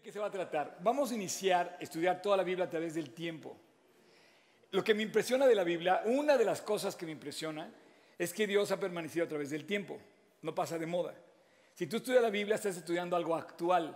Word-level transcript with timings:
¿De 0.00 0.04
qué 0.04 0.12
se 0.12 0.18
va 0.18 0.28
a 0.28 0.30
tratar? 0.30 0.78
Vamos 0.80 1.10
a 1.10 1.14
iniciar 1.14 1.76
a 1.78 1.82
estudiar 1.82 2.22
toda 2.22 2.38
la 2.38 2.42
Biblia 2.42 2.64
a 2.64 2.70
través 2.70 2.94
del 2.94 3.10
tiempo. 3.10 3.54
Lo 4.70 4.82
que 4.82 4.94
me 4.94 5.02
impresiona 5.02 5.46
de 5.46 5.54
la 5.54 5.62
Biblia, 5.62 6.00
una 6.06 6.38
de 6.38 6.44
las 6.46 6.62
cosas 6.62 6.96
que 6.96 7.04
me 7.04 7.12
impresiona, 7.12 7.70
es 8.18 8.32
que 8.32 8.46
Dios 8.46 8.72
ha 8.72 8.80
permanecido 8.80 9.26
a 9.26 9.28
través 9.28 9.50
del 9.50 9.66
tiempo, 9.66 9.98
no 10.40 10.54
pasa 10.54 10.78
de 10.78 10.86
moda. 10.86 11.14
Si 11.74 11.86
tú 11.86 11.98
estudias 11.98 12.22
la 12.22 12.30
Biblia, 12.30 12.54
estás 12.54 12.78
estudiando 12.78 13.14
algo 13.14 13.36
actual. 13.36 13.94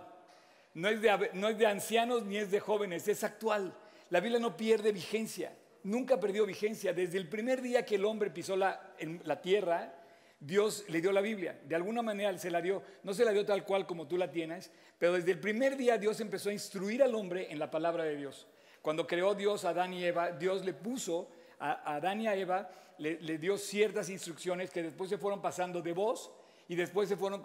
No 0.75 0.89
es 0.89 1.01
de, 1.01 1.31
no 1.33 1.49
es 1.49 1.57
de 1.57 1.65
ancianos 1.65 2.23
ni 2.23 2.37
es 2.37 2.51
de 2.51 2.59
jóvenes, 2.59 3.07
es 3.07 3.23
actual. 3.23 3.75
La 4.11 4.19
Biblia 4.19 4.39
no 4.39 4.55
pierde 4.55 4.91
vigencia, 4.91 5.57
nunca 5.81 6.19
perdió 6.19 6.45
vigencia. 6.45 6.93
Desde 6.93 7.17
el 7.17 7.27
primer 7.27 7.63
día 7.63 7.83
que 7.83 7.95
el 7.95 8.05
hombre 8.05 8.29
pisó 8.29 8.55
la, 8.55 8.93
en 8.99 9.21
la 9.23 9.41
tierra, 9.41 10.04
Dios 10.39 10.85
le 10.89 11.01
dio 11.01 11.11
la 11.11 11.21
Biblia. 11.21 11.59
De 11.65 11.75
alguna 11.75 12.01
manera 12.01 12.37
se 12.37 12.51
la 12.51 12.61
dio, 12.61 12.83
no 13.03 13.13
se 13.13 13.25
la 13.25 13.31
dio 13.31 13.45
tal 13.45 13.63
cual 13.63 13.85
como 13.85 14.07
tú 14.07 14.17
la 14.17 14.31
tienes, 14.31 14.71
pero 14.97 15.13
desde 15.13 15.31
el 15.31 15.39
primer 15.39 15.77
día 15.77 15.97
Dios 15.97 16.19
empezó 16.19 16.49
a 16.49 16.53
instruir 16.53 17.01
al 17.01 17.15
hombre 17.15 17.51
en 17.51 17.59
la 17.59 17.71
palabra 17.71 18.03
de 18.03 18.15
Dios. 18.15 18.47
Cuando 18.81 19.07
creó 19.07 19.33
Dios 19.33 19.65
a 19.65 19.69
Adán 19.69 19.93
y 19.93 20.03
Eva, 20.03 20.31
Dios 20.31 20.63
le 20.63 20.73
puso 20.73 21.29
a 21.59 21.95
Adán 21.95 22.21
y 22.21 22.27
a 22.27 22.35
Eva, 22.35 22.69
le, 22.97 23.37
dio 23.37 23.57
ciertas 23.57 24.09
instrucciones 24.09 24.69
que 24.69 24.83
después 24.83 25.09
se 25.09 25.17
fueron 25.17 25.41
pasando 25.41 25.81
de 25.81 25.93
voz 25.93 26.31
y 26.67 26.75
después 26.75 27.09
se 27.09 27.17
fueron 27.17 27.41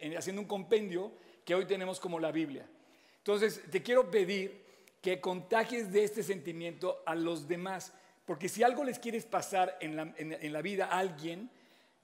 eh, 0.00 0.16
haciendo 0.16 0.42
un 0.42 0.48
compendio 0.48 1.12
que 1.44 1.54
hoy 1.54 1.66
tenemos 1.66 2.00
como 2.00 2.18
la 2.18 2.32
Biblia. 2.32 2.66
Entonces, 3.18 3.62
te 3.70 3.82
quiero 3.82 4.10
pedir 4.10 4.64
que 5.00 5.20
contagies 5.20 5.92
de 5.92 6.04
este 6.04 6.22
sentimiento 6.22 7.02
a 7.04 7.14
los 7.14 7.46
demás, 7.46 7.92
porque 8.24 8.48
si 8.48 8.62
algo 8.62 8.84
les 8.84 8.98
quieres 8.98 9.26
pasar 9.26 9.76
en 9.80 9.96
la, 9.96 10.14
en 10.16 10.52
la 10.52 10.62
vida 10.62 10.86
a 10.86 10.98
alguien, 10.98 11.50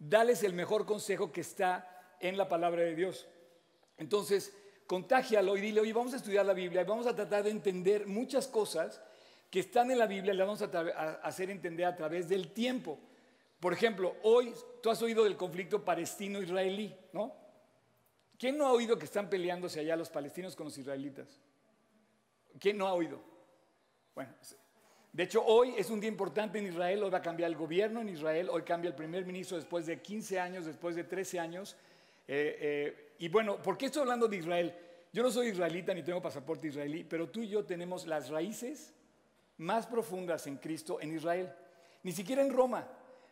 dales 0.00 0.42
el 0.42 0.54
mejor 0.54 0.86
consejo 0.86 1.30
que 1.30 1.42
está 1.42 2.16
en 2.18 2.36
la 2.36 2.48
palabra 2.48 2.82
de 2.82 2.96
Dios. 2.96 3.28
Entonces, 3.98 4.56
contágialo 4.86 5.56
y 5.56 5.60
dile, 5.60 5.80
oye, 5.80 5.92
vamos 5.92 6.14
a 6.14 6.16
estudiar 6.16 6.44
la 6.44 6.54
Biblia 6.54 6.80
y 6.82 6.84
vamos 6.84 7.06
a 7.06 7.14
tratar 7.14 7.44
de 7.44 7.50
entender 7.50 8.06
muchas 8.06 8.48
cosas 8.48 9.00
que 9.50 9.60
están 9.60 9.90
en 9.90 9.98
la 9.98 10.06
Biblia, 10.06 10.32
las 10.32 10.46
vamos 10.46 10.62
a, 10.62 11.20
hacer 11.22 11.50
entender 11.50 11.86
a 11.86 11.94
través 11.94 12.28
del 12.28 12.52
tiempo. 12.52 12.98
Por 13.58 13.72
ejemplo, 13.72 14.16
hoy 14.22 14.54
tú 14.82 14.90
has 14.90 15.02
oído 15.02 15.24
del 15.24 15.36
conflicto 15.36 15.84
palestino-israelí, 15.84 16.96
¿no? 17.12 17.34
¿Quién 18.38 18.56
no 18.56 18.66
ha 18.66 18.72
oído 18.72 18.98
que 18.98 19.04
están 19.04 19.28
peleándose 19.28 19.80
allá 19.80 19.96
los 19.96 20.08
palestinos 20.08 20.56
con 20.56 20.64
los 20.66 20.78
israelitas? 20.78 21.28
¿Quién 22.58 22.78
no 22.78 22.86
ha 22.86 22.94
oído? 22.94 23.20
Bueno, 24.14 24.32
de 25.12 25.24
hecho, 25.24 25.44
hoy 25.44 25.74
es 25.76 25.90
un 25.90 25.98
día 25.98 26.08
importante 26.08 26.60
en 26.60 26.66
Israel, 26.66 27.02
hoy 27.02 27.10
va 27.10 27.18
a 27.18 27.22
cambiar 27.22 27.50
el 27.50 27.56
gobierno 27.56 28.00
en 28.00 28.08
Israel, 28.08 28.48
hoy 28.48 28.62
cambia 28.62 28.88
el 28.88 28.94
primer 28.94 29.26
ministro 29.26 29.56
después 29.56 29.84
de 29.86 30.00
15 30.00 30.38
años, 30.38 30.66
después 30.66 30.94
de 30.94 31.02
13 31.02 31.40
años. 31.40 31.76
Eh, 32.28 32.56
eh, 32.60 33.14
y 33.18 33.28
bueno, 33.28 33.60
¿por 33.60 33.76
qué 33.76 33.86
estoy 33.86 34.02
hablando 34.02 34.28
de 34.28 34.36
Israel? 34.36 34.72
Yo 35.12 35.24
no 35.24 35.32
soy 35.32 35.48
israelita 35.48 35.92
ni 35.92 36.04
tengo 36.04 36.22
pasaporte 36.22 36.68
israelí, 36.68 37.02
pero 37.02 37.28
tú 37.28 37.42
y 37.42 37.48
yo 37.48 37.64
tenemos 37.64 38.06
las 38.06 38.28
raíces 38.28 38.94
más 39.56 39.84
profundas 39.88 40.46
en 40.46 40.58
Cristo 40.58 41.00
en 41.00 41.12
Israel. 41.12 41.52
Ni 42.04 42.12
siquiera 42.12 42.42
en 42.42 42.52
Roma. 42.52 42.86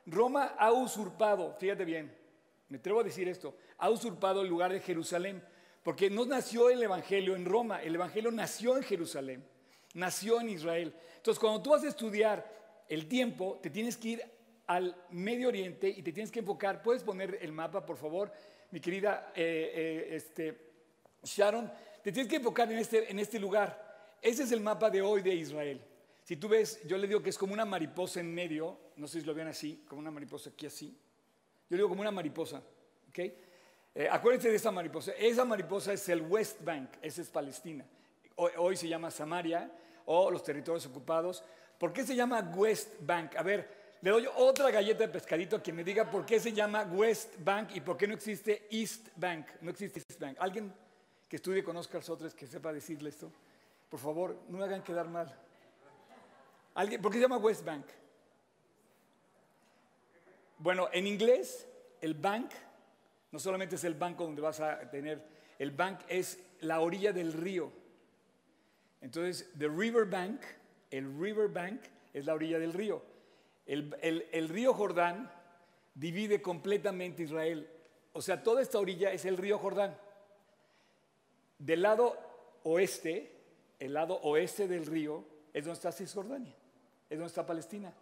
Roma 0.05 0.57
ha 0.59 0.73
usurpado, 0.73 1.55
fíjate 1.61 1.85
bien, 1.85 2.13
me 2.71 2.79
atrevo 2.79 3.01
a 3.01 3.05
decir 3.05 3.29
esto, 3.29 3.55
ha 3.79 3.89
usurpado 3.89 4.43
el 4.43 4.49
lugar 4.49 4.73
de 4.73 4.81
Jerusalén, 4.81 5.45
porque 5.85 6.11
no 6.11 6.27
nació 6.27 6.71
el 6.71 6.83
Evangelio 6.83 7.37
en 7.37 7.45
Roma, 7.45 7.81
el 7.83 7.95
Evangelio 7.95 8.33
nació 8.33 8.77
en 8.77 8.83
Jerusalén 8.83 9.45
nació 9.95 10.41
en 10.41 10.51
Israel. 10.51 10.95
Entonces, 11.19 11.39
cuando 11.39 11.63
tú 11.63 11.71
vas 11.71 11.85
a 11.85 11.89
estudiar 11.89 12.85
el 12.89 13.07
tiempo, 13.07 13.59
te 13.63 13.71
tienes 13.71 13.97
que 13.97 14.09
ir 14.09 14.23
al 14.67 14.97
Medio 15.11 15.49
Oriente 15.49 15.89
y 15.89 16.03
te 16.03 16.13
tienes 16.13 16.31
que 16.31 16.41
enfocar. 16.41 16.83
¿Puedes 16.83 17.03
poner 17.03 17.39
el 17.41 17.53
mapa, 17.53 17.85
por 17.85 17.97
favor, 17.97 18.33
mi 18.71 18.81
querida 18.81 19.33
eh, 19.35 19.73
eh, 19.75 20.17
este, 20.17 20.59
Sharon? 21.23 21.71
Te 22.03 22.13
tienes 22.13 22.31
que 22.31 22.37
enfocar 22.37 22.71
en 22.73 22.79
este, 22.79 23.11
en 23.11 23.19
este 23.19 23.39
lugar. 23.39 24.17
Ese 24.23 24.45
es 24.45 24.53
el 24.53 24.61
mapa 24.61 24.91
de 24.91 25.03
hoy 25.03 25.23
de 25.23 25.35
Israel. 25.35 25.85
Si 26.25 26.37
tú 26.37 26.49
ves, 26.49 26.81
yo 26.87 26.99
le 26.99 27.07
digo 27.07 27.23
que 27.23 27.31
es 27.31 27.39
como 27.39 27.53
una 27.53 27.65
mariposa 27.65 28.21
en 28.21 28.35
medio, 28.35 28.79
no 28.97 29.07
sé 29.07 29.21
si 29.21 29.27
lo 29.27 29.35
ven 29.35 29.49
así, 29.49 29.85
como 29.89 30.01
una 30.01 30.11
mariposa 30.11 30.51
aquí 30.51 30.67
así. 30.67 30.89
Yo 31.69 31.77
le 31.77 31.77
digo 31.77 31.89
como 31.89 32.03
una 32.03 32.11
mariposa, 32.11 32.63
¿ok? 33.09 33.19
Eh, 33.95 34.09
acuérdense 34.11 34.51
de 34.51 34.57
esa 34.57 34.71
mariposa. 34.71 35.13
Esa 35.13 35.45
mariposa 35.45 35.93
es 35.93 36.09
el 36.09 36.23
West 36.23 36.63
Bank, 36.63 36.91
esa 37.03 37.23
es 37.23 37.29
Palestina 37.29 37.85
hoy, 38.39 38.77
se 38.77 38.89
llama 38.89 39.11
Samaria, 39.11 39.71
o 40.11 40.31
los 40.31 40.43
territorios 40.43 40.87
ocupados. 40.87 41.45
¿Por 41.79 41.93
qué 41.93 42.05
se 42.05 42.17
llama 42.17 42.41
West 42.57 42.95
Bank? 43.01 43.37
A 43.37 43.43
ver, 43.43 43.97
le 44.01 44.11
doy 44.11 44.29
otra 44.37 44.71
galleta 44.71 45.01
de 45.01 45.09
pescadito 45.09 45.57
a 45.57 45.63
quien 45.63 45.77
me 45.77 45.85
diga 45.85 46.11
por 46.11 46.25
qué 46.25 46.41
se 46.41 46.53
llama 46.53 46.85
West 46.85 47.35
Bank 47.39 47.71
y 47.75 47.81
por 47.81 47.97
qué 47.97 48.09
no 48.09 48.15
existe 48.15 48.67
East 48.71 49.09
Bank. 49.17 49.47
No 49.61 49.71
existe 49.71 50.01
East 50.01 50.21
Bank. 50.21 50.37
¿Alguien 50.41 50.73
que 51.29 51.37
estudie 51.37 51.63
con 51.63 51.77
Oscar 51.77 52.03
Sotres 52.03 52.35
que 52.35 52.47
sepa 52.47 52.73
decirle 52.73 53.11
esto? 53.11 53.31
Por 53.91 54.01
favor, 54.01 54.37
no 54.49 54.59
me 54.59 54.65
hagan 54.65 54.83
quedar 54.83 55.09
mal. 55.09 55.35
¿Alguien? 56.75 57.03
¿Por 57.03 57.13
qué 57.13 57.19
se 57.19 57.23
llama 57.23 57.37
West 57.37 57.65
Bank? 57.65 57.85
Bueno, 60.59 60.89
en 60.93 61.07
inglés, 61.07 61.69
el 62.01 62.15
bank 62.15 62.51
no 63.31 63.39
solamente 63.39 63.77
es 63.77 63.85
el 63.85 63.95
banco 63.95 64.25
donde 64.25 64.41
vas 64.41 64.61
a 64.61 64.91
tener, 64.91 65.23
el 65.59 65.71
bank 65.71 66.01
es 66.09 66.39
la 66.61 66.81
orilla 66.81 67.13
del 67.13 67.33
río. 67.33 67.71
Entonces, 69.01 69.51
the 69.59 69.69
river 69.69 70.05
bank, 70.05 70.41
el 70.91 71.19
river 71.19 71.49
bank 71.49 71.81
es 72.13 72.27
la 72.27 72.35
orilla 72.35 72.59
del 72.59 72.73
río. 72.73 73.03
El, 73.67 74.49
río 74.49 74.73
Jordán 74.73 75.31
divide 75.95 76.41
completamente 76.41 77.23
Israel. 77.23 77.69
O 78.13 78.23
sea, 78.23 78.43
toda 78.43 78.63
esta 78.63 78.79
orilla 78.79 79.13
es 79.13 79.25
el 79.27 79.37
río 79.37 79.59
Jordán. 79.59 79.97
Del 81.59 81.83
lado 81.83 82.17
oeste, 82.63 83.31
el 83.79 83.93
lado 83.93 84.15
oeste 84.23 84.67
del 84.69 84.87
río, 84.87 85.25
es 85.53 85.65
donde 85.65 85.77
está 85.77 85.93
Cisjordania, 85.93 86.55
es 87.11 87.19
donde 87.19 87.29
está 87.29 87.45
Palestina. 87.45 87.93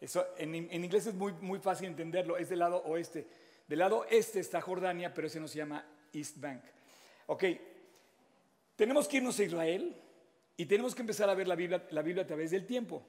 Eso, 0.00 0.26
en, 0.38 0.54
en, 0.54 0.84
inglés 0.84 1.06
es 1.06 1.14
muy, 1.14 1.32
muy 1.34 1.58
fácil 1.58 1.86
entenderlo, 1.86 2.36
es 2.36 2.48
del 2.48 2.58
lado 2.58 2.82
oeste. 2.84 3.26
Del 3.68 3.78
lado 3.78 4.06
este 4.10 4.40
está 4.40 4.60
Jordania, 4.60 5.14
pero 5.14 5.26
ese 5.26 5.40
no 5.40 5.48
se 5.48 5.58
llama 5.58 5.84
East 6.12 6.38
Bank. 6.38 6.62
Ok, 7.26 7.44
tenemos 8.76 9.08
que 9.08 9.18
irnos 9.18 9.38
a 9.38 9.44
Israel, 9.44 9.96
y 10.56 10.66
tenemos 10.66 10.94
que 10.94 11.02
empezar 11.02 11.28
a 11.28 11.34
ver 11.34 11.48
la 11.48 11.54
Biblia, 11.54 11.86
la 11.90 12.02
Biblia 12.02 12.24
a 12.24 12.26
través 12.26 12.50
del 12.50 12.66
tiempo. 12.66 13.02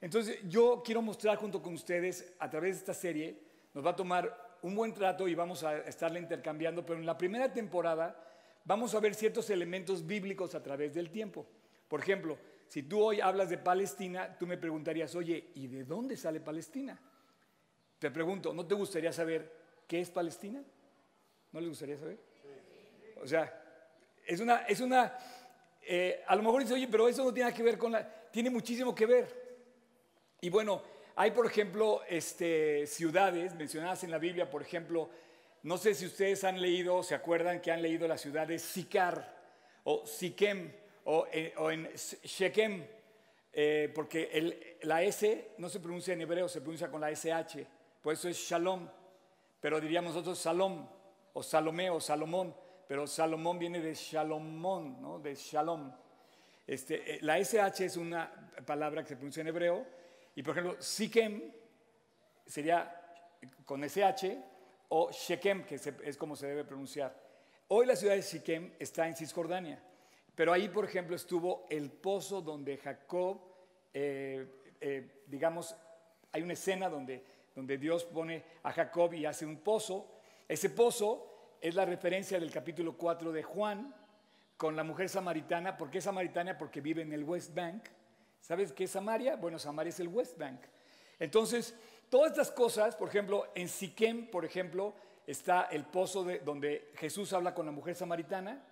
Entonces 0.00 0.38
yo 0.48 0.82
quiero 0.84 1.02
mostrar 1.02 1.36
junto 1.36 1.60
con 1.60 1.74
ustedes 1.74 2.34
a 2.38 2.48
través 2.48 2.76
de 2.76 2.78
esta 2.80 2.94
serie, 2.94 3.40
nos 3.74 3.84
va 3.84 3.90
a 3.90 3.96
tomar 3.96 4.58
un 4.62 4.74
buen 4.74 4.94
trato 4.94 5.28
y 5.28 5.34
vamos 5.34 5.64
a 5.64 5.78
estarle 5.78 6.20
intercambiando, 6.20 6.84
pero 6.84 6.98
en 6.98 7.06
la 7.06 7.18
primera 7.18 7.52
temporada 7.52 8.24
vamos 8.64 8.94
a 8.94 9.00
ver 9.00 9.14
ciertos 9.14 9.50
elementos 9.50 10.06
bíblicos 10.06 10.54
a 10.54 10.62
través 10.62 10.94
del 10.94 11.10
tiempo. 11.10 11.46
Por 11.88 12.00
ejemplo, 12.00 12.38
si 12.68 12.82
tú 12.82 13.02
hoy 13.02 13.20
hablas 13.20 13.50
de 13.50 13.58
Palestina, 13.58 14.36
tú 14.38 14.46
me 14.46 14.58
preguntarías, 14.58 15.14
oye, 15.14 15.50
¿y 15.54 15.66
de 15.68 15.84
dónde 15.84 16.16
sale 16.16 16.40
Palestina? 16.40 17.00
Te 17.98 18.10
pregunto, 18.10 18.52
¿no 18.52 18.66
te 18.66 18.74
gustaría 18.74 19.12
saber 19.12 19.52
qué 19.86 20.00
es 20.00 20.10
Palestina? 20.10 20.62
¿No 21.50 21.60
le 21.60 21.68
gustaría 21.68 21.96
saber? 21.96 22.18
O 23.22 23.26
sea, 23.26 23.64
es 24.26 24.38
una, 24.40 24.58
es 24.66 24.80
una 24.80 25.16
eh, 25.90 26.22
a 26.26 26.36
lo 26.36 26.42
mejor 26.42 26.60
dice, 26.62 26.74
oye, 26.74 26.86
pero 26.86 27.08
eso 27.08 27.24
no 27.24 27.32
tiene 27.32 27.52
que 27.54 27.62
ver 27.62 27.78
con 27.78 27.92
la... 27.92 28.06
Tiene 28.30 28.50
muchísimo 28.50 28.94
que 28.94 29.06
ver. 29.06 29.48
Y 30.42 30.50
bueno, 30.50 30.82
hay 31.16 31.30
por 31.30 31.46
ejemplo 31.46 32.02
este, 32.06 32.86
ciudades 32.86 33.54
mencionadas 33.54 34.04
en 34.04 34.10
la 34.10 34.18
Biblia, 34.18 34.50
por 34.50 34.60
ejemplo, 34.60 35.08
no 35.62 35.78
sé 35.78 35.94
si 35.94 36.04
ustedes 36.04 36.44
han 36.44 36.60
leído, 36.60 37.02
se 37.02 37.14
acuerdan 37.14 37.62
que 37.62 37.72
han 37.72 37.80
leído 37.80 38.06
la 38.06 38.18
ciudad 38.18 38.46
de 38.46 38.58
Sicar 38.58 39.34
o 39.84 40.04
Siquem 40.04 40.70
o, 41.04 41.26
eh, 41.32 41.54
en 41.72 41.88
Shechem, 41.94 42.84
eh, 43.50 43.90
porque 43.94 44.78
la 44.82 45.02
S 45.02 45.52
no 45.56 45.70
se 45.70 45.80
pronuncia 45.80 46.12
en 46.12 46.20
hebreo, 46.20 46.48
se 46.48 46.60
pronuncia 46.60 46.90
con 46.90 47.00
la 47.00 47.10
SH, 47.10 47.66
por 48.02 48.12
eso 48.12 48.28
es 48.28 48.36
Shalom, 48.36 48.86
pero 49.58 49.80
diríamos 49.80 50.12
nosotros 50.12 50.38
Salom 50.38 50.86
o 51.32 51.42
Salomé 51.42 51.88
o 51.88 51.98
Salomón 51.98 52.54
pero 52.88 53.06
Salomón 53.06 53.58
viene 53.58 53.80
de 53.80 53.94
Shalomón, 53.94 55.00
¿no? 55.00 55.18
de 55.18 55.34
Shalom. 55.34 55.92
Este, 56.66 57.16
eh, 57.16 57.18
la 57.20 57.38
SH 57.38 57.84
es 57.84 57.96
una 57.98 58.50
palabra 58.66 59.02
que 59.02 59.10
se 59.10 59.16
pronuncia 59.16 59.42
en 59.42 59.48
hebreo, 59.48 59.86
y 60.34 60.42
por 60.42 60.52
ejemplo, 60.52 60.82
Sikem 60.82 61.52
sería 62.46 62.94
con 63.66 63.84
SH, 63.84 64.42
o 64.88 65.10
Shechem, 65.12 65.64
que 65.64 65.74
es 65.74 66.16
como 66.16 66.34
se 66.34 66.46
debe 66.46 66.64
pronunciar. 66.64 67.14
Hoy 67.68 67.84
la 67.84 67.94
ciudad 67.94 68.14
de 68.14 68.22
Siquem 68.22 68.72
está 68.78 69.06
en 69.06 69.14
Cisjordania, 69.14 69.82
pero 70.34 70.52
ahí, 70.52 70.70
por 70.70 70.86
ejemplo, 70.86 71.14
estuvo 71.14 71.66
el 71.68 71.90
pozo 71.90 72.40
donde 72.40 72.78
Jacob, 72.78 73.38
eh, 73.92 74.46
eh, 74.80 75.22
digamos, 75.26 75.76
hay 76.32 76.40
una 76.40 76.54
escena 76.54 76.88
donde, 76.88 77.22
donde 77.54 77.76
Dios 77.76 78.04
pone 78.04 78.42
a 78.62 78.72
Jacob 78.72 79.12
y 79.12 79.26
hace 79.26 79.44
un 79.44 79.58
pozo. 79.58 80.06
Ese 80.48 80.70
pozo 80.70 81.37
es 81.60 81.74
la 81.74 81.84
referencia 81.84 82.38
del 82.38 82.50
capítulo 82.50 82.96
4 82.96 83.32
de 83.32 83.42
Juan 83.42 83.94
con 84.56 84.76
la 84.76 84.84
mujer 84.84 85.08
samaritana. 85.08 85.76
¿Por 85.76 85.90
qué 85.90 86.00
samaritana? 86.00 86.56
Porque 86.58 86.80
vive 86.80 87.02
en 87.02 87.12
el 87.12 87.24
West 87.24 87.54
Bank. 87.54 87.84
¿Sabes 88.40 88.72
qué 88.72 88.84
es 88.84 88.90
Samaria? 88.90 89.36
Bueno, 89.36 89.58
Samaria 89.58 89.90
es 89.90 90.00
el 90.00 90.08
West 90.08 90.38
Bank. 90.38 90.60
Entonces, 91.18 91.74
todas 92.08 92.30
estas 92.32 92.50
cosas, 92.50 92.96
por 92.96 93.08
ejemplo, 93.08 93.50
en 93.54 93.68
Siquem, 93.68 94.30
por 94.30 94.44
ejemplo, 94.44 94.94
está 95.26 95.64
el 95.64 95.84
pozo 95.84 96.24
de, 96.24 96.38
donde 96.38 96.90
Jesús 96.96 97.32
habla 97.32 97.54
con 97.54 97.66
la 97.66 97.72
mujer 97.72 97.94
samaritana. 97.94 98.62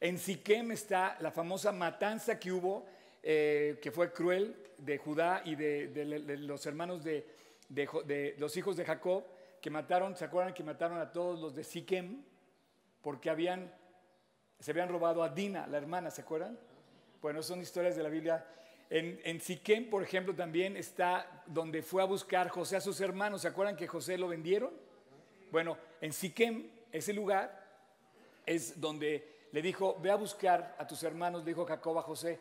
En 0.00 0.18
Siquem 0.18 0.72
está 0.72 1.16
la 1.20 1.30
famosa 1.30 1.72
matanza 1.72 2.38
que 2.38 2.52
hubo, 2.52 2.86
eh, 3.22 3.78
que 3.80 3.90
fue 3.90 4.12
cruel, 4.12 4.56
de 4.78 4.98
Judá 4.98 5.40
y 5.44 5.54
de, 5.54 6.36
los 6.40 6.66
hermanos 6.66 7.02
de, 7.04 7.26
de, 7.68 8.34
los 8.38 8.56
hijos 8.56 8.76
de 8.76 8.84
Jacob, 8.84 9.24
que 9.64 9.70
mataron, 9.70 10.14
¿se 10.14 10.26
acuerdan 10.26 10.52
que 10.52 10.62
mataron 10.62 10.98
a 10.98 11.10
todos 11.10 11.40
los 11.40 11.54
de 11.54 11.64
Siquem? 11.64 12.22
Porque 13.00 13.30
habían, 13.30 13.72
se 14.58 14.72
habían 14.72 14.90
robado 14.90 15.22
a 15.22 15.30
Dina, 15.30 15.66
la 15.66 15.78
hermana, 15.78 16.10
¿se 16.10 16.20
acuerdan? 16.20 16.58
Bueno, 17.22 17.42
son 17.42 17.62
historias 17.62 17.96
de 17.96 18.02
la 18.02 18.10
Biblia. 18.10 18.46
En, 18.90 19.18
en 19.24 19.40
Siquem, 19.40 19.88
por 19.88 20.02
ejemplo, 20.02 20.34
también 20.34 20.76
está 20.76 21.42
donde 21.46 21.80
fue 21.80 22.02
a 22.02 22.04
buscar 22.04 22.50
José 22.50 22.76
a 22.76 22.80
sus 22.82 23.00
hermanos. 23.00 23.40
¿Se 23.40 23.48
acuerdan 23.48 23.74
que 23.74 23.86
José 23.86 24.18
lo 24.18 24.28
vendieron? 24.28 24.70
Bueno, 25.50 25.78
en 26.02 26.12
Siquem, 26.12 26.68
ese 26.92 27.14
lugar, 27.14 27.66
es 28.44 28.78
donde 28.78 29.46
le 29.50 29.62
dijo, 29.62 29.96
ve 29.98 30.10
a 30.10 30.16
buscar 30.16 30.76
a 30.78 30.86
tus 30.86 31.02
hermanos, 31.04 31.42
le 31.42 31.52
dijo 31.52 31.64
Jacob 31.64 31.98
a 31.98 32.02
José, 32.02 32.38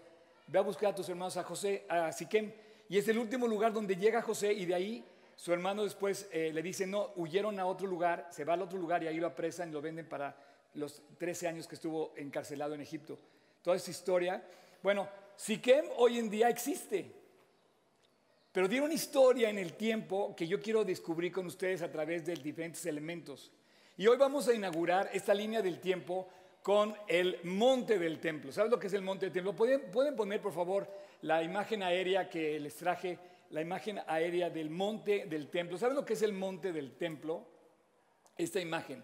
ve 0.47 0.59
a 0.59 0.61
buscar 0.61 0.91
a 0.91 0.95
tus 0.95 1.07
hermanos 1.07 1.37
a 1.37 1.43
José, 1.43 1.85
a 1.87 2.11
Siquem. 2.11 2.51
Y 2.89 2.97
es 2.97 3.07
el 3.07 3.17
último 3.17 3.47
lugar 3.47 3.71
donde 3.71 3.95
llega 3.95 4.21
José 4.21 4.51
y 4.51 4.65
de 4.65 4.75
ahí 4.75 5.05
su 5.35 5.53
hermano 5.53 5.83
después 5.83 6.29
eh, 6.31 6.51
le 6.53 6.61
dice, 6.61 6.87
no, 6.87 7.11
huyeron 7.15 7.59
a 7.59 7.65
otro 7.65 7.87
lugar, 7.87 8.27
se 8.31 8.45
va 8.45 8.53
al 8.53 8.61
otro 8.61 8.79
lugar 8.79 9.03
y 9.03 9.07
ahí 9.07 9.17
lo 9.17 9.27
apresan 9.27 9.69
y 9.69 9.71
lo 9.71 9.81
venden 9.81 10.07
para 10.07 10.35
los 10.75 11.01
13 11.17 11.47
años 11.47 11.67
que 11.67 11.75
estuvo 11.75 12.13
encarcelado 12.15 12.73
en 12.73 12.81
Egipto. 12.81 13.17
Toda 13.61 13.77
esa 13.77 13.91
historia 13.91 14.43
bueno, 14.83 15.07
Siquem 15.37 15.85
hoy 15.95 16.19
en 16.19 16.29
día 16.29 16.49
existe, 16.49 17.09
pero 18.51 18.67
tiene 18.67 18.83
una 18.83 18.93
historia 18.93 19.49
en 19.49 19.57
el 19.57 19.75
tiempo 19.75 20.35
que 20.35 20.45
yo 20.45 20.61
quiero 20.61 20.83
descubrir 20.83 21.31
con 21.31 21.45
ustedes 21.45 21.81
a 21.81 21.89
través 21.89 22.25
de 22.25 22.35
diferentes 22.35 22.85
elementos. 22.85 23.49
Y 23.95 24.07
hoy 24.07 24.17
vamos 24.17 24.49
a 24.49 24.53
inaugurar 24.53 25.09
esta 25.13 25.33
línea 25.33 25.61
del 25.61 25.79
tiempo 25.79 26.27
con 26.61 26.93
el 27.07 27.39
monte 27.45 27.97
del 27.97 28.19
templo. 28.19 28.51
¿Sabes 28.51 28.71
lo 28.71 28.77
que 28.77 28.87
es 28.87 28.93
el 28.93 29.03
monte 29.03 29.27
del 29.27 29.33
templo? 29.33 29.55
¿Pueden, 29.55 29.89
pueden 29.89 30.17
poner, 30.17 30.41
por 30.41 30.51
favor, 30.51 30.85
la 31.21 31.41
imagen 31.41 31.81
aérea 31.81 32.29
que 32.29 32.59
les 32.59 32.75
traje, 32.75 33.17
la 33.53 33.61
imagen 33.61 33.99
aérea 34.07 34.49
del 34.49 34.71
monte 34.71 35.27
del 35.27 35.47
templo. 35.47 35.77
¿Saben 35.77 35.95
lo 35.95 36.03
que 36.03 36.13
es 36.13 36.23
el 36.23 36.33
monte 36.33 36.73
del 36.73 36.97
templo? 36.97 37.45
Esta 38.35 38.59
imagen. 38.59 39.03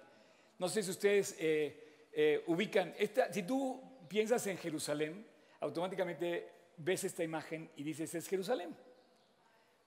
No 0.58 0.68
sé 0.68 0.82
si 0.82 0.90
ustedes 0.90 1.36
eh, 1.40 2.08
eh, 2.12 2.44
ubican, 2.48 2.96
esta, 2.98 3.32
si 3.32 3.44
tú 3.44 3.80
piensas 4.08 4.48
en 4.48 4.58
Jerusalén, 4.58 5.24
automáticamente 5.60 6.50
ves 6.78 7.04
esta 7.04 7.24
imagen 7.24 7.70
y 7.76 7.84
dices, 7.84 8.16
es 8.16 8.28
Jerusalén. 8.28 8.76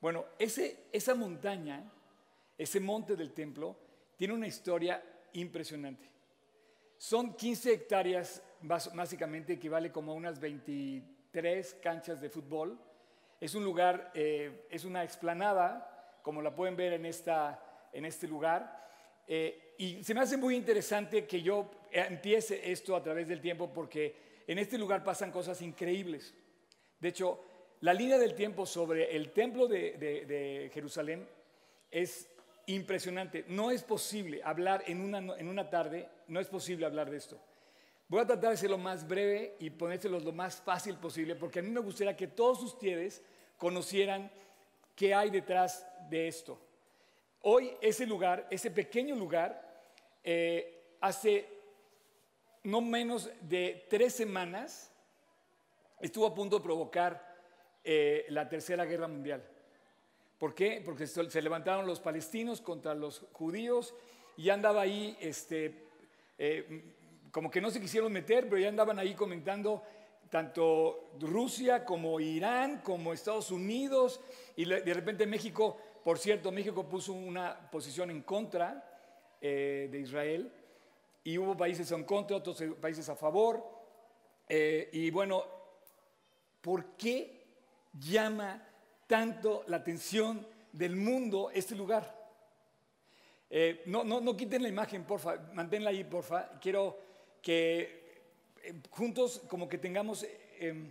Bueno, 0.01 0.27
ese, 0.39 0.85
esa 0.93 1.17
montaña, 1.17 1.91
ese 2.57 2.79
monte 2.79 3.17
del 3.17 3.33
templo, 3.33 3.77
tiene 4.17 4.35
una 4.35 4.47
historia 4.47 5.03
impresionante. 5.33 6.07
Son 6.99 7.35
15 7.35 7.73
hectáreas, 7.73 8.41
básicamente 8.61 9.55
equivale 9.55 9.91
como 9.91 10.13
a 10.13 10.15
unas 10.15 10.39
23 10.39 11.79
canchas 11.83 12.21
de 12.21 12.31
fútbol. 12.31 12.79
Es 13.43 13.57
un 13.57 13.65
lugar, 13.65 14.13
eh, 14.15 14.69
es 14.71 14.85
una 14.85 15.03
explanada, 15.03 16.21
como 16.23 16.41
la 16.43 16.55
pueden 16.55 16.77
ver 16.77 16.93
en, 16.93 17.05
esta, 17.05 17.89
en 17.93 18.05
este 18.05 18.29
lugar. 18.29 18.87
Eh, 19.27 19.75
y 19.79 20.05
se 20.05 20.15
me 20.15 20.21
hace 20.21 20.37
muy 20.37 20.55
interesante 20.55 21.27
que 21.27 21.43
yo 21.43 21.69
empiece 21.91 22.71
esto 22.71 22.95
a 22.95 23.03
través 23.03 23.27
del 23.27 23.41
tiempo 23.41 23.73
porque 23.73 24.45
en 24.47 24.61
este 24.61 24.79
lugar 24.79 25.03
pasan 25.03 25.33
cosas 25.33 25.61
increíbles. 25.61 26.33
De 27.01 27.09
hecho, 27.09 27.41
la 27.81 27.93
línea 27.93 28.17
del 28.17 28.37
tiempo 28.37 28.65
sobre 28.65 29.17
el 29.17 29.33
templo 29.33 29.67
de, 29.67 30.71
Jerusalén 30.73 31.29
es 31.91 32.31
impresionante. 32.67 33.45
No 33.49 33.73
es 33.73 33.83
posible 33.83 34.41
hablar 34.45 34.85
en 34.87 35.01
una, 35.01 35.19
en 35.37 35.49
una 35.49 35.69
tarde, 35.69 36.09
no 36.29 36.39
es 36.39 36.47
posible 36.47 36.87
hablar 36.87 37.11
de 37.11 37.17
esto. 37.17 37.41
Voy 38.13 38.21
a 38.21 38.27
tratar 38.27 38.51
de 38.51 38.59
ser 38.59 38.69
lo 38.69 38.77
más 38.77 39.09
breve 39.09 39.57
y 39.59 39.71
ponérselo 39.71 40.21
lo 40.21 40.33
más 40.33 40.61
fácil 40.61 40.97
posible, 40.99 41.35
porque 41.35 41.61
a 41.61 41.63
mí 41.63 41.71
me 41.71 41.81
gustaría 41.81 42.15
que 42.15 42.27
todos 42.27 42.63
ustedes 42.63 43.23
conocieran 43.57 44.31
qué 44.95 45.15
hay 45.15 45.31
detrás 45.31 45.87
de 46.11 46.29
esto. 46.29 46.61
Hoy 47.41 47.73
ese 47.81 48.05
lugar, 48.05 48.47
ese 48.51 48.71
pequeño 48.71 49.17
lugar, 49.17 49.83
eh, 50.23 50.97
hace 51.01 51.49
no 52.65 52.83
menos 52.83 53.31
de 53.41 53.87
tres 53.89 54.13
semanas 54.13 54.93
estuvo 55.99 56.27
a 56.27 56.35
punto 56.35 56.59
de 56.59 56.65
provocar 56.65 57.35
eh, 57.83 58.27
la 58.29 58.47
Tercera 58.47 58.85
Guerra 58.85 59.09
Mundial. 59.09 59.43
¿Por 60.37 60.55
qué? 60.55 60.83
Porque 60.85 61.07
se 61.07 61.41
levantaron 61.41 61.87
los 61.87 61.99
palestinos 61.99 62.61
contra 62.61 62.95
los 62.95 63.21
judíos 63.33 63.95
y 64.37 64.51
andaba 64.51 64.83
ahí, 64.83 65.17
este, 65.19 65.87
eh, 66.37 66.93
como 67.33 67.51
que 67.51 67.61
no 67.61 67.71
se 67.71 67.81
quisieron 67.81 68.13
meter, 68.13 68.45
pero 68.45 68.59
ya 68.59 68.69
andaban 68.69 68.99
ahí 68.99 69.15
comentando 69.15 69.83
tanto 70.29 71.11
Rusia 71.19 71.85
como 71.85 72.21
Irán, 72.21 72.83
como 72.83 73.13
Estados 73.13 73.51
Unidos, 73.51 74.21
y 74.55 74.67
de 74.67 74.95
repente 74.95 75.27
México, 75.27 75.79
por 76.05 76.19
cierto, 76.19 76.53
México 76.53 76.89
puso 76.89 77.15
una 77.15 77.71
posición 77.71 78.11
en 78.11 78.23
contra 78.23 78.89
eh, 79.41 79.89
de 79.91 79.99
Israel, 79.99 80.53
y 81.25 81.39
hubo 81.39 81.57
países 81.57 81.91
en 81.93 82.05
contra, 82.05 82.37
otros 82.37 82.63
países 82.81 83.09
a 83.09 83.17
favor. 83.17 83.65
Eh, 84.49 84.91
y 84.93 85.11
bueno, 85.11 85.45
¿por 86.61 86.97
qué 86.97 87.45
llama 87.93 88.63
tanto 89.07 89.65
la 89.69 89.79
atención 89.79 90.47
del 90.73 90.97
mundo 90.97 91.51
este 91.53 91.75
lugar? 91.75 92.21
Eh, 93.49 93.83
no, 93.87 94.03
no, 94.03 94.21
no, 94.21 94.37
quiten 94.37 94.63
la 94.63 94.69
imagen, 94.69 95.05
porfa, 95.05 95.37
manténla 95.53 95.91
ahí, 95.91 96.05
porfa. 96.05 96.59
Quiero 96.59 97.12
que 97.43 98.23
eh, 98.63 98.75
juntos 98.91 99.43
como 99.49 99.69
que 99.69 99.79
tengamos... 99.79 100.27
Em, 100.59 100.91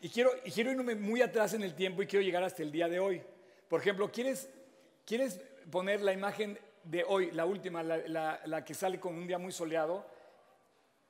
y, 0.00 0.08
quiero, 0.08 0.30
y 0.44 0.50
quiero 0.50 0.70
irme 0.70 0.94
muy 0.94 1.20
atrás 1.20 1.52
en 1.52 1.62
el 1.62 1.74
tiempo 1.74 2.02
y 2.02 2.06
quiero 2.06 2.24
llegar 2.24 2.42
hasta 2.42 2.62
el 2.62 2.72
día 2.72 2.88
de 2.88 3.00
hoy. 3.00 3.20
Por 3.68 3.80
ejemplo, 3.80 4.10
¿quieres, 4.10 4.48
¿quieres 5.04 5.40
poner 5.70 6.00
la 6.00 6.12
imagen 6.12 6.58
de 6.86 7.04
hoy, 7.04 7.30
la 7.32 7.44
última, 7.44 7.82
la, 7.82 8.64
que 8.64 8.74
sale 8.74 9.00
con 9.00 9.14
un 9.14 9.26
día 9.26 9.38
muy 9.38 9.52
soleado. 9.52 10.06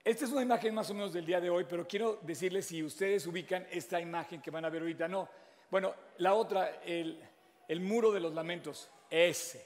Esta 0.02 0.24
es 0.24 0.30
una 0.30 0.42
imagen 0.42 0.74
más 0.74 0.88
o 0.90 0.94
menos 0.94 1.12
del 1.12 1.26
día 1.26 1.40
de 1.40 1.50
hoy, 1.50 1.66
pero 1.68 1.86
quiero 1.86 2.20
decirles 2.22 2.66
si 2.66 2.82
ustedes 2.82 3.26
ubican 3.26 3.66
esta 3.70 4.00
imagen 4.00 4.40
que 4.40 4.50
van 4.50 4.64
a 4.64 4.70
ver 4.70 4.82
ahorita. 4.82 5.08
No, 5.08 5.28
bueno, 5.70 5.94
la 6.18 6.34
otra, 6.34 6.80
el, 6.84 7.18
muro 7.80 8.12
de 8.12 8.20
los 8.20 8.32
lamentos, 8.32 8.88
ese. 9.10 9.64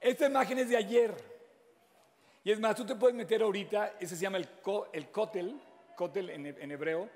Esta 0.00 0.26
imagen 0.26 0.58
es 0.58 0.70
de 0.70 0.76
ayer. 0.76 1.37
Y 2.48 2.50
es 2.50 2.58
más, 2.60 2.74
tú 2.74 2.86
te 2.86 2.94
puedes 2.94 3.14
meter 3.14 3.42
ahorita, 3.42 3.96
ese 4.00 4.16
se 4.16 4.22
llama 4.22 4.38
el, 4.38 4.48
el 4.94 5.10
kotel, 5.10 5.60
kotel 5.94 6.30
en, 6.30 6.46
en 6.46 6.70
hebreo. 6.70 7.06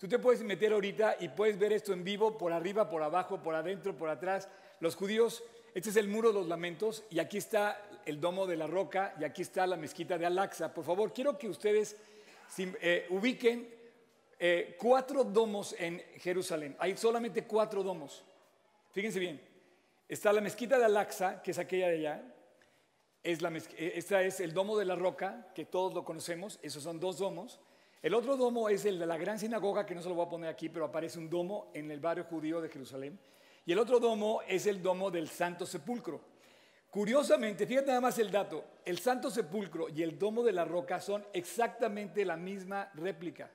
Tú 0.00 0.08
te 0.08 0.18
puedes 0.18 0.42
meter 0.42 0.72
ahorita 0.72 1.16
y 1.20 1.28
puedes 1.28 1.58
ver 1.58 1.74
esto 1.74 1.92
en 1.92 2.02
vivo, 2.02 2.38
por 2.38 2.54
arriba, 2.54 2.88
por 2.88 3.02
abajo, 3.02 3.42
por 3.42 3.54
adentro, 3.54 3.94
por 3.94 4.08
atrás. 4.08 4.48
Los 4.80 4.96
judíos 4.96 5.44
este 5.74 5.90
es 5.90 5.96
el 5.96 6.08
muro 6.08 6.28
de 6.28 6.38
los 6.38 6.48
lamentos 6.48 7.04
y 7.10 7.18
aquí 7.18 7.36
está 7.36 7.86
el 8.06 8.18
domo 8.18 8.46
de 8.46 8.56
la 8.56 8.66
roca 8.66 9.14
y 9.20 9.24
aquí 9.24 9.42
está 9.42 9.66
la 9.66 9.76
mezquita 9.76 10.16
de 10.16 10.24
Al-Aqsa. 10.24 10.72
Por 10.72 10.86
favor, 10.86 11.12
quiero 11.12 11.36
que 11.36 11.50
ustedes 11.50 11.94
eh, 12.56 13.08
ubiquen 13.10 13.68
eh, 14.38 14.74
cuatro 14.80 15.22
domos 15.22 15.76
en 15.78 16.02
Jerusalén. 16.16 16.74
Hay 16.78 16.96
solamente 16.96 17.44
cuatro 17.44 17.82
domos. 17.82 18.24
Fíjense 18.92 19.18
bien. 19.18 19.38
Está 20.08 20.32
la 20.32 20.40
mezquita 20.40 20.78
de 20.78 20.86
Al-Aqsa, 20.86 21.42
que 21.42 21.50
es 21.50 21.58
aquella 21.58 21.88
de 21.88 21.96
allá. 21.96 22.22
Es 23.22 23.42
la 23.42 23.50
eh, 23.50 23.92
esta 23.96 24.22
es 24.22 24.40
el 24.40 24.52
domo 24.52 24.78
de 24.78 24.84
la 24.84 24.94
roca, 24.94 25.48
que 25.54 25.64
todos 25.64 25.94
lo 25.94 26.04
conocemos. 26.04 26.58
Esos 26.62 26.82
son 26.82 27.00
dos 27.00 27.18
domos. 27.18 27.60
El 28.00 28.14
otro 28.14 28.36
domo 28.36 28.68
es 28.68 28.84
el 28.84 28.98
de 28.98 29.06
la 29.06 29.16
gran 29.16 29.38
sinagoga, 29.38 29.84
que 29.84 29.94
no 29.94 30.02
se 30.02 30.08
lo 30.08 30.14
voy 30.14 30.26
a 30.26 30.30
poner 30.30 30.50
aquí, 30.50 30.68
pero 30.68 30.84
aparece 30.84 31.18
un 31.18 31.28
domo 31.28 31.70
en 31.74 31.90
el 31.90 31.98
barrio 31.98 32.24
judío 32.24 32.60
de 32.60 32.68
Jerusalén. 32.68 33.18
Y 33.66 33.72
el 33.72 33.78
otro 33.78 33.98
domo 33.98 34.40
es 34.46 34.66
el 34.66 34.80
domo 34.80 35.10
del 35.10 35.28
Santo 35.28 35.66
Sepulcro. 35.66 36.20
Curiosamente, 36.90 37.66
fíjate 37.66 37.88
nada 37.88 38.00
más 38.00 38.18
el 38.18 38.30
dato, 38.30 38.64
el 38.84 38.98
Santo 38.98 39.30
Sepulcro 39.30 39.90
y 39.90 40.02
el 40.02 40.18
domo 40.18 40.42
de 40.42 40.52
la 40.52 40.64
roca 40.64 41.00
son 41.00 41.22
exactamente 41.34 42.24
la 42.24 42.36
misma 42.36 42.90
réplica. 42.94 43.50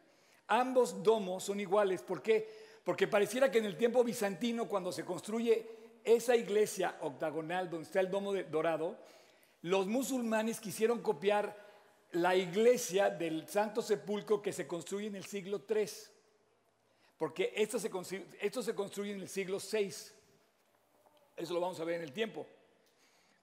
Ambos 0.47 1.01
domos 1.01 1.43
son 1.43 1.59
iguales. 1.59 2.03
¿Por 2.03 2.21
qué? 2.21 2.47
Porque 2.83 3.07
pareciera 3.07 3.49
que 3.49 3.57
en 3.57 3.65
el 3.65 3.75
tiempo 3.75 4.03
bizantino, 4.03 4.67
cuando 4.67 4.91
se 4.91 5.03
construye 5.03 5.65
esa 6.03 6.35
iglesia 6.35 6.97
octagonal 7.01 7.69
donde 7.69 7.85
está 7.85 8.01
el 8.01 8.11
domo 8.11 8.33
dorado, 8.33 8.97
los 9.63 9.87
musulmanes 9.87 10.59
quisieron 10.59 11.01
copiar 11.01 11.61
la 12.11 12.35
iglesia 12.35 13.09
del 13.09 13.47
Santo 13.49 13.81
Sepulcro 13.81 14.41
que 14.41 14.53
se 14.53 14.67
construye 14.67 15.07
en 15.07 15.15
el 15.15 15.25
siglo 15.25 15.65
III 15.67 15.87
porque 17.23 17.53
esto 17.55 17.79
se, 17.79 17.89
construye 17.89 19.13
en 19.13 19.21
el 19.21 19.29
siglo 19.29 19.57
VI. 19.59 19.93
Eso 21.37 21.53
lo 21.53 21.61
vamos 21.61 21.79
a 21.79 21.85
ver 21.85 21.95
en 21.95 22.01
el 22.01 22.11
tiempo. 22.11 22.45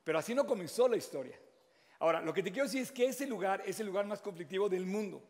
Pero 0.05 0.19
así 0.19 0.35
no 0.35 0.47
comenzó 0.47 0.87
la 0.87 0.99
historia. 0.99 1.39
Ahora, 1.99 2.21
lo 2.21 2.35
que 2.35 2.43
te 2.43 2.51
quiero 2.53 2.67
decir 2.67 2.83
es 2.83 2.93
que 2.93 3.07
ese 3.07 3.27
lugar 3.27 3.63
es 3.65 3.81
el 3.81 3.87
lugar 3.87 4.05
más 4.07 4.21
conflictivo 4.21 4.69
del 4.69 4.85
mundo. 4.87 5.23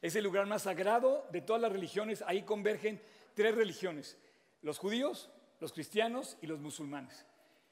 Es 0.00 0.16
el 0.16 0.24
lugar 0.24 0.46
más 0.46 0.62
sagrado 0.62 1.28
de 1.30 1.42
todas 1.42 1.62
las 1.62 1.70
religiones. 1.70 2.24
Ahí 2.26 2.42
convergen 2.42 3.00
tres 3.34 3.54
religiones. 3.54 4.18
Los 4.62 4.78
judíos, 4.78 5.30
los 5.60 5.72
cristianos 5.72 6.36
y 6.40 6.48
los 6.48 6.60
musulmanes. 6.60 7.24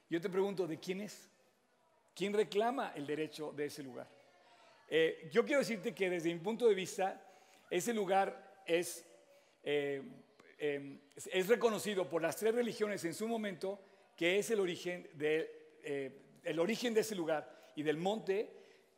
Yo 0.09 0.21
te 0.21 0.29
pregunto, 0.29 0.67
¿de 0.67 0.79
quién 0.79 1.01
es? 1.01 1.29
¿Quién 2.13 2.33
reclama 2.33 2.93
el 2.95 3.05
derecho 3.05 3.51
de 3.53 3.65
ese 3.65 3.83
lugar? 3.83 4.07
Eh, 4.87 5.29
yo 5.31 5.45
quiero 5.45 5.59
decirte 5.59 5.93
que 5.93 6.09
desde 6.09 6.33
mi 6.33 6.39
punto 6.39 6.67
de 6.67 6.75
vista, 6.75 7.25
ese 7.69 7.93
lugar 7.93 8.61
es, 8.65 9.05
eh, 9.63 10.01
em, 10.57 10.99
es 11.31 11.47
reconocido 11.47 12.09
por 12.09 12.21
las 12.21 12.35
tres 12.35 12.53
religiones 12.53 13.05
en 13.05 13.13
su 13.13 13.27
momento 13.27 13.79
que 14.17 14.37
es 14.37 14.51
el 14.51 14.59
origen 14.59 15.09
de, 15.13 15.77
eh, 15.83 16.11
el 16.43 16.59
origen 16.59 16.93
de 16.93 17.01
ese 17.01 17.15
lugar 17.15 17.71
y 17.75 17.83
del 17.83 17.97
monte 17.97 18.49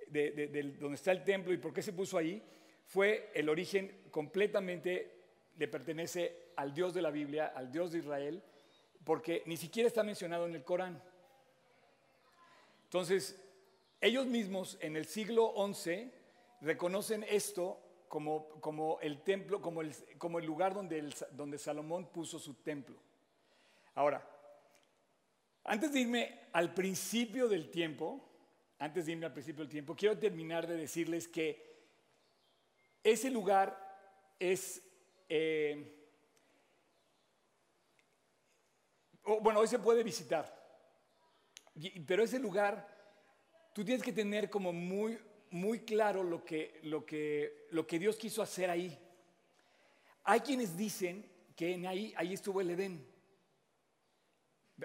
de, 0.08 0.76
donde 0.80 0.96
está 0.96 1.12
el 1.12 1.24
templo 1.24 1.54
y 1.54 1.58
por 1.58 1.74
qué 1.74 1.82
se 1.82 1.94
puso 1.94 2.18
ahí, 2.18 2.42
fue 2.86 3.32
el 3.34 3.50
origen 3.50 4.04
completamente, 4.12 5.12
le 5.58 5.68
pertenece 5.68 6.52
al 6.56 6.74
Dios 6.74 6.94
de 6.94 7.02
la 7.02 7.10
Biblia, 7.10 7.54
al 7.56 7.72
Dios 7.72 7.92
de 7.92 8.00
Israel, 8.00 8.44
porque 9.04 9.44
ni 9.46 9.58
siquiera 9.58 9.88
está 9.88 10.04
mencionado 10.04 10.46
en 10.46 10.56
el 10.56 10.64
Corán. 10.64 11.02
Entonces, 12.94 13.36
ellos 14.00 14.28
mismos 14.28 14.78
en 14.80 14.96
el 14.96 15.08
siglo 15.08 15.56
XI 15.74 16.12
reconocen 16.62 17.26
esto 17.28 17.80
como, 18.08 18.48
como 18.62 19.00
el 19.00 19.24
templo, 19.24 19.60
como 19.60 19.82
el, 19.82 19.96
como 20.20 20.38
el 20.38 20.46
lugar 20.46 20.76
donde, 20.76 21.12
donde 21.32 21.58
Salomón 21.58 22.12
puso 22.12 22.38
su 22.38 22.54
templo. 22.54 22.96
Ahora, 23.96 24.24
antes 25.64 25.92
de 25.92 26.02
irme 26.02 26.42
al 26.52 26.76
principio 26.76 27.48
del 27.48 27.72
tiempo, 27.72 28.30
antes 28.78 29.08
de 29.08 29.14
irme 29.14 29.26
al 29.26 29.34
principio 29.34 29.64
del 29.64 29.72
tiempo, 29.72 29.96
quiero 29.96 30.20
terminar 30.20 30.68
de 30.68 30.78
decirles 30.78 31.28
que 31.28 31.74
ese 33.02 33.32
lugar 33.32 33.76
es, 34.38 34.84
eh, 35.28 36.12
bueno, 39.42 39.62
hoy 39.62 39.68
se 39.68 39.80
puede 39.80 40.04
visitar, 40.04 40.63
pero 42.06 42.24
ese 42.24 42.40
lugar, 42.40 42.88
tú 43.74 43.84
tienes 43.84 44.04
que 44.04 44.14
tener 44.14 44.50
como 44.50 44.72
muy, 44.72 45.18
muy 45.52 45.80
claro 45.80 46.24
lo 46.24 46.44
que, 46.44 46.80
lo, 46.84 47.06
que, 47.06 47.68
lo 47.72 47.86
que 47.86 48.00
Dios 48.00 48.18
quiso 48.18 48.42
hacer 48.42 48.70
ahí. 48.70 48.98
Hay 50.24 50.40
quienes 50.42 50.78
dicen 50.78 51.26
que 51.56 51.74
en 51.74 51.86
ahí, 51.86 52.14
ahí 52.16 52.34
estuvo 52.34 52.62
el 52.62 52.70
Edén. 52.70 53.08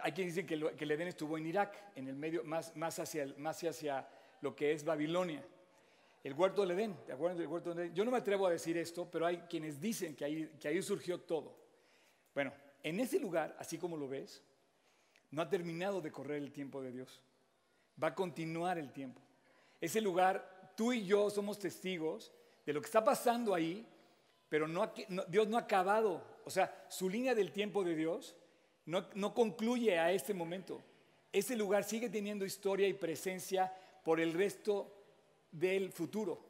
Hay 0.02 0.12
quienes 0.12 0.35
dicen 0.35 0.47
que, 0.47 0.76
que, 0.76 0.85
el 0.85 0.90
Edén 0.90 1.09
estuvo 1.09 1.38
en 1.38 1.47
Irak, 1.47 1.92
en 1.97 2.09
el 2.09 2.16
medio, 2.16 2.45
más, 2.45 2.76
más, 2.76 2.99
hacia, 2.99 3.26
más 3.38 3.62
hacia 3.64 4.09
lo 4.40 4.54
que 4.54 4.73
es 4.73 4.85
Babilonia. 4.85 5.45
El 6.25 6.35
huerto 6.35 6.62
del 6.62 6.73
Edén, 6.73 6.97
¿te 7.07 7.12
acuerdas 7.12 7.38
del 7.38 7.47
huerto 7.47 7.71
del 7.71 7.78
Edén? 7.78 7.95
Yo 7.95 8.04
no 8.04 8.11
me 8.11 8.18
atrevo 8.18 8.47
a 8.47 8.50
decir 8.50 8.76
esto, 8.76 9.11
pero 9.11 9.26
hay 9.26 9.38
quienes 9.49 9.80
dicen 9.80 10.14
que 10.14 10.25
ahí, 10.25 10.50
que 10.61 10.68
ahí 10.68 10.83
surgió 10.83 11.21
todo. 11.21 11.57
Bueno, 12.35 12.52
en 12.83 13.00
ese 13.00 13.18
lugar, 13.18 13.57
así 13.59 13.78
como 13.78 13.97
lo 13.97 14.09
ves, 14.09 14.42
no 15.31 15.43
ha 15.43 15.49
terminado 15.49 16.01
de 16.01 16.11
correr 16.11 16.43
el 16.43 16.53
tiempo 16.53 16.83
de 16.83 16.93
Dios. 16.93 17.23
Va 18.03 18.09
a 18.09 18.15
continuar 18.15 18.79
el 18.79 18.93
tiempo. 18.93 19.21
Ese 19.81 20.01
lugar, 20.01 20.73
tú 20.77 20.93
y 20.93 21.05
yo 21.05 21.31
somos 21.31 21.59
testigos 21.59 22.33
de 22.65 22.73
lo 22.73 22.81
que 22.81 22.87
está 22.87 23.05
pasando 23.05 23.55
ahí, 23.55 23.87
pero 24.49 24.67
Dios 25.29 25.49
no 25.49 25.57
ha 25.57 25.61
acabado. 25.61 26.23
O 26.45 26.51
sea, 26.51 26.87
su 26.89 27.09
línea 27.09 27.35
del 27.35 27.53
tiempo 27.53 27.85
de 27.85 27.95
Dios 27.95 28.35
no, 28.87 29.35
concluye 29.35 29.99
a 29.99 30.13
este 30.13 30.33
momento. 30.33 30.83
Ese 31.31 31.57
lugar 31.57 31.85
sigue 31.85 32.09
teniendo 32.09 32.47
historia 32.47 32.89
y 32.89 32.95
presencia 32.95 33.73
por 34.03 34.19
el 34.19 34.33
resto 34.33 34.95
del 35.53 35.93
futuro. 35.93 36.41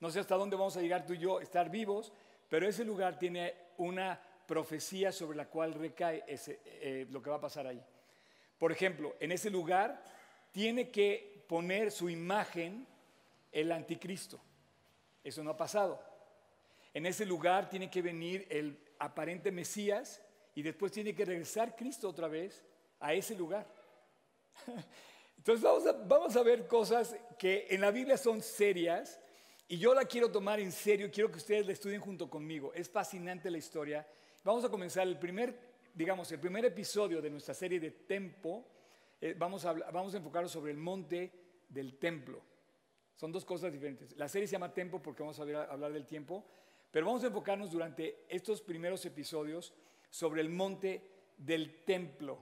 No 0.00 0.10
sé 0.10 0.20
hasta 0.20 0.36
dónde 0.36 0.56
vamos 0.56 0.76
a 0.76 0.82
llegar 0.82 1.06
tú 1.06 1.14
y 1.14 1.18
yo, 1.18 1.40
estar 1.40 1.70
vivos, 1.70 2.12
pero 2.50 2.68
ese 2.68 2.84
lugar 2.84 3.18
tiene 3.18 3.54
una 3.78 4.20
profecía 4.46 5.12
sobre 5.12 5.36
la 5.36 5.48
cual 5.48 5.74
recae 5.74 6.24
eh, 6.26 7.06
lo 7.10 7.22
que 7.22 7.30
va 7.30 7.36
a 7.36 7.40
pasar 7.40 7.66
ahí. 7.66 7.82
Por 8.58 8.72
ejemplo, 8.72 9.16
en 9.20 9.32
ese 9.32 9.50
lugar 9.50 10.02
tiene 10.52 10.90
que 10.90 11.44
poner 11.46 11.90
su 11.90 12.08
imagen 12.08 12.86
el 13.52 13.72
anticristo. 13.72 14.40
Eso 15.22 15.42
no 15.42 15.50
ha 15.50 15.56
pasado. 15.56 16.02
En 16.94 17.04
ese 17.06 17.26
lugar 17.26 17.68
tiene 17.68 17.90
que 17.90 18.00
venir 18.00 18.46
el 18.48 18.78
aparente 18.98 19.50
Mesías 19.50 20.22
y 20.54 20.62
después 20.62 20.92
tiene 20.92 21.14
que 21.14 21.24
regresar 21.24 21.76
Cristo 21.76 22.08
otra 22.08 22.28
vez 22.28 22.64
a 23.00 23.12
ese 23.12 23.34
lugar. 23.34 23.66
Entonces 25.36 25.94
vamos 26.06 26.34
a, 26.36 26.42
ver 26.42 26.66
cosas 26.66 27.14
que 27.38 27.66
en 27.70 27.80
la 27.80 27.90
Biblia 27.90 28.16
son 28.16 28.40
serias 28.40 29.20
y 29.68 29.78
yo 29.78 29.94
la 29.94 30.04
quiero 30.04 30.30
tomar 30.30 30.58
en 30.58 30.72
serio, 30.72 31.10
quiero 31.12 31.30
que 31.30 31.38
ustedes 31.38 31.66
la 31.66 31.72
estudien 31.72 32.00
junto 32.00 32.28
conmigo. 32.30 32.72
Es 32.74 32.88
fascinante 32.88 33.50
la 33.50 33.58
historia. 33.58 34.06
Vamos 34.46 34.64
a 34.64 34.68
comenzar 34.68 35.08
el 35.08 35.18
primer, 35.18 35.58
digamos, 35.92 36.30
el 36.30 36.38
primer 36.38 36.64
episodio 36.64 37.20
de 37.20 37.28
nuestra 37.28 37.52
serie 37.52 37.80
de 37.80 37.90
Tempo. 37.90 38.64
Eh, 39.20 39.34
vamos, 39.36 39.64
a, 39.64 39.72
vamos 39.72 40.14
a 40.14 40.18
enfocarnos 40.18 40.52
sobre 40.52 40.70
el 40.70 40.78
monte 40.78 41.32
del 41.68 41.98
templo. 41.98 42.40
Son 43.16 43.32
dos 43.32 43.44
cosas 43.44 43.72
diferentes. 43.72 44.16
La 44.16 44.28
serie 44.28 44.46
se 44.46 44.52
llama 44.52 44.72
Tempo 44.72 45.02
porque 45.02 45.24
vamos 45.24 45.40
a 45.40 45.42
hablar 45.42 45.92
del 45.92 46.06
tiempo, 46.06 46.46
pero 46.92 47.06
vamos 47.06 47.24
a 47.24 47.26
enfocarnos 47.26 47.72
durante 47.72 48.24
estos 48.28 48.62
primeros 48.62 49.04
episodios 49.04 49.74
sobre 50.10 50.42
el 50.42 50.48
monte 50.48 51.02
del 51.36 51.82
templo. 51.84 52.38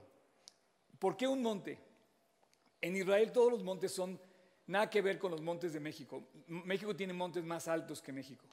¿Por 0.99 1.17
qué 1.17 1.27
un 1.27 1.41
monte? 1.41 1.79
En 2.81 2.95
Israel 2.95 3.31
todos 3.31 3.51
los 3.51 3.63
montes 3.63 3.91
son 3.91 4.21
nada 4.67 4.91
que 4.91 5.01
ver 5.01 5.17
con 5.17 5.31
los 5.31 5.41
montes 5.41 5.73
de 5.73 5.79
México. 5.79 6.27
México 6.45 6.95
tiene 6.95 7.13
montes 7.13 7.43
más 7.43 7.67
altos 7.67 7.99
que 7.99 8.13
México. 8.13 8.45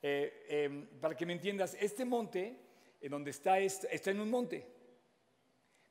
Eh, 0.00 0.46
em, 0.48 0.86
para 0.98 1.14
que 1.14 1.26
me 1.26 1.34
entiendas, 1.34 1.76
este 1.78 2.06
monte, 2.06 2.65
en 3.00 3.10
donde 3.10 3.30
está, 3.30 3.58
está 3.58 4.10
en 4.10 4.20
un 4.20 4.30
monte, 4.30 4.66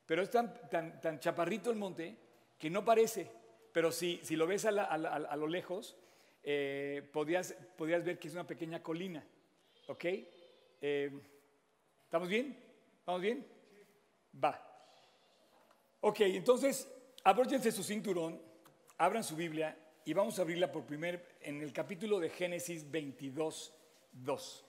pero 0.06 0.22
es 0.22 0.30
tan, 0.30 1.18
chaparrito 1.18 1.70
el 1.70 1.76
monte 1.76 2.16
que 2.58 2.70
no 2.70 2.84
parece, 2.84 3.30
pero 3.72 3.90
si, 3.90 4.20
si 4.22 4.36
lo 4.36 4.46
ves 4.46 4.64
a, 4.64 5.36
lo 5.36 5.46
lejos, 5.46 5.96
eh, 6.42 7.10
ver 7.12 8.18
que 8.18 8.28
es 8.28 8.34
una 8.34 8.46
pequeña 8.46 8.82
colina. 8.82 9.26
¿Ok? 9.88 10.04
Eh, 10.80 11.10
¿Estamos 12.04 12.28
bien? 12.28 12.56
¿Vamos 13.04 13.20
bien? 13.20 13.46
Va. 14.42 14.62
Ok, 16.00 16.20
entonces, 16.20 16.88
abróchense 17.24 17.72
su 17.72 17.82
cinturón, 17.82 18.40
abran 18.98 19.24
su 19.24 19.34
Biblia 19.34 19.76
y 20.04 20.12
vamos 20.12 20.38
a 20.38 20.42
abrirla 20.42 20.70
por 20.70 20.86
primer 20.86 21.36
en 21.40 21.60
el 21.62 21.72
capítulo 21.72 22.20
de 22.20 22.30
Génesis 22.30 22.88
22, 22.88 23.74
2. 24.12 24.65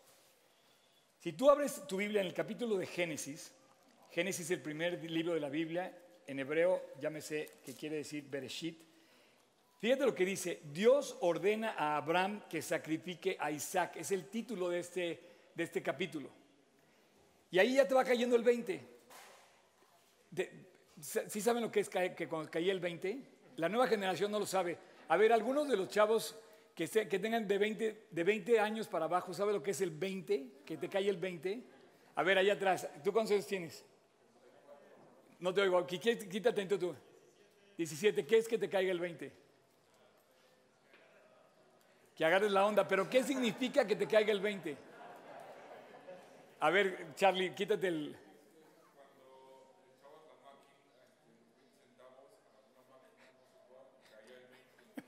Si 1.20 1.34
tú 1.34 1.50
abres 1.50 1.86
tu 1.88 1.98
Biblia 1.98 2.22
en 2.22 2.28
el 2.28 2.34
capítulo 2.34 2.78
de 2.78 2.86
Génesis, 2.86 3.52
Génesis 4.12 4.46
es 4.46 4.52
el 4.52 4.62
primer 4.62 5.04
libro 5.10 5.34
de 5.34 5.40
la 5.40 5.50
Biblia, 5.50 5.92
en 6.28 6.40
hebreo 6.40 6.82
llámese 7.00 7.60
que 7.66 7.74
quiere 7.74 7.98
decir 7.98 8.26
Bereshit. 8.30 8.84
Fíjate 9.80 10.06
lo 10.06 10.14
que 10.14 10.26
dice, 10.26 10.62
Dios 10.72 11.18
ordena 11.22 11.76
a 11.78 11.98
Abraham 11.98 12.44
que 12.50 12.62
sacrifique 12.62 13.36
a 13.40 13.52
Isaac, 13.52 13.96
es 13.98 14.12
el 14.12 14.30
título 14.30 14.70
de 14.70 14.80
este, 14.80 15.20
de 15.56 15.64
este 15.64 15.82
capítulo. 15.82 16.30
Y 17.50 17.60
ahí 17.60 17.76
ya 17.76 17.88
te 17.88 17.96
va 17.96 18.04
cayendo 18.04 18.36
el 18.36 18.44
20. 18.44 18.82
¿Sí 21.00 21.42
saben 21.42 21.64
lo 21.64 21.72
que 21.72 21.80
es 21.80 21.90
que 21.90 22.28
cuando 22.28 22.52
el 22.54 22.80
20? 22.80 23.22
La 23.58 23.70
nueva 23.70 23.88
generación 23.88 24.32
no 24.32 24.40
lo 24.40 24.46
sabe. 24.46 24.78
A 25.08 25.18
ver, 25.18 25.32
algunos 25.32 25.68
de 25.68 25.78
los 25.78 25.90
chavos 25.90 26.36
que, 26.78 26.88
que 26.88 27.18
tengan 27.18 27.48
de 27.48 27.58
20, 27.58 28.06
de 28.12 28.24
20 28.24 28.60
años 28.60 28.88
para 28.88 29.06
abajo, 29.06 29.34
¿sabe 29.34 29.52
lo 29.52 29.64
que 29.64 29.72
es 29.72 29.82
el 29.82 29.90
20? 29.90 30.62
Que 30.64 30.78
te 30.78 30.88
cae 30.88 31.10
el 31.10 31.18
20. 31.18 31.64
A 32.14 32.22
ver, 32.22 32.38
allá 32.38 32.54
atrás, 32.54 32.88
¿tú 33.04 33.12
cuántos 33.12 33.32
años 33.32 33.48
tienes? 33.48 33.84
No 35.40 35.52
te 35.52 35.62
oigo, 35.62 35.88
quítate 35.88 36.66
tú. 36.78 36.96
17, 37.78 38.28
¿qué 38.28 38.38
es 38.38 38.48
que 38.48 38.60
te 38.60 38.70
caiga 38.70 38.92
el 38.92 39.00
20? 39.00 39.32
Que 42.16 42.26
agarres 42.26 42.52
la 42.52 42.64
onda, 42.64 42.88
pero 42.88 43.10
¿qué 43.10 43.24
significa 43.24 43.88
que 43.88 43.96
te 43.96 44.06
caiga 44.06 44.32
el 44.32 44.40
20? 44.40 44.78
A 46.60 46.70
ver, 46.70 47.08
Charlie, 47.16 47.56
quítate 47.56 47.88
el... 47.88 48.16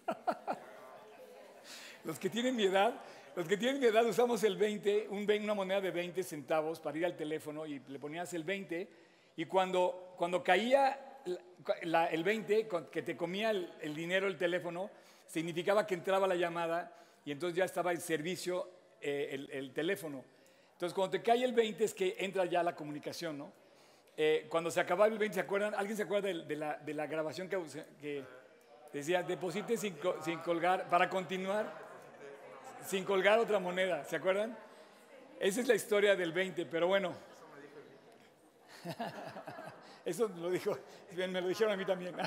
los 2.03 2.19
que 2.19 2.29
tienen 2.29 2.55
mi 2.55 2.65
edad, 2.65 2.93
los 3.35 3.47
que 3.47 3.57
tienen 3.57 3.79
mi 3.79 3.87
edad 3.87 4.05
usamos 4.05 4.43
el 4.43 4.57
20, 4.57 5.07
una 5.09 5.53
moneda 5.53 5.81
de 5.81 5.91
20 5.91 6.23
centavos 6.23 6.79
para 6.79 6.97
ir 6.97 7.05
al 7.05 7.15
teléfono 7.15 7.65
y 7.65 7.79
le 7.79 7.99
ponías 7.99 8.33
el 8.33 8.43
20 8.43 8.87
y 9.35 9.45
cuando, 9.45 10.13
cuando 10.17 10.43
caía 10.43 11.21
el 11.81 12.23
20, 12.23 12.67
que 12.91 13.01
te 13.01 13.15
comía 13.15 13.51
el, 13.51 13.95
dinero 13.95 14.27
el 14.27 14.37
teléfono, 14.37 14.89
significaba 15.27 15.85
que 15.85 15.93
entraba 15.93 16.27
la 16.27 16.35
llamada 16.35 16.93
y 17.23 17.31
entonces 17.31 17.57
ya 17.57 17.65
estaba 17.65 17.91
en 17.91 18.01
servicio 18.01 18.69
eh, 19.01 19.47
el 19.51 19.71
teléfono. 19.73 20.23
Entonces, 20.79 20.95
cuando 20.95 21.11
te 21.11 21.21
cae 21.21 21.43
el 21.43 21.51
20 21.51 21.83
es 21.83 21.93
que 21.93 22.15
entra 22.19 22.45
ya 22.45 22.63
la 22.63 22.73
comunicación, 22.73 23.37
¿no? 23.37 23.51
Eh, 24.15 24.47
cuando 24.47 24.71
se 24.71 24.79
acababa 24.79 25.07
el 25.07 25.17
20, 25.17 25.35
¿se 25.35 25.41
acuerdan? 25.41 25.73
¿Alguien 25.75 25.97
se 25.97 26.03
acuerda 26.03 26.29
de, 26.29 26.93
la, 26.93 27.07
grabación 27.07 27.49
que, 27.49 28.23
decía, 28.93 29.21
deposite 29.23 29.75
sin, 29.75 29.97
colgar, 30.45 30.87
para 30.87 31.09
continuar, 31.09 31.88
sin 32.89 33.03
colgar 33.03 33.37
otra 33.37 33.59
moneda, 33.59 34.03
¿se 34.03 34.15
acuerdan? 34.15 34.57
Esa 35.39 35.61
es 35.61 35.67
la 35.67 35.75
historia 35.75 36.15
del 36.15 36.33
20, 36.33 36.65
pero 36.65 36.87
bueno. 36.87 37.13
Eso 40.05 40.27
lo 40.27 40.49
dijo, 40.49 40.75
me 41.15 41.27
lo 41.27 41.47
dijeron 41.47 41.73
a 41.73 41.77
mí 41.77 41.85
también. 41.85 42.15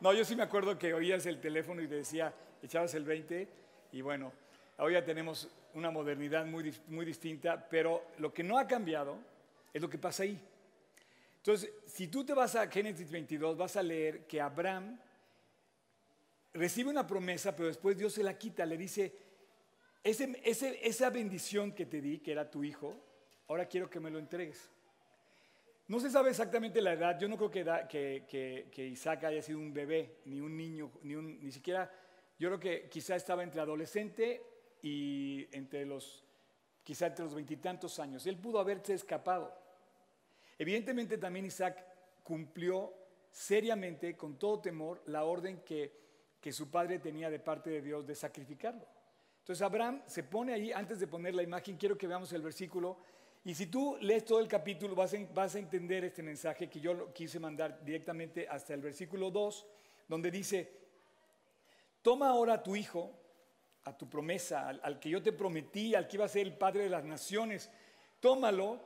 No, 0.00 0.12
yo 0.12 0.24
sí 0.24 0.36
me 0.36 0.44
acuerdo 0.44 0.78
que 0.78 0.94
oías 0.94 1.26
el 1.26 1.40
teléfono 1.40 1.82
y 1.82 1.88
te 1.88 1.96
decía, 1.96 2.32
echabas 2.62 2.94
el 2.94 3.02
20 3.02 3.48
y 3.90 4.00
bueno, 4.00 4.32
hoy 4.76 4.92
ya 4.92 5.04
tenemos 5.04 5.48
una 5.74 5.90
modernidad 5.90 6.46
muy, 6.46 6.72
muy 6.86 7.04
distinta, 7.04 7.68
pero 7.68 8.04
lo 8.18 8.32
que 8.32 8.44
no 8.44 8.60
ha 8.60 8.68
cambiado 8.68 9.18
es 9.74 9.82
lo 9.82 9.90
que 9.90 9.98
pasa 9.98 10.22
ahí. 10.22 10.40
Entonces, 11.38 11.72
si 11.84 12.06
tú 12.06 12.24
te 12.24 12.32
vas 12.32 12.54
a 12.54 12.68
Génesis 12.68 13.10
22, 13.10 13.56
vas 13.56 13.74
a 13.74 13.82
leer 13.82 14.24
que 14.28 14.40
Abraham 14.40 15.00
recibe 16.54 16.90
una 16.90 17.04
promesa, 17.04 17.56
pero 17.56 17.66
después 17.66 17.98
Dios 17.98 18.12
se 18.12 18.22
la 18.22 18.38
quita, 18.38 18.64
le 18.66 18.76
dice, 18.76 19.12
esa 20.08 21.10
bendición 21.10 21.72
que 21.72 21.86
te 21.86 22.00
di, 22.00 22.18
que 22.18 22.32
era 22.32 22.50
tu 22.50 22.64
hijo, 22.64 22.96
ahora 23.48 23.66
quiero 23.66 23.88
que 23.88 24.00
me 24.00 24.10
lo 24.10 24.18
entregues. 24.18 24.70
No 25.88 25.98
se 26.00 26.10
sabe 26.10 26.30
exactamente 26.30 26.82
la 26.82 26.92
edad, 26.92 27.18
yo 27.18 27.28
no 27.28 27.36
creo 27.36 27.50
que, 27.50 28.88
Isaac 28.92 29.24
haya 29.24 29.40
sido 29.40 29.58
un 29.58 29.72
bebé, 29.72 30.18
ni 30.26 30.40
un 30.40 30.56
niño, 30.56 30.92
ni, 31.02 31.14
ni 31.14 31.50
siquiera, 31.50 31.90
yo 32.38 32.48
creo 32.48 32.60
que 32.60 32.88
quizá 32.88 33.16
estaba 33.16 33.42
entre 33.42 33.60
adolescente 33.60 34.42
y 34.82 35.48
entre 35.50 35.86
los, 35.86 36.24
quizá 36.84 37.06
entre 37.06 37.24
los 37.24 37.34
veintitantos 37.34 37.98
años. 37.98 38.26
Él 38.26 38.36
pudo 38.36 38.60
haberse 38.60 38.94
escapado. 38.94 39.52
Evidentemente 40.58 41.18
también 41.18 41.46
Isaac 41.46 41.84
cumplió 42.22 42.94
seriamente, 43.30 44.16
con 44.16 44.38
todo 44.38 44.60
temor, 44.60 45.02
la 45.06 45.24
orden 45.24 45.62
que, 45.64 45.92
que 46.40 46.52
su 46.52 46.70
padre 46.70 46.98
tenía 46.98 47.30
de 47.30 47.38
parte 47.38 47.70
de 47.70 47.80
Dios 47.80 48.06
de 48.06 48.14
sacrificarlo. 48.14 48.86
Entonces 49.48 49.64
Abraham 49.64 50.02
se 50.04 50.24
pone 50.24 50.52
ahí, 50.52 50.72
antes 50.72 51.00
de 51.00 51.06
poner 51.06 51.34
la 51.34 51.42
imagen, 51.42 51.78
quiero 51.78 51.96
que 51.96 52.06
veamos 52.06 52.30
el 52.34 52.42
versículo. 52.42 52.98
Y 53.46 53.54
si 53.54 53.68
tú 53.68 53.96
lees 54.02 54.22
todo 54.26 54.40
el 54.40 54.46
capítulo 54.46 54.94
vas 54.94 55.14
a, 55.14 55.58
entender 55.58 56.04
este 56.04 56.22
mensaje 56.22 56.68
que 56.68 56.78
yo 56.78 57.14
quise 57.14 57.40
mandar 57.40 57.82
directamente 57.82 58.46
hasta 58.46 58.74
el 58.74 58.82
versículo 58.82 59.30
2, 59.30 59.66
donde 60.06 60.30
dice, 60.30 60.70
toma 62.02 62.28
ahora 62.28 62.52
a 62.52 62.62
tu 62.62 62.76
hijo, 62.76 63.18
a 63.84 63.96
tu 63.96 64.06
promesa, 64.06 64.68
al, 64.68 65.00
que 65.00 65.08
yo 65.08 65.22
te 65.22 65.32
prometí, 65.32 65.94
al 65.94 66.08
que 66.08 66.18
iba 66.18 66.26
a 66.26 66.28
ser 66.28 66.46
el 66.46 66.52
padre 66.52 66.82
de 66.82 66.90
las 66.90 67.04
naciones, 67.06 67.70
tómalo 68.20 68.84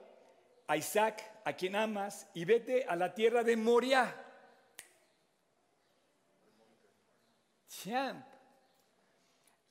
a 0.69 0.77
Isaac, 0.77 1.41
a 1.45 1.55
quien 1.55 1.75
amas, 1.75 2.31
y 2.35 2.45
vete 2.45 2.85
a 2.85 2.95
la 2.95 3.13
tierra 3.13 3.43
de 3.43 3.57
Moria. 3.57 4.15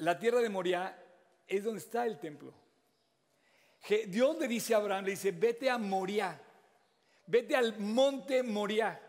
La 0.01 0.17
tierra 0.17 0.39
de 0.39 0.49
Moria 0.49 0.97
es 1.47 1.63
donde 1.63 1.79
está 1.79 2.07
el 2.07 2.17
templo. 2.17 2.51
Dios 4.07 4.37
le 4.39 4.47
dice 4.47 4.73
a 4.73 4.77
Abraham, 4.77 5.05
le 5.05 5.11
dice, 5.11 5.31
vete 5.31 5.69
a 5.69 5.77
Moria, 5.77 6.41
vete 7.27 7.55
al 7.55 7.77
monte 7.77 8.41
Moria, 8.41 8.99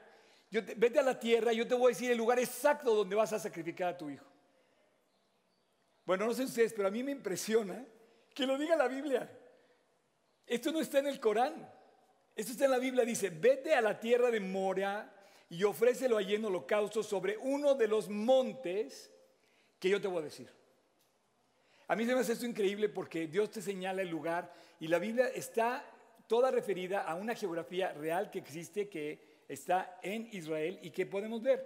vete 0.50 0.99
a 0.99 1.02
la 1.02 1.18
tierra, 1.18 1.54
yo 1.54 1.66
te 1.66 1.75
voy 1.75 1.87
a 1.87 1.94
decir 1.94 2.11
el 2.11 2.18
lugar 2.18 2.38
exacto 2.38 2.94
donde 2.94 3.16
vas 3.16 3.32
a 3.32 3.38
sacrificar 3.38 3.88
a 3.88 3.96
tu 3.96 4.11
hijo. 4.11 4.26
Bueno, 6.04 6.26
no 6.26 6.34
sé 6.34 6.44
ustedes, 6.44 6.75
pero 6.75 6.88
a 6.88 6.90
mí 6.90 7.02
me 7.02 7.12
impresiona 7.12 7.87
que 8.34 8.46
lo 8.46 8.58
diga 8.58 8.76
la 8.76 8.88
Biblia. 8.88 9.30
Esto 10.46 10.72
no 10.72 10.80
está 10.80 10.99
en 10.99 11.06
el 11.06 11.18
Corán, 11.20 11.54
esto 12.37 12.52
está 12.52 12.66
en 12.66 12.70
la 12.70 12.78
Biblia, 12.78 13.06
dice, 13.06 13.30
vete 13.30 13.75
a 13.75 13.80
la 13.80 13.99
tierra 13.99 14.30
de 14.30 14.40
Moria 14.40 15.11
y 15.49 15.64
ofrécelo 15.64 16.18
allí 16.18 16.34
en 16.34 16.44
holocausto 16.44 17.02
sobre 17.02 17.38
uno 17.38 17.75
de 17.75 17.88
los 17.88 18.11
montes 18.11 19.11
que 19.78 19.88
yo 19.88 19.99
te 19.99 20.08
voy 20.08 20.18
a 20.18 20.25
decir. 20.25 20.62
A 21.92 21.94
mí 21.94 22.06
se 22.06 22.14
me 22.14 22.22
hace 22.22 22.32
esto 22.32 22.46
increíble 22.46 22.88
porque 22.88 23.26
Dios 23.26 23.50
te 23.50 23.61
señala 23.61 24.00
el 24.00 24.08
lugar 24.08 24.50
y 24.80 24.88
la 24.88 24.99
Biblia 24.99 25.28
está 25.28 25.84
toda 26.26 26.50
referida 26.50 27.02
a 27.02 27.16
una 27.16 27.34
geografía 27.34 27.92
real 27.92 28.30
que 28.30 28.38
existe, 28.38 28.88
que 28.88 29.42
está 29.46 29.99
en 30.00 30.26
Israel 30.32 30.78
y 30.80 30.90
que 30.90 31.04
podemos 31.04 31.42
ver. 31.42 31.62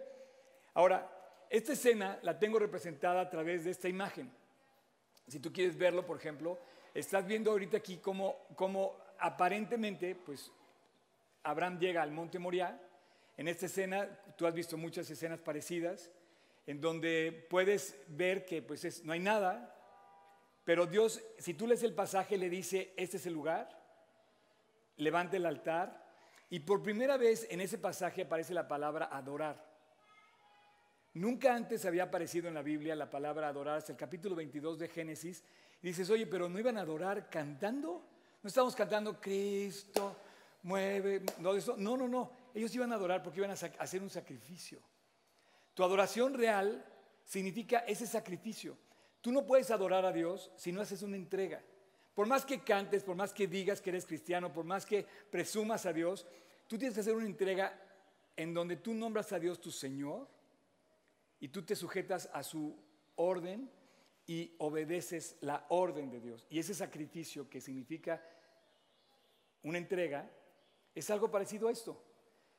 Ahora, 0.74 1.08
esta 1.48 1.74
escena 1.74 2.18
la 2.22 2.36
tengo 2.40 2.58
representada 2.58 3.20
a 3.20 3.30
través 3.30 3.62
de 3.62 3.70
esta 3.70 3.88
imagen. 3.88 4.28
Si 5.28 5.38
tú 5.38 5.52
quieres 5.52 5.78
verlo, 5.78 6.04
por 6.04 6.16
ejemplo, 6.16 6.58
estás 6.92 7.24
viendo 7.24 7.52
ahorita 7.52 7.76
aquí 7.76 7.98
cómo, 7.98 8.96
aparentemente, 9.20 10.16
pues, 10.16 10.50
Abraham 11.44 11.78
llega 11.78 12.02
al 12.02 12.10
monte 12.10 12.40
Moriah. 12.40 12.76
En 13.36 13.46
esta 13.46 13.66
escena, 13.66 14.08
tú 14.36 14.44
has 14.44 14.54
visto 14.54 14.76
muchas 14.76 15.08
escenas 15.08 15.38
parecidas, 15.38 16.10
en 16.66 16.80
donde 16.80 17.46
puedes 17.48 17.96
ver 18.08 18.44
que 18.44 18.60
pues 18.60 19.04
no 19.04 19.12
hay 19.12 19.20
nada, 19.20 19.72
pero 20.66 20.84
Dios, 20.84 21.22
si 21.38 21.54
tú 21.54 21.68
lees 21.68 21.84
el 21.84 21.94
pasaje, 21.94 22.36
le 22.36 22.50
dice, 22.50 22.92
este 22.96 23.18
es 23.18 23.26
el 23.26 23.34
lugar, 23.34 23.68
levante 24.96 25.36
el 25.36 25.46
altar, 25.46 26.04
y 26.50 26.58
por 26.58 26.82
primera 26.82 27.16
vez 27.16 27.46
en 27.50 27.60
ese 27.60 27.78
pasaje 27.78 28.22
aparece 28.22 28.52
la 28.52 28.66
palabra 28.66 29.08
adorar. 29.12 29.64
Nunca 31.14 31.54
antes 31.54 31.84
había 31.86 32.02
aparecido 32.02 32.48
en 32.48 32.54
la 32.54 32.62
Biblia 32.62 32.96
la 32.96 33.08
palabra 33.08 33.46
adorar, 33.46 33.78
hasta 33.78 33.92
el 33.92 33.98
capítulo 33.98 34.34
22 34.34 34.80
de 34.80 34.88
Génesis. 34.88 35.44
Y 35.82 35.86
dices, 35.86 36.10
oye, 36.10 36.26
pero 36.26 36.48
¿no 36.48 36.58
iban 36.58 36.78
a 36.78 36.80
adorar 36.80 37.30
cantando? 37.30 38.04
No 38.42 38.48
estamos 38.48 38.74
cantando 38.74 39.20
Cristo, 39.20 40.16
mueve, 40.64 41.22
no, 41.38 41.96
no, 41.96 42.08
no. 42.08 42.32
Ellos 42.52 42.74
iban 42.74 42.90
a 42.90 42.96
adorar 42.96 43.22
porque 43.22 43.38
iban 43.38 43.52
a 43.52 43.54
hacer 43.54 44.02
un 44.02 44.10
sacrificio. 44.10 44.80
Tu 45.74 45.84
adoración 45.84 46.34
real 46.34 46.84
significa 47.24 47.84
ese 47.86 48.04
sacrificio. 48.04 48.76
Tú 49.26 49.32
no 49.32 49.44
puedes 49.44 49.72
adorar 49.72 50.04
a 50.04 50.12
Dios 50.12 50.52
si 50.54 50.70
no 50.70 50.80
haces 50.80 51.02
una 51.02 51.16
entrega. 51.16 51.60
Por 52.14 52.28
más 52.28 52.46
que 52.46 52.62
cantes, 52.62 53.02
por 53.02 53.16
más 53.16 53.32
que 53.32 53.48
digas 53.48 53.80
que 53.80 53.90
eres 53.90 54.06
cristiano, 54.06 54.52
por 54.52 54.64
más 54.64 54.86
que 54.86 55.04
presumas 55.32 55.84
a 55.84 55.92
Dios, 55.92 56.24
tú 56.68 56.78
tienes 56.78 56.94
que 56.94 57.00
hacer 57.00 57.16
una 57.16 57.26
entrega 57.26 57.76
en 58.36 58.54
donde 58.54 58.76
tú 58.76 58.94
nombras 58.94 59.32
a 59.32 59.40
Dios 59.40 59.60
tu 59.60 59.72
Señor 59.72 60.28
y 61.40 61.48
tú 61.48 61.64
te 61.64 61.74
sujetas 61.74 62.30
a 62.32 62.44
su 62.44 62.78
orden 63.16 63.68
y 64.28 64.54
obedeces 64.58 65.38
la 65.40 65.66
orden 65.70 66.08
de 66.08 66.20
Dios. 66.20 66.46
Y 66.48 66.60
ese 66.60 66.72
sacrificio 66.72 67.50
que 67.50 67.60
significa 67.60 68.22
una 69.64 69.78
entrega 69.78 70.30
es 70.94 71.10
algo 71.10 71.32
parecido 71.32 71.66
a 71.66 71.72
esto. 71.72 72.00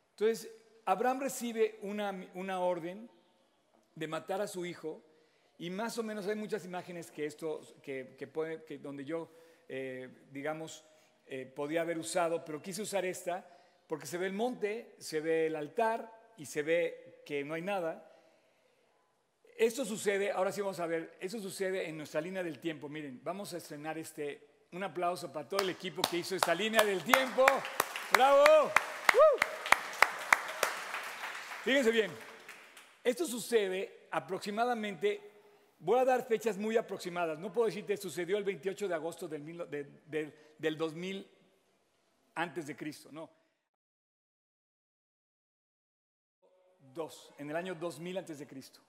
Entonces, 0.09 0.51
Abraham 0.83 1.21
recibe 1.21 1.79
una, 1.83 2.29
una 2.33 2.59
orden 2.59 3.09
de 3.95 4.07
matar 4.09 4.41
a 4.41 4.47
su 4.47 4.65
hijo 4.65 5.06
y 5.59 5.69
más 5.69 5.97
o 5.97 6.03
menos 6.03 6.27
hay 6.27 6.35
muchas 6.35 6.65
imágenes 6.65 7.09
que 7.09 7.25
esto, 7.25 7.61
que, 7.81 8.05
puede, 8.31 8.63
que 8.63 8.77
donde 8.77 9.03
yo, 9.03 9.31
eh, 9.67 10.09
digamos, 10.31 10.83
eh, 11.25 11.45
podía 11.45 11.81
haber 11.81 11.97
usado, 11.97 12.45
pero 12.45 12.61
quise 12.61 12.81
usar 12.81 13.05
esta 13.05 13.45
porque 13.87 14.05
se 14.05 14.17
ve 14.17 14.27
el 14.27 14.33
monte, 14.33 14.95
se 14.99 15.19
ve 15.19 15.47
el 15.47 15.55
altar 15.55 16.11
y 16.37 16.45
se 16.45 16.61
ve 16.61 17.21
que 17.25 17.43
no 17.43 17.53
hay 17.53 17.61
nada. 17.61 18.03
Esto 19.57 19.85
sucede, 19.85 20.29
ahora 20.31 20.51
sí 20.51 20.61
vamos 20.61 20.79
a 20.79 20.85
ver, 20.85 21.17
eso 21.19 21.39
sucede 21.39 21.87
en 21.87 21.97
nuestra 21.97 22.21
línea 22.21 22.43
del 22.43 22.59
tiempo. 22.59 22.87
Miren, 22.87 23.21
vamos 23.23 23.53
a 23.53 23.57
estrenar 23.57 23.97
este, 23.97 24.65
un 24.73 24.83
aplauso 24.83 25.31
para 25.33 25.47
todo 25.47 25.61
el 25.61 25.69
equipo 25.69 26.01
que 26.03 26.17
hizo 26.17 26.35
esta 26.35 26.53
línea 26.53 26.83
del 26.83 27.03
tiempo. 27.03 27.45
¡Bravo! 28.11 28.71
Fíjense 31.63 31.91
bien, 31.91 32.11
esto 33.03 33.25
sucede 33.25 34.07
aproximadamente 34.11 35.36
Voy 35.79 35.99
a 35.99 36.05
dar 36.05 36.25
fechas 36.25 36.57
muy 36.57 36.75
aproximadas. 36.75 37.37
No 37.37 37.51
puedo 37.51 37.67
decirte, 37.67 37.97
sucedió 37.97 38.37
el 38.37 38.43
28 38.43 38.87
de 38.87 38.93
agosto 38.93 39.27
del, 39.27 40.33
del 40.57 40.77
2000 40.77 41.27
antes 42.35 42.67
de 42.67 42.75
Cristo, 42.75 43.09
no. 43.11 43.29
Dos, 46.93 47.31
en 47.37 47.49
el 47.49 47.55
año 47.55 47.75
2000 47.75 48.17
antes 48.17 48.39
de 48.39 48.47
Cristo. 48.47 48.79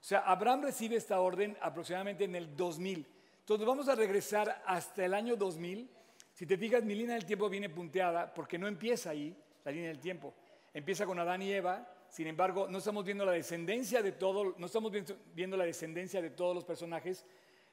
O 0.00 0.04
sea, 0.04 0.20
Abraham 0.20 0.62
recibe 0.62 0.96
esta 0.96 1.20
orden 1.20 1.56
aproximadamente 1.60 2.24
en 2.24 2.34
el 2.34 2.56
2000. 2.56 3.06
Entonces 3.40 3.66
vamos 3.66 3.88
a 3.88 3.94
regresar 3.94 4.62
hasta 4.66 5.04
el 5.04 5.14
año 5.14 5.36
2000. 5.36 5.90
Si 6.32 6.46
te 6.46 6.56
fijas, 6.56 6.84
mi 6.84 6.94
línea 6.94 7.14
del 7.14 7.26
tiempo 7.26 7.48
viene 7.48 7.68
punteada 7.68 8.32
porque 8.32 8.58
no 8.58 8.68
empieza 8.68 9.10
ahí 9.10 9.36
la 9.64 9.72
línea 9.72 9.88
del 9.88 10.00
tiempo. 10.00 10.34
Empieza 10.72 11.04
con 11.04 11.18
Adán 11.18 11.42
y 11.42 11.52
Eva, 11.52 11.86
sin 12.08 12.26
embargo, 12.26 12.66
no 12.68 12.78
estamos 12.78 13.04
viendo 13.04 13.24
la 13.24 13.32
descendencia 13.32 14.02
de 14.02 14.12
todo, 14.12 14.54
no 14.56 14.66
estamos 14.66 14.92
viendo 15.34 15.56
la 15.56 15.64
descendencia 15.64 16.22
de 16.22 16.30
todos 16.30 16.54
los 16.54 16.64
personajes. 16.64 17.24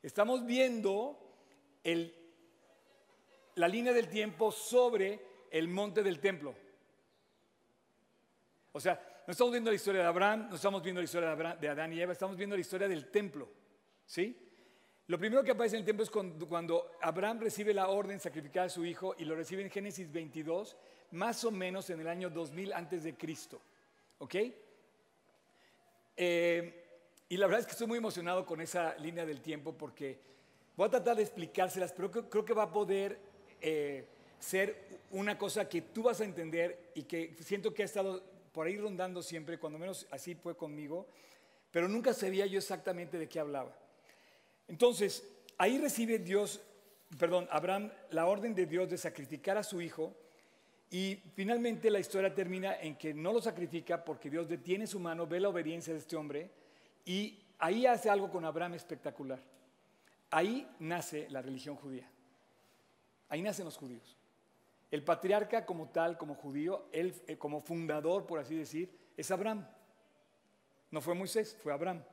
Estamos 0.03 0.45
viendo 0.45 1.17
la 3.55 3.67
línea 3.67 3.93
del 3.93 4.09
tiempo 4.09 4.51
sobre 4.51 5.19
el 5.51 5.67
monte 5.67 6.03
del 6.03 6.19
templo. 6.19 6.53
O 8.73 8.79
sea, 8.79 9.23
no 9.25 9.31
estamos 9.31 9.51
viendo 9.53 9.71
la 9.71 9.75
historia 9.75 10.01
de 10.01 10.07
Abraham, 10.07 10.47
no 10.49 10.55
estamos 10.57 10.83
viendo 10.83 10.99
la 10.99 11.05
historia 11.05 11.35
de, 11.35 11.55
de 11.55 11.69
Adán 11.69 11.93
y 11.93 12.01
Eva, 12.01 12.11
estamos 12.11 12.35
viendo 12.35 12.55
la 12.55 12.61
historia 12.61 12.87
del 12.87 13.09
templo. 13.09 13.47
¿Sí? 14.05 14.37
Lo 15.07 15.17
primero 15.17 15.43
que 15.43 15.51
aparece 15.51 15.75
en 15.75 15.81
el 15.81 15.85
templo 15.85 16.03
es 16.03 16.09
cuando, 16.09 16.47
cuando, 16.47 16.91
Abraham 17.01 17.39
recibe 17.39 17.73
la 17.73 17.87
orden 17.87 18.17
de 18.17 18.23
sacrificar 18.23 18.65
a 18.65 18.69
su 18.69 18.83
hijo 18.85 19.15
y 19.17 19.25
lo 19.25 19.35
recibe 19.35 19.61
en 19.61 19.69
Génesis 19.69 20.11
22, 20.11 20.75
más 21.11 21.43
o 21.45 21.51
menos 21.51 21.89
en 21.91 22.01
el 22.01 22.07
año 22.07 22.29
2000 22.29 22.73
antes 22.73 23.03
de 23.03 23.15
Cristo. 23.15 23.61
¿Ok? 24.19 24.36
Eh, 26.17 26.86
y 27.28 27.38
la 27.38 27.47
verdad 27.47 27.62
es 27.62 27.65
que 27.65 27.73
estoy 27.73 27.88
muy 27.88 27.97
emocionado 27.97 28.45
con 28.45 28.62
esa 28.62 28.95
línea 28.97 29.25
del 29.25 29.41
tiempo 29.41 29.73
porque 29.73 30.19
voy 30.75 30.88
a 30.88 30.91
tratar 30.91 31.17
de 31.17 31.23
explicárselas, 31.23 31.91
pero 31.91 32.12
creo, 32.12 32.45
que 32.45 32.54
va 32.54 32.63
a 32.63 32.71
poder 32.71 33.19
eh, 33.62 34.06
ser 34.39 34.99
una 35.12 35.38
cosa 35.38 35.67
que 35.67 35.82
tú 35.82 36.04
vas 36.04 36.21
a 36.21 36.25
entender 36.25 36.91
y 36.93 37.04
que 37.04 37.36
siento 37.41 37.73
que 37.73 37.82
ha 37.82 37.86
estado 37.86 38.23
por 38.51 38.67
ahí 38.67 38.78
rondando 38.78 39.21
siempre, 39.21 39.60
cuando 39.60 39.80
menos 39.80 40.08
así 40.12 40.36
fue 40.36 40.56
conmigo, 40.56 41.08
pero 41.71 41.89
nunca 41.89 42.13
sabía 42.13 42.45
yo 42.45 42.60
exactamente 42.60 43.17
de 43.17 43.28
qué 43.28 43.39
hablaba. 43.39 43.78
Entonces, 44.67 45.28
ahí 45.58 45.78
recibe 45.78 46.19
Dios, 46.19 46.62
perdón, 47.19 47.47
Abraham 47.51 47.91
la 48.12 48.28
orden 48.28 48.56
de 48.56 48.65
Dios 48.65 48.89
de 48.89 48.97
sacrificar 48.97 49.58
a 49.58 49.63
su 49.63 49.82
hijo 49.82 50.15
y 50.89 51.15
finalmente 51.33 51.89
la 51.89 51.99
historia 51.99 52.33
termina 52.33 52.79
en 52.79 52.95
que 52.95 53.13
no 53.13 53.33
lo 53.33 53.41
sacrifica 53.41 54.03
porque 54.03 54.29
Dios 54.29 54.47
detiene 54.47 54.87
su 54.87 54.99
mano, 54.99 55.27
ve 55.27 55.39
la 55.39 55.49
obediencia 55.49 55.93
de 55.93 55.99
este 55.99 56.15
hombre 56.15 56.51
y 57.03 57.43
ahí 57.59 57.85
hace 57.85 58.09
algo 58.09 58.29
con 58.29 58.45
Abraham 58.45 58.75
espectacular. 58.75 59.39
Ahí 60.31 60.67
nace 60.79 61.27
la 61.29 61.41
religión 61.41 61.75
judía. 61.75 62.09
Ahí 63.29 63.41
nacen 63.41 63.65
los 63.65 63.77
judíos. 63.77 64.17
El 64.91 65.03
patriarca 65.03 65.65
como 65.65 65.89
tal, 65.89 66.17
como 66.17 66.35
judío, 66.35 66.87
él 66.91 67.13
eh, 67.27 67.37
como 67.37 67.61
fundador, 67.61 68.25
por 68.25 68.39
así 68.39 68.55
decir, 68.55 68.89
es 69.17 69.29
Abraham. 69.31 69.67
No 70.91 71.01
fue 71.01 71.15
Moisés, 71.15 71.57
fue 71.61 71.73
Abraham. 71.73 72.03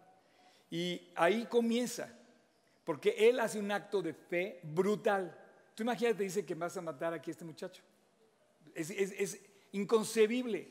Y 0.70 1.12
ahí 1.14 1.44
comienza, 1.46 2.12
porque 2.84 3.14
él 3.16 3.38
hace 3.40 3.58
un 3.58 3.70
acto 3.70 4.00
de 4.00 4.14
fe 4.14 4.60
brutal. 4.62 5.38
Tú 5.74 5.82
imagínate, 5.82 6.22
dice 6.22 6.46
que 6.46 6.54
vas 6.54 6.76
a 6.76 6.80
matar 6.80 7.12
aquí 7.12 7.30
a 7.30 7.32
este 7.32 7.44
muchacho. 7.44 7.82
Es, 8.74 9.40
inconcebible. 9.72 10.68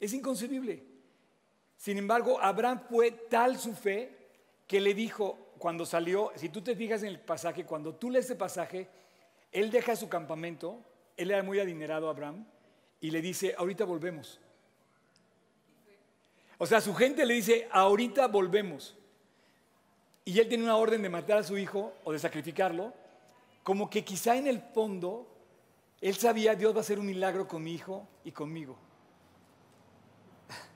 Es 0.00 0.12
inconcebible. 0.12 0.82
Sin 1.76 1.98
embargo, 1.98 2.40
Abraham 2.40 2.82
fue 2.88 3.10
tal 3.10 3.58
su 3.58 3.74
fe 3.74 4.10
que 4.66 4.80
le 4.80 4.94
dijo 4.94 5.52
cuando 5.58 5.86
salió, 5.86 6.32
si 6.36 6.48
tú 6.48 6.62
te 6.62 6.76
fijas 6.76 7.02
en 7.02 7.08
el 7.08 7.20
pasaje, 7.20 7.64
cuando 7.64 7.94
tú 7.94 8.10
lees 8.10 8.26
ese 8.26 8.36
pasaje, 8.36 8.88
él 9.52 9.70
deja 9.70 9.96
su 9.96 10.08
campamento, 10.08 10.82
él 11.16 11.30
era 11.30 11.42
muy 11.42 11.60
adinerado 11.60 12.08
Abraham, 12.08 12.46
y 13.00 13.10
le 13.10 13.20
dice, 13.20 13.54
ahorita 13.56 13.84
volvemos. 13.84 14.40
O 16.58 16.66
sea, 16.66 16.80
su 16.80 16.94
gente 16.94 17.26
le 17.26 17.34
dice, 17.34 17.68
ahorita 17.70 18.26
volvemos. 18.28 18.96
Y 20.24 20.38
él 20.38 20.48
tiene 20.48 20.64
una 20.64 20.76
orden 20.76 21.02
de 21.02 21.10
matar 21.10 21.38
a 21.38 21.42
su 21.42 21.58
hijo 21.58 21.92
o 22.04 22.12
de 22.12 22.18
sacrificarlo, 22.18 22.92
como 23.62 23.90
que 23.90 24.04
quizá 24.04 24.36
en 24.36 24.46
el 24.46 24.60
fondo 24.60 25.33
él 26.04 26.16
sabía, 26.16 26.54
Dios 26.54 26.74
va 26.74 26.78
a 26.78 26.80
hacer 26.82 26.98
un 26.98 27.06
milagro 27.06 27.48
con 27.48 27.62
mi 27.62 27.72
hijo 27.72 28.06
y 28.24 28.30
conmigo. 28.30 28.76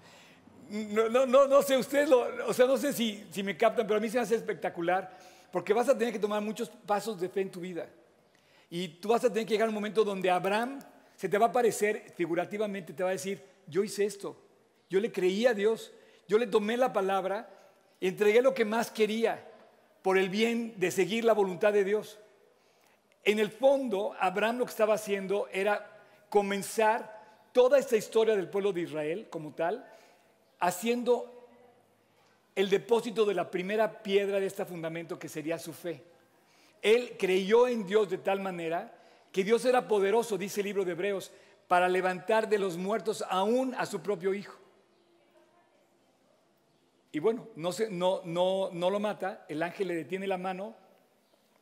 No, 0.71 1.09
no, 1.09 1.25
no, 1.25 1.47
no 1.47 1.62
sé, 1.62 1.79
ustedes 1.79 2.11
lo, 2.11 2.47
o 2.47 2.53
sea, 2.53 2.67
no 2.67 2.77
sé 2.77 2.93
si, 2.93 3.27
si 3.31 3.43
me 3.43 3.57
captan, 3.57 3.87
pero 3.87 3.97
a 3.97 4.01
mí 4.01 4.11
se 4.11 4.19
me 4.19 4.23
hace 4.23 4.35
espectacular, 4.35 5.19
porque 5.51 5.73
vas 5.73 5.88
a 5.88 5.97
tener 5.97 6.12
que 6.12 6.19
tomar 6.19 6.43
muchos 6.43 6.69
pasos 6.69 7.19
de 7.19 7.31
fe 7.31 7.41
en 7.41 7.51
tu 7.51 7.61
vida. 7.61 7.88
Y 8.69 8.88
tú 8.88 9.09
vas 9.09 9.25
a 9.25 9.29
tener 9.31 9.47
que 9.47 9.55
llegar 9.55 9.67
a 9.67 9.71
un 9.71 9.75
momento 9.75 10.05
donde 10.05 10.31
Abraham 10.31 10.79
se 11.17 11.29
te 11.29 11.38
va 11.38 11.47
a 11.47 11.49
aparecer 11.49 12.12
figurativamente, 12.17 12.93
te 12.93 13.03
va 13.03 13.09
a 13.09 13.12
decir, 13.12 13.43
yo 13.67 13.83
hice 13.83 14.05
esto, 14.05 14.37
yo 14.91 15.01
le 15.01 15.11
creí 15.11 15.47
a 15.47 15.55
Dios, 15.55 15.93
yo 16.27 16.38
le 16.38 16.47
tomé 16.47 16.77
la 16.77 16.93
palabra, 16.93 17.51
entregué 18.01 18.43
lo 18.43 18.53
que 18.53 18.67
más 18.67 18.91
quería 18.91 19.47
por 20.03 20.19
el 20.19 20.29
bien 20.29 20.75
de 20.77 20.91
seguir 20.91 21.25
la 21.25 21.33
voluntad 21.33 21.73
de 21.73 21.85
Dios. 21.85 22.19
En 23.29 23.38
el 23.38 23.51
fondo, 23.51 24.14
Abraham 24.19 24.57
lo 24.57 24.64
que 24.64 24.71
estaba 24.71 24.95
haciendo 24.95 25.49
era 25.53 25.87
comenzar 26.31 27.51
toda 27.53 27.79
esta 27.79 27.95
historia 27.95 28.35
del 28.35 28.49
pueblo 28.49 28.73
de 28.73 28.81
Israel 28.81 29.27
como 29.29 29.53
tal, 29.53 29.87
haciendo 30.61 31.47
el 32.55 32.71
depósito 32.71 33.27
de 33.27 33.35
la 33.35 33.51
primera 33.51 34.03
piedra 34.03 34.41
de 34.41 34.47
este 34.47 34.64
fundamento 34.64 35.19
que 35.19 35.29
sería 35.29 35.59
su 35.59 35.75
fe. 35.75 36.03
Él 36.81 37.17
creyó 37.19 37.69
en 37.69 37.87
Dios 37.87 38.09
de 38.09 38.17
tal 38.17 38.41
manera 38.41 38.97
que 39.31 39.45
Dios 39.45 39.62
era 39.67 39.87
poderoso, 39.87 40.38
dice 40.38 40.62
el 40.62 40.69
libro 40.69 40.87
de 40.87 40.93
Hebreos, 40.93 41.31
para 41.67 41.87
levantar 41.87 42.49
de 42.49 42.59
los 42.59 42.79
muertos 42.79 43.23
aún 43.29 43.75
a 43.77 43.85
su 43.85 44.01
propio 44.01 44.33
hijo. 44.33 44.59
Y 47.12 47.19
bueno, 47.19 47.47
no, 47.57 48.23
no, 48.25 48.91
lo 48.91 49.01
mata, 49.01 49.45
el 49.51 49.62
ángel 49.62 49.88
le 49.88 49.97
detiene 49.97 50.27
la 50.27 50.38
mano 50.38 50.75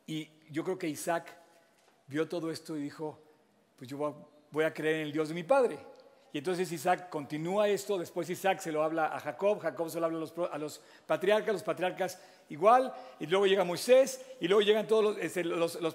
y 0.05 0.29
yo 0.49 0.63
creo 0.63 0.77
que 0.77 0.87
Isaac 0.87 1.37
vio 2.07 2.27
todo 2.27 2.51
esto 2.51 2.77
y 2.77 2.81
dijo, 2.81 3.19
pues 3.75 3.89
yo 3.89 4.27
voy 4.51 4.63
a 4.63 4.73
creer 4.73 4.97
en 4.97 5.01
el 5.03 5.11
Dios 5.11 5.29
de 5.29 5.35
mi 5.35 5.43
padre. 5.43 5.77
Y 6.33 6.39
entonces 6.39 6.69
Isaac 6.71 7.09
continúa 7.09 7.69
esto, 7.69 7.97
después 7.97 8.29
Isaac 8.29 8.59
se 8.59 8.71
lo 8.71 8.83
habla 8.83 9.07
a 9.07 9.19
Jacob, 9.19 9.59
Jacob 9.59 9.89
se 9.89 9.99
lo 9.99 10.05
habla 10.05 10.27
a 10.51 10.57
los, 10.57 10.81
patriarcas, 11.05 11.53
los 11.53 11.63
patriarcas 11.63 12.19
igual, 12.49 12.93
y 13.19 13.25
luego 13.27 13.47
llega 13.47 13.63
Moisés, 13.63 14.21
y 14.39 14.47
luego 14.47 14.61
llegan 14.61 14.87
todos 14.87 15.15
los, 15.15 15.17
este, 15.17 15.43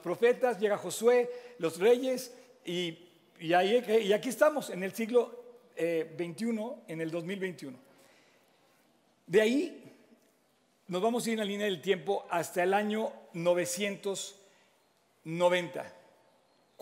profetas, 0.02 0.58
llega 0.58 0.78
Josué, 0.78 1.30
los 1.58 1.78
reyes, 1.78 2.34
y, 2.64 2.98
ahí, 3.54 3.84
y, 4.04 4.12
aquí 4.12 4.30
estamos 4.30 4.70
en 4.70 4.82
el 4.82 4.92
siglo 4.92 5.42
XXI, 5.76 5.76
eh, 5.76 6.16
en 6.88 7.00
el 7.00 7.10
2021. 7.10 7.78
De 9.26 9.40
ahí 9.40 9.78
nos 10.88 11.00
vamos 11.00 11.24
a 11.24 11.30
ir 11.30 11.34
en 11.34 11.38
la 11.38 11.44
línea 11.44 11.66
del 11.66 11.80
tiempo 11.80 12.26
hasta 12.30 12.60
el 12.62 12.74
año 12.74 13.12
990, 13.32 16.01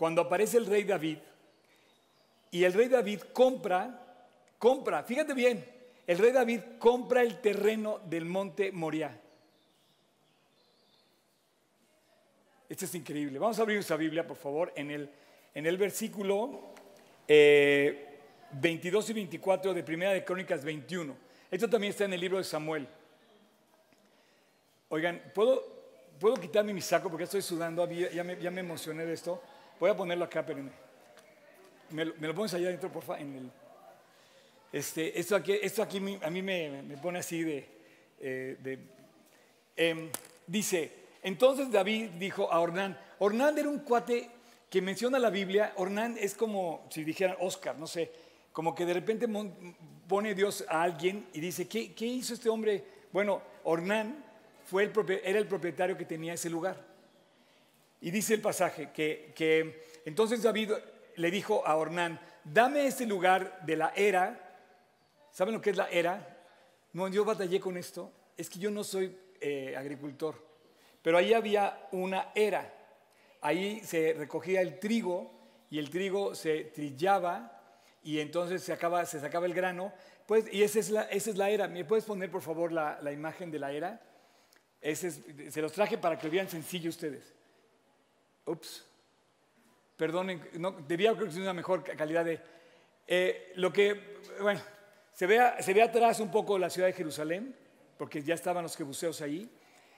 cuando 0.01 0.21
aparece 0.23 0.57
el 0.57 0.65
rey 0.65 0.83
David 0.83 1.19
y 2.49 2.63
el 2.63 2.73
rey 2.73 2.87
David 2.87 3.19
compra, 3.33 4.25
compra, 4.57 5.03
fíjate 5.03 5.35
bien, 5.35 5.63
el 6.07 6.17
rey 6.17 6.31
David 6.31 6.59
compra 6.79 7.21
el 7.21 7.39
terreno 7.39 7.99
del 8.05 8.25
monte 8.25 8.71
Moriah. 8.71 9.15
Esto 12.67 12.85
es 12.85 12.95
increíble. 12.95 13.37
Vamos 13.37 13.59
a 13.59 13.61
abrir 13.61 13.75
nuestra 13.75 13.95
Biblia, 13.95 14.25
por 14.25 14.37
favor, 14.37 14.73
en 14.75 14.89
el, 14.89 15.07
en 15.53 15.67
el 15.67 15.77
versículo 15.77 16.73
22 17.27 17.27
eh, 17.27 19.11
y 19.11 19.13
24 19.13 19.71
de 19.71 19.83
Primera 19.83 20.13
de 20.13 20.25
Crónicas 20.25 20.65
21. 20.65 21.15
Esto 21.51 21.69
también 21.69 21.91
está 21.91 22.05
en 22.05 22.13
el 22.13 22.21
libro 22.21 22.39
de 22.39 22.43
Samuel. 22.43 22.87
Oigan, 24.89 25.21
¿puedo, 25.35 25.63
¿puedo 26.19 26.37
quitarme 26.37 26.73
mi 26.73 26.81
saco 26.81 27.07
porque 27.07 27.25
estoy 27.25 27.43
sudando? 27.43 27.87
Ya 27.87 28.23
me 28.23 28.61
emocioné 28.61 29.05
de 29.05 29.13
esto. 29.13 29.43
Voy 29.81 29.89
a 29.89 29.97
ponerlo 29.97 30.23
acá, 30.23 30.39
espérenme 30.39 30.71
me, 31.91 32.05
lo 32.05 32.33
pones 32.33 32.53
allá 32.53 32.67
adentro, 32.67 32.91
por 32.91 33.03
favor. 33.03 33.21
Este, 34.71 35.19
esto 35.19 35.35
aquí, 35.35 35.53
esto 35.61 35.83
aquí 35.83 35.97
a 36.21 36.29
mí 36.29 36.41
me, 36.41 36.97
pone 37.01 37.19
así 37.19 37.43
de... 37.43 37.69
Eh, 38.19 38.77
em, 39.75 40.09
dice, 40.45 40.91
entonces 41.23 41.71
David 41.71 42.11
dijo 42.11 42.51
a 42.51 42.59
Ornán, 42.59 42.97
Ornán 43.19 43.57
era 43.57 43.69
un 43.69 43.79
cuate 43.79 44.29
que 44.69 44.81
menciona 44.81 45.19
la 45.19 45.29
Biblia, 45.29 45.73
Ornán 45.75 46.17
es 46.17 46.35
como 46.35 46.87
si 46.89 47.03
dijeran 47.03 47.35
Oscar, 47.39 47.77
no 47.77 47.87
sé, 47.87 48.11
como 48.53 48.75
que 48.75 48.85
de 48.85 48.93
repente 48.93 49.27
pone 50.07 50.35
Dios 50.35 50.63
a 50.69 50.83
alguien 50.83 51.27
y 51.33 51.39
dice, 51.39 51.67
¿qué, 51.67 51.93
qué 51.93 52.05
hizo 52.05 52.33
este 52.33 52.47
hombre? 52.47 52.83
Bueno, 53.11 53.41
Ornán 53.63 54.23
fue 54.63 54.83
el, 54.83 54.91
era 55.23 55.39
el 55.39 55.47
propietario 55.47 55.97
que 55.97 56.05
tenía 56.05 56.33
ese 56.33 56.49
lugar. 56.49 56.90
Y 58.01 58.09
dice 58.09 58.33
el 58.33 58.41
pasaje 58.41 58.91
que, 58.91 59.85
entonces 60.05 60.41
David 60.41 60.71
le 61.15 61.31
dijo 61.31 61.65
a 61.65 61.75
Ornán, 61.75 62.19
dame 62.43 62.87
este 62.87 63.05
lugar 63.05 63.63
de 63.63 63.75
la 63.75 63.93
era. 63.95 64.57
¿Saben 65.31 65.53
lo 65.53 65.61
que 65.61 65.69
es 65.69 65.77
la 65.77 65.87
era? 65.89 66.39
No, 66.93 67.07
yo 67.07 67.23
batallé 67.23 67.59
con 67.59 67.77
esto. 67.77 68.11
Es 68.35 68.49
que 68.49 68.57
yo 68.57 68.71
no 68.71 68.83
soy 68.83 69.15
eh, 69.39 69.75
agricultor. 69.77 70.35
Pero 71.03 71.19
ahí 71.19 71.33
había 71.33 71.87
una 71.91 72.31
era. 72.33 72.73
Ahí 73.41 73.81
se 73.81 74.13
recogía 74.13 74.61
el 74.61 74.79
trigo 74.79 75.31
y 75.69 75.77
el 75.77 75.91
trigo 75.91 76.33
se 76.33 76.65
trillaba 76.65 77.59
y 78.03 78.19
entonces 78.19 78.63
se 78.63 78.75
sacaba 78.75 79.45
el 79.45 79.53
grano. 79.53 79.93
Pues, 80.25 80.51
y 80.51 80.63
esa 80.63 80.79
es, 80.79 80.89
la, 80.89 81.03
esa 81.03 81.29
es 81.29 81.37
la 81.37 81.51
era. 81.51 81.67
¿Me 81.67 81.85
puedes 81.85 82.05
poner 82.05 82.31
por 82.31 82.41
favor 82.41 82.71
la, 82.71 82.99
la 83.01 83.11
imagen 83.11 83.51
de 83.51 83.59
la 83.59 83.71
era? 83.71 84.01
Ese 84.81 85.11
se 85.51 85.61
los 85.61 85.71
traje 85.71 85.99
para 85.99 86.17
que 86.17 86.25
lo 86.25 86.33
vean 86.33 86.49
sencillo 86.49 86.89
ustedes. 86.89 87.35
Ups 88.45 88.85
perdonen, 90.01 90.41
no, 90.53 90.71
debía 90.71 91.13
creo 91.15 91.29
que 91.29 91.39
una 91.39 91.53
mejor 91.53 91.83
calidad 91.83 92.25
de... 92.25 92.39
Eh, 93.05 93.51
lo 93.55 93.71
que, 93.71 94.17
bueno, 94.41 94.59
se 95.13 95.27
ve, 95.27 95.39
se 95.59 95.75
ve 95.75 95.83
atrás 95.83 96.19
un 96.19 96.31
poco 96.31 96.57
la 96.57 96.71
ciudad 96.71 96.87
de 96.87 96.93
Jerusalén, 96.93 97.55
porque 97.99 98.23
ya 98.23 98.33
estaban 98.33 98.63
los 98.63 98.75
jebuseos 98.75 99.21
ahí, 99.21 99.47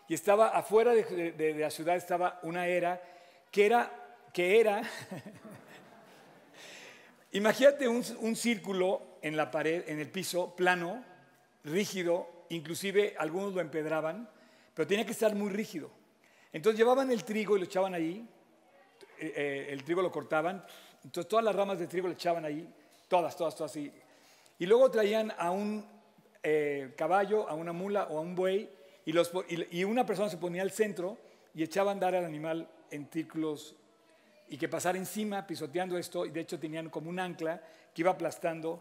y 0.10 0.14
estaba 0.14 0.50
afuera 0.50 0.92
de, 0.92 1.56
la 1.58 1.70
ciudad 1.70 1.96
estaba 1.96 2.42
una 2.44 2.68
era 2.68 3.02
que 3.50 3.66
era, 3.66 3.92
que 4.34 4.60
era 4.60 4.82
imagínate 7.32 7.88
un, 7.88 8.04
un, 8.20 8.36
círculo 8.36 9.20
en 9.22 9.38
la 9.38 9.52
pared, 9.52 9.86
en 9.88 10.02
el 10.02 10.10
piso, 10.10 10.54
plano, 10.54 11.02
rígido, 11.64 12.46
inclusive 12.50 13.16
algunos 13.18 13.54
lo 13.54 13.62
empedraban, 13.62 14.30
pero 14.74 14.86
tenía 14.86 15.06
que 15.06 15.14
estar 15.14 15.34
muy 15.34 15.50
rígido. 15.50 15.90
Entonces 16.54 16.78
llevaban 16.78 17.10
el 17.10 17.24
trigo 17.24 17.56
y 17.56 17.60
lo 17.60 17.66
echaban 17.66 17.96
ahí, 17.96 18.26
eh, 19.20 19.34
eh, 19.36 19.68
el 19.72 19.84
trigo 19.84 20.04
lo 20.04 20.12
cortaban, 20.12 20.64
entonces 21.04 21.28
todas 21.28 21.44
las 21.44 21.56
ramas 21.56 21.80
de 21.80 21.88
trigo 21.88 22.08
le 22.08 22.14
echaban 22.14 22.46
ahí, 22.46 22.72
todas, 23.08 23.36
todas, 23.36 23.56
todas 23.56 23.72
así. 23.72 23.92
Y 24.60 24.68
luego 24.68 24.92
traían 24.92 25.34
a 25.36 25.50
un 25.50 25.84
eh, 26.44 26.94
caballo, 26.96 27.50
a 27.50 27.56
una 27.56 27.74
mula 27.74 28.04
o 28.12 28.20
a 28.20 28.22
un 28.22 28.36
buey, 28.36 28.70
y, 29.06 29.12
los, 29.12 29.32
y, 29.50 29.84
una 29.84 30.06
persona 30.06 30.30
se 30.30 30.38
ponía 30.38 30.62
al 30.62 30.72
centro 30.72 31.18
y 31.54 31.64
echaba 31.64 31.92
a 31.92 31.94
andar 31.94 32.16
al 32.16 32.24
animal 32.24 32.70
en 32.90 33.10
círculos 33.12 33.76
y 34.48 34.58
que 34.58 34.70
pasara 34.70 34.98
encima 34.98 35.46
pisoteando 35.46 35.98
esto, 35.98 36.26
y 36.26 36.30
de 36.30 36.42
hecho 36.42 36.60
tenían 36.60 36.90
como 36.90 37.10
un 37.10 37.20
ancla 37.20 37.62
que 37.94 38.02
iba 38.02 38.12
aplastando 38.12 38.80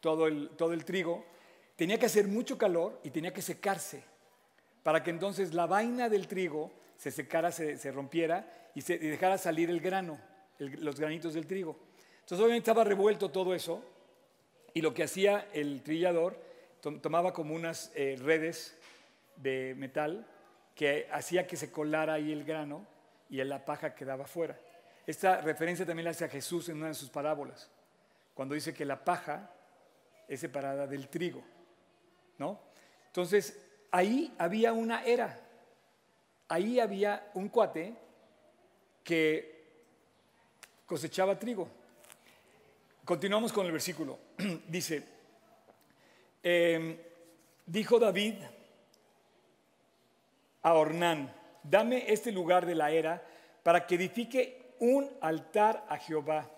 todo 0.00 0.26
el, 0.26 0.50
todo 0.50 0.72
el 0.72 0.84
trigo, 0.84 1.24
tenía 1.76 1.96
que 1.96 2.06
hacer 2.06 2.26
mucho 2.26 2.58
calor 2.58 3.00
y 3.04 3.10
tenía 3.10 3.32
que 3.32 3.40
secarse 3.40 4.02
para 4.82 5.02
que 5.02 5.10
entonces 5.10 5.54
la 5.54 5.66
vaina 5.66 6.08
del 6.08 6.26
trigo 6.26 6.72
se 6.96 7.10
secara, 7.10 7.52
se, 7.52 7.76
se 7.76 7.90
rompiera 7.92 8.46
y, 8.74 8.82
se, 8.82 8.98
dejara 8.98 9.38
salir 9.38 9.70
el 9.70 9.80
grano, 9.80 10.18
los 10.58 10.98
granitos 10.98 11.34
del 11.34 11.46
trigo. 11.46 11.76
Entonces 12.20 12.38
obviamente 12.38 12.70
estaba 12.70 12.84
revuelto 12.84 13.30
todo 13.30 13.54
eso 13.54 13.84
y 14.72 14.80
lo 14.80 14.94
que 14.94 15.02
hacía 15.04 15.48
el 15.52 15.82
trillador, 15.82 16.38
to- 16.80 17.00
tomaba 17.00 17.32
como 17.32 17.54
unas 17.54 17.92
eh, 17.94 18.16
redes 18.18 18.76
de 19.36 19.74
metal 19.76 20.26
que 20.74 21.08
hacía 21.12 21.46
que 21.46 21.56
se 21.56 21.70
colara 21.70 22.14
ahí 22.14 22.32
el 22.32 22.44
grano 22.44 22.86
y 23.28 23.42
la 23.44 23.64
paja 23.64 23.94
quedaba 23.94 24.26
fuera. 24.26 24.58
Esta 25.06 25.40
referencia 25.40 25.84
también 25.84 26.04
la 26.04 26.10
hace 26.12 26.24
a 26.24 26.28
Jesús 26.28 26.68
en 26.68 26.78
una 26.78 26.88
de 26.88 26.94
sus 26.94 27.10
parábolas, 27.10 27.70
cuando 28.32 28.54
dice 28.54 28.72
que 28.72 28.84
la 28.84 29.04
paja 29.04 29.50
es 30.26 30.40
separada 30.40 30.86
del 30.86 31.08
trigo, 31.08 31.44
¿no? 32.38 32.58
Entonces, 33.06 33.60
ahí 33.90 34.34
había 34.38 34.72
una 34.72 35.04
era, 35.04 35.43
ahí 36.48 36.80
había 36.80 37.30
un 37.34 37.48
cuate 37.48 37.94
que 39.02 39.64
cosechaba 40.86 41.38
trigo. 41.38 41.68
Continuamos 43.04 43.52
con 43.52 43.66
el 43.66 43.72
versículo. 43.72 44.18
Dice, 44.68 45.04
em, 46.42 46.96
dijo 47.66 47.98
David 47.98 48.34
a 50.62 50.72
Ornán, 50.74 51.32
dame 51.62 52.10
este 52.12 52.32
lugar 52.32 52.64
de 52.64 52.74
la 52.74 52.90
era 52.90 53.22
para 53.62 53.86
que 53.86 53.96
edifique 53.96 54.74
un 54.78 55.10
altar 55.20 55.84
a 55.88 55.98
Jehová. 55.98 56.50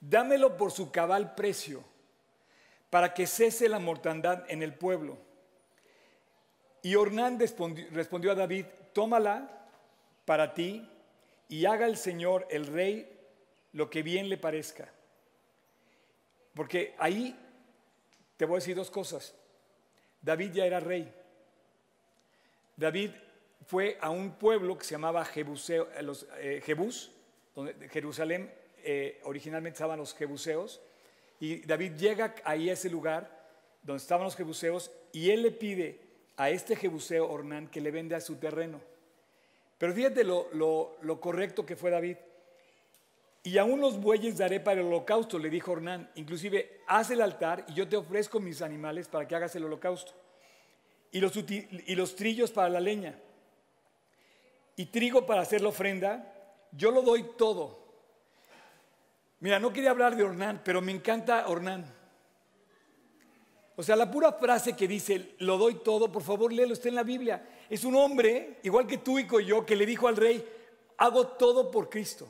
Dámelo 0.00 0.56
por 0.56 0.72
su 0.72 0.90
cabal 0.90 1.34
precio, 1.34 1.84
para 2.90 3.14
que 3.14 3.26
cese 3.26 3.68
la 3.68 3.78
mortandad 3.78 4.44
en 4.48 4.62
el 4.62 4.74
pueblo. 4.74 5.18
Y 6.86 6.94
Ornán 6.94 7.36
respondi- 7.36 7.88
respondió 7.90 8.30
a 8.30 8.36
David, 8.36 8.64
tómala 8.92 9.50
para 10.24 10.54
ti 10.54 10.88
y 11.48 11.64
haga 11.64 11.84
el 11.84 11.96
Señor, 11.96 12.46
el 12.48 12.64
rey, 12.68 13.12
lo 13.72 13.90
que 13.90 14.04
bien 14.04 14.28
le 14.28 14.36
parezca. 14.38 14.88
Porque 16.54 16.94
ahí 17.00 17.36
te 18.36 18.44
voy 18.44 18.54
a 18.54 18.58
decir 18.58 18.76
dos 18.76 18.92
cosas. 18.92 19.34
David 20.22 20.52
ya 20.52 20.64
era 20.64 20.78
rey. 20.78 21.12
David 22.76 23.10
fue 23.66 23.98
a 24.00 24.10
un 24.10 24.34
pueblo 24.38 24.78
que 24.78 24.84
se 24.84 24.92
llamaba 24.92 25.24
Jebuseo- 25.24 25.88
eh, 25.92 26.16
eh, 26.38 26.62
Jebús, 26.64 27.10
donde 27.56 27.88
Jerusalén 27.88 28.54
eh, 28.84 29.20
originalmente 29.24 29.74
estaban 29.74 29.98
los 29.98 30.14
jebuseos, 30.14 30.80
y 31.40 31.62
David 31.66 31.94
llega 31.96 32.36
ahí 32.44 32.70
a 32.70 32.74
ese 32.74 32.88
lugar 32.88 33.28
donde 33.82 34.00
estaban 34.00 34.22
los 34.22 34.36
jebuseos 34.36 34.92
y 35.10 35.30
él 35.32 35.42
le 35.42 35.50
pide 35.50 36.05
a 36.36 36.50
este 36.50 36.76
jebuseo 36.76 37.30
Ornán 37.30 37.68
que 37.68 37.80
le 37.80 37.90
venda 37.90 38.20
su 38.20 38.36
terreno. 38.36 38.80
Pero 39.78 39.92
fíjate 39.92 40.24
lo, 40.24 41.18
correcto 41.20 41.64
que 41.64 41.76
fue 41.76 41.90
David. 41.90 42.16
Y 43.42 43.58
aún 43.58 43.80
los 43.80 44.00
bueyes 44.00 44.38
daré 44.38 44.58
para 44.58 44.80
el 44.80 44.86
holocausto, 44.86 45.38
le 45.38 45.50
dijo 45.50 45.72
Ornán. 45.72 46.10
Inclusive, 46.16 46.80
haz 46.86 47.10
el 47.10 47.22
altar 47.22 47.64
y 47.68 47.74
yo 47.74 47.88
te 47.88 47.96
ofrezco 47.96 48.40
mis 48.40 48.60
animales 48.60 49.08
para 49.08 49.28
que 49.28 49.36
hagas 49.36 49.54
el 49.54 49.64
holocausto. 49.64 50.12
Y 51.12 51.20
los, 51.20 51.32
y 51.36 51.94
los 51.94 52.16
trillos 52.16 52.50
para 52.50 52.68
la 52.68 52.80
leña. 52.80 53.18
Y 54.74 54.86
trigo 54.86 55.24
para 55.24 55.42
hacer 55.42 55.60
la 55.60 55.68
ofrenda. 55.68 56.32
Yo 56.72 56.90
lo 56.90 57.02
doy 57.02 57.24
todo. 57.38 57.86
Mira, 59.40 59.60
no 59.60 59.72
quería 59.72 59.90
hablar 59.90 60.16
de 60.16 60.24
Ornán, 60.24 60.60
pero 60.64 60.82
me 60.82 60.92
encanta 60.92 61.46
Ornán. 61.46 61.95
O 63.76 63.82
sea, 63.82 63.94
la 63.94 64.10
pura 64.10 64.32
frase 64.32 64.74
que 64.74 64.88
dice, 64.88 65.34
lo 65.38 65.58
doy 65.58 65.74
todo, 65.76 66.10
por 66.10 66.22
favor 66.22 66.50
léelo, 66.50 66.72
está 66.72 66.88
en 66.88 66.94
la 66.94 67.02
Biblia. 67.02 67.46
Es 67.68 67.84
un 67.84 67.94
hombre, 67.94 68.58
igual 68.62 68.86
que 68.86 68.98
tú 68.98 69.18
y 69.18 69.26
yo, 69.44 69.66
que 69.66 69.76
le 69.76 69.84
dijo 69.84 70.08
al 70.08 70.16
rey, 70.16 70.42
hago 70.96 71.26
todo 71.26 71.70
por 71.70 71.90
Cristo. 71.90 72.26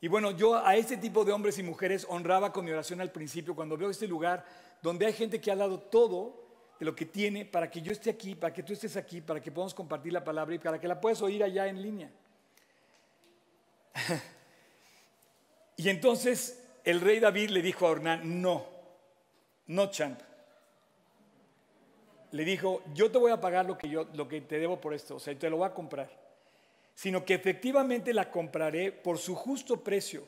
Y 0.00 0.08
bueno, 0.08 0.32
yo 0.32 0.56
a 0.56 0.74
este 0.76 0.96
tipo 0.96 1.24
de 1.24 1.32
hombres 1.32 1.58
y 1.58 1.62
mujeres 1.62 2.06
honraba 2.08 2.52
con 2.52 2.64
mi 2.64 2.72
oración 2.72 3.00
al 3.00 3.12
principio, 3.12 3.54
cuando 3.54 3.76
veo 3.76 3.88
este 3.88 4.08
lugar 4.08 4.44
donde 4.82 5.06
hay 5.06 5.12
gente 5.12 5.40
que 5.40 5.50
ha 5.50 5.56
dado 5.56 5.78
todo 5.78 6.44
de 6.78 6.84
lo 6.84 6.94
que 6.94 7.06
tiene 7.06 7.44
para 7.44 7.70
que 7.70 7.80
yo 7.80 7.92
esté 7.92 8.10
aquí, 8.10 8.34
para 8.34 8.52
que 8.52 8.62
tú 8.62 8.72
estés 8.72 8.96
aquí, 8.96 9.20
para 9.20 9.40
que 9.40 9.50
podamos 9.50 9.74
compartir 9.74 10.12
la 10.12 10.24
palabra 10.24 10.54
y 10.54 10.58
para 10.58 10.80
que 10.80 10.88
la 10.88 11.00
puedas 11.00 11.22
oír 11.22 11.42
allá 11.42 11.68
en 11.68 11.80
línea. 11.80 12.10
y 15.76 15.88
entonces 15.88 16.62
el 16.84 17.00
rey 17.00 17.20
David 17.20 17.50
le 17.50 17.62
dijo 17.62 17.86
a 17.86 17.90
Ornán, 17.90 18.42
no, 18.42 18.75
no 19.68 19.90
champ. 19.90 20.20
Le 22.32 22.44
dijo, 22.44 22.82
yo 22.94 23.10
te 23.10 23.18
voy 23.18 23.30
a 23.32 23.40
pagar 23.40 23.66
lo 23.66 23.78
que, 23.78 23.88
yo, 23.88 24.06
lo 24.14 24.28
que 24.28 24.40
te 24.40 24.58
debo 24.58 24.80
por 24.80 24.94
esto, 24.94 25.16
o 25.16 25.20
sea, 25.20 25.36
te 25.38 25.48
lo 25.48 25.58
voy 25.58 25.66
a 25.66 25.74
comprar. 25.74 26.10
Sino 26.94 27.24
que 27.24 27.34
efectivamente 27.34 28.12
la 28.12 28.30
compraré 28.30 28.92
por 28.92 29.18
su 29.18 29.34
justo 29.34 29.82
precio, 29.82 30.24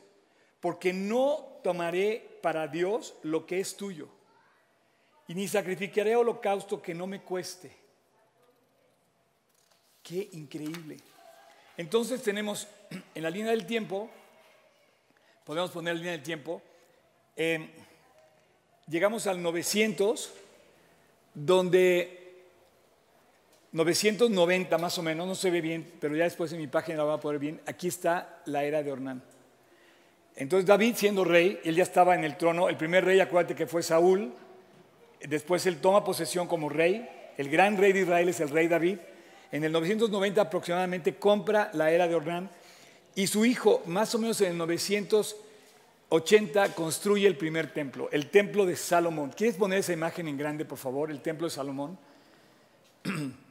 porque 0.61 0.93
no 0.93 1.61
tomaré 1.63 2.39
para 2.43 2.69
Dios 2.69 3.15
lo 3.23 3.47
que 3.47 3.61
es 3.61 3.77
tuyo, 3.77 4.09
y 5.27 5.35
ni 5.35 5.49
sacrificaré 5.49 6.17
holocausto 6.17 6.81
que 6.81 6.95
no 6.95 7.07
me 7.07 7.23
cueste. 7.23 7.71
Qué 10.03 10.29
increíble. 10.33 10.97
Entonces 11.77 12.23
tenemos 12.23 12.67
en 13.15 13.23
la 13.23 13.31
línea 13.31 13.51
del 13.51 13.67
tiempo, 13.67 14.09
podemos 15.45 15.71
poner 15.71 15.95
la 15.95 15.99
línea 15.99 16.13
del 16.13 16.23
tiempo, 16.23 16.63
eh, 17.37 17.71
llegamos 18.89 19.27
al 19.27 19.43
900, 19.43 20.33
donde 21.35 22.19
990 23.73 24.79
más 24.79 24.99
o 24.99 25.03
menos, 25.03 25.27
no 25.27 25.35
se 25.35 25.51
ve 25.51 25.61
bien, 25.61 25.93
pero 26.01 26.17
ya 26.17 26.25
después 26.25 26.53
en 26.53 26.59
mi 26.59 26.67
página 26.67 26.99
la 26.99 27.05
va 27.05 27.15
a 27.15 27.21
poder 27.21 27.39
bien, 27.39 27.61
aquí 27.67 27.89
está 27.89 28.41
la 28.47 28.65
era 28.65 28.83
de 28.83 28.93
Ornán. 28.93 29.23
Entonces 30.37 30.67
David 30.67 30.95
siendo 30.97 31.25
rey, 31.25 31.61
él 31.65 31.75
ya 31.77 31.83
estaba 31.83 32.15
en 32.15 32.25
el 32.25 32.37
trono, 32.37 32.69
el 32.69 32.77
primer 32.77 33.05
rey, 33.05 33.21
acuérdate 33.21 33.55
que 33.55 33.67
fue 33.67 33.83
Saúl, 33.83 34.33
después 35.21 35.67
él 35.67 35.81
toma 35.81 36.05
posesión 36.05 36.47
como 36.47 36.69
rey, 36.69 37.09
el 37.37 37.51
gran 37.51 37.77
rey 37.77 37.93
de 37.93 38.01
Israel 38.01 38.29
es 38.29 38.41
el 38.41 38.49
rey 38.49 38.69
David, 38.69 38.99
en 39.53 39.65
el 39.65 39.73
990 39.73 40.41
aproximadamente 40.41 41.17
compra 41.17 41.71
la 41.73 41.91
era 41.91 42.07
de 42.07 42.15
Ornán 42.15 42.51
y 43.15 43.27
su 43.27 43.45
hijo, 43.45 43.83
más 43.87 44.15
o 44.15 44.19
menos 44.19 44.41
en 44.41 44.49
el 44.49 44.57
980, 46.11 46.75
construye 46.75 47.27
el 47.27 47.37
primer 47.37 47.73
templo, 47.73 48.09
el 48.11 48.31
templo 48.31 48.65
de 48.65 48.77
Salomón. 48.77 49.31
¿Quieres 49.31 49.57
poner 49.57 49.81
esa 49.81 49.93
imagen 49.93 50.27
en 50.27 50.39
grande, 50.39 50.65
por 50.65 50.79
favor? 50.79 51.11
El 51.11 51.21
templo 51.21 51.47
de 51.47 51.51
Salomón. 51.51 51.99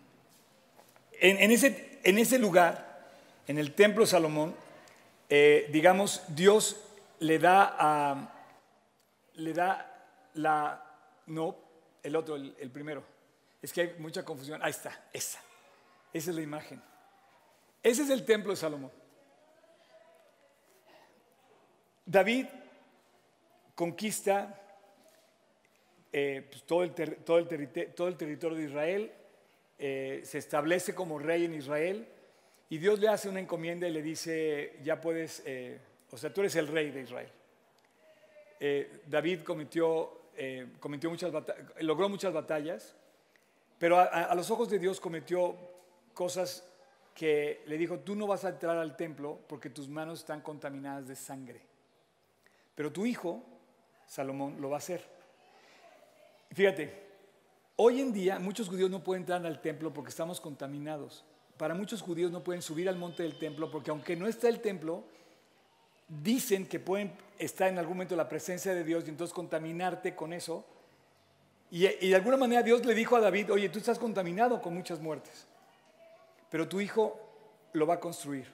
En, 1.20 1.38
en 1.39 1.50
ese, 1.50 2.00
en 2.04 2.20
ese 2.20 2.38
lugar, 2.38 3.10
en 3.48 3.58
el 3.58 3.74
templo 3.74 4.04
de 4.04 4.12
Salomón, 4.12 4.54
eh, 5.28 5.67
digamos, 5.74 6.22
Dios 6.28 6.80
le 7.17 7.39
da 7.39 7.76
a, 7.76 8.36
le 9.34 9.52
da 9.52 10.06
la, 10.36 10.86
no, 11.26 11.56
el 12.04 12.15
otro, 12.15 12.36
el, 12.36 12.56
el 12.60 12.70
primero. 12.70 13.04
Es 13.63 13.74
que 13.74 13.82
hay 13.82 13.96
mucha 13.98 14.24
confusión. 14.24 14.62
Ahí 14.62 14.70
está, 14.70 15.08
esa. 15.12 15.39
Esa 16.13 16.30
es 16.30 16.36
la 16.36 16.43
imagen. 16.43 16.80
Ese 17.82 18.04
es 18.04 18.12
el 18.12 18.24
templo 18.24 18.52
de 18.52 18.58
Salomón. 18.58 18.91
David 22.08 22.46
conquista 23.76 24.60
eh, 26.13 26.48
pues, 26.50 26.63
todo, 26.63 26.84
el 26.84 26.93
territorio 26.93 28.58
de 28.58 28.63
Israel, 28.63 29.12
eh, 29.78 30.22
se 30.24 30.38
establece 30.38 30.96
como 30.96 31.20
rey 31.20 31.43
en 31.43 31.54
Israel 31.54 32.08
y 32.70 32.78
Dios 32.78 33.00
le 33.00 33.10
hace 33.10 33.28
una 33.28 33.41
encomienda 33.41 33.89
y 33.89 33.91
le 33.91 34.02
dice, 34.02 34.80
ya 34.84 35.02
puedes, 35.02 35.43
eh, 35.46 35.80
o 36.10 36.17
sea, 36.17 36.34
tú 36.34 36.41
eres 36.41 36.56
el 36.56 36.67
rey 36.67 36.91
de 36.91 37.02
Israel. 37.02 37.30
David 39.06 39.41
cometió, 39.43 40.32
cometió 40.80 41.12
muchas 41.12 41.32
logró 41.82 42.10
muchas 42.10 42.34
batallas, 42.34 42.96
pero 43.78 44.00
a 44.00 44.34
los 44.34 44.50
ojos 44.50 44.67
de 44.72 44.80
Dios 44.80 45.00
cometió 45.00 45.56
cosas 46.15 46.67
que 47.13 47.62
le 47.67 47.78
dijo, 47.78 48.00
tú 48.00 48.15
no 48.15 48.26
vas 48.26 48.46
a 48.46 48.50
entrar 48.50 48.78
al 48.78 48.96
templo 48.96 49.39
porque 49.48 49.70
tus 49.70 49.88
manos 49.88 50.22
están 50.22 50.41
contaminadas 50.41 51.08
de 51.08 51.15
sangre. 51.15 51.66
Pero 52.78 52.92
tu 52.92 53.08
hijo, 53.08 53.44
Salomón, 54.06 54.62
lo 54.62 54.70
va 54.70 54.76
a 54.76 54.78
hacer. 54.78 55.04
Fíjate, 56.52 56.94
hoy 57.76 58.00
en 58.02 58.13
día 58.13 58.38
muchos 58.38 58.70
judíos 58.70 58.92
no 58.92 59.04
pueden 59.04 59.24
entrar 59.24 59.44
al 59.44 59.62
templo 59.62 59.92
porque 59.92 60.12
estamos 60.12 60.40
contaminados. 60.40 61.26
Para 61.58 61.74
muchos 61.74 62.04
judíos 62.04 62.32
no 62.32 62.44
pueden 62.44 62.62
subir 62.62 62.88
al 62.88 62.96
monte 62.96 63.24
del 63.24 63.40
templo 63.40 63.72
porque 63.72 63.90
aunque 63.90 64.16
no 64.16 64.28
está 64.28 64.48
el 64.48 64.62
templo, 64.62 65.04
dicen 66.08 66.68
que 66.68 66.80
pueden 66.80 67.12
estar 67.40 67.68
en 67.68 67.80
algún 67.80 67.96
momento 67.96 68.16
la 68.16 68.30
presencia 68.30 68.76
de 68.76 68.84
Dios 68.84 69.06
y 69.08 69.10
entonces 69.10 69.34
contaminarte 69.34 70.16
con 70.16 70.32
eso. 70.32 70.63
Y, 71.72 71.88
y 71.88 72.10
de 72.10 72.16
alguna 72.16 72.38
manera 72.38 72.62
Dios 72.62 72.86
le 72.86 72.94
dijo 72.94 73.16
a 73.16 73.22
David, 73.22 73.54
oye, 73.54 73.70
tú 73.70 73.80
estás 73.80 73.98
contaminado 73.98 74.62
con 74.62 74.76
muchas 74.76 75.00
muertes, 75.00 75.48
pero 76.52 76.68
tu 76.68 76.80
hijo 76.80 77.20
lo 77.74 77.88
va 77.88 77.96
a 77.96 78.00
construir. 78.00 78.54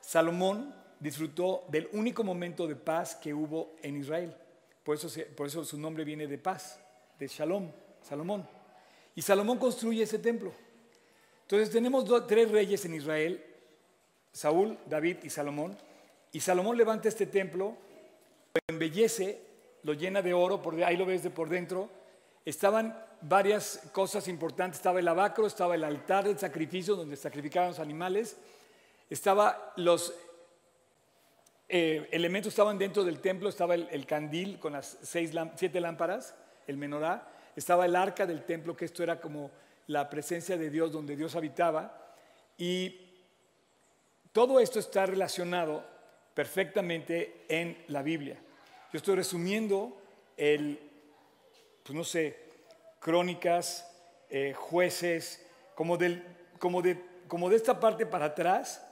Salomón 0.00 0.74
disfrutó 1.04 1.66
del 1.68 1.86
único 1.92 2.24
momento 2.24 2.66
de 2.66 2.76
paz 2.76 3.14
que 3.14 3.34
hubo 3.34 3.76
en 3.82 3.98
Israel. 3.98 4.34
por 4.82 4.96
eso, 4.96 5.08
por 5.36 5.46
eso 5.46 5.62
su 5.62 5.78
nombre 5.78 6.02
viene 6.02 6.26
de 6.26 6.38
paz, 6.38 6.80
de 7.18 7.28
Shalom, 7.28 7.70
Salomón. 8.00 8.48
Y 9.14 9.20
Salomón 9.20 9.58
construye 9.58 10.02
ese 10.02 10.18
templo. 10.18 10.50
Entonces 11.42 11.68
tenemos 11.68 12.06
tres 12.26 12.50
reyes 12.50 12.86
en 12.86 12.94
Israel, 12.94 13.44
Saúl, 14.32 14.78
David 14.86 15.18
y 15.24 15.28
Salomón. 15.28 15.76
Y 16.32 16.40
Salomón 16.40 16.78
levanta 16.78 17.08
este 17.08 17.26
templo, 17.26 17.76
lo 18.54 18.60
embellece, 18.66 19.42
lo 19.82 19.92
llena 19.92 20.22
de 20.22 20.32
oro, 20.32 20.62
por, 20.62 20.82
ahí 20.82 20.96
lo 20.96 21.04
ves 21.04 21.22
de 21.22 21.28
por 21.28 21.50
dentro. 21.50 21.90
Estaban 22.46 22.98
varias 23.20 23.90
cosas 23.92 24.26
importantes, 24.26 24.78
estaba 24.78 25.00
el 25.00 25.08
abacro, 25.08 25.46
estaba 25.46 25.74
el 25.74 25.84
altar 25.84 26.24
del 26.24 26.38
sacrificio 26.38 26.96
donde 26.96 27.16
sacrificaban 27.16 27.68
los 27.68 27.78
animales, 27.78 28.38
estaba 29.10 29.74
los 29.76 30.14
eh, 31.68 32.08
elementos 32.12 32.52
estaban 32.52 32.78
dentro 32.78 33.04
del 33.04 33.20
templo, 33.20 33.48
estaba 33.48 33.74
el, 33.74 34.06
candil 34.06 34.58
con 34.58 34.74
las 34.74 34.98
seis, 35.02 35.32
siete 35.56 35.80
lámparas, 35.80 36.34
el 36.66 36.76
menorá, 36.76 37.28
estaba 37.56 37.86
el 37.86 37.96
arca 37.96 38.26
del 38.26 38.44
templo, 38.44 38.76
que 38.76 38.84
esto 38.84 39.02
era 39.02 39.20
como 39.20 39.50
la 39.86 40.10
presencia 40.10 40.56
de 40.56 40.70
Dios 40.70 40.92
donde 40.92 41.16
Dios 41.16 41.36
habitaba, 41.36 42.14
y 42.58 43.00
todo 44.32 44.60
esto 44.60 44.78
está 44.78 45.06
relacionado 45.06 45.84
perfectamente 46.34 47.44
en 47.48 47.84
la 47.88 48.02
Biblia. 48.02 48.36
Yo 48.92 48.98
estoy 48.98 49.16
resumiendo 49.16 49.96
el, 50.36 50.78
pues 51.82 51.96
no 51.96 52.04
sé, 52.04 52.38
crónicas, 53.00 53.90
eh, 54.30 54.52
jueces, 54.54 55.46
como, 55.74 55.96
del, 55.96 56.24
como, 56.58 56.82
de, 56.82 57.00
como 57.28 57.48
de 57.48 57.56
esta 57.56 57.78
parte 57.78 58.06
para 58.06 58.26
atrás, 58.26 58.84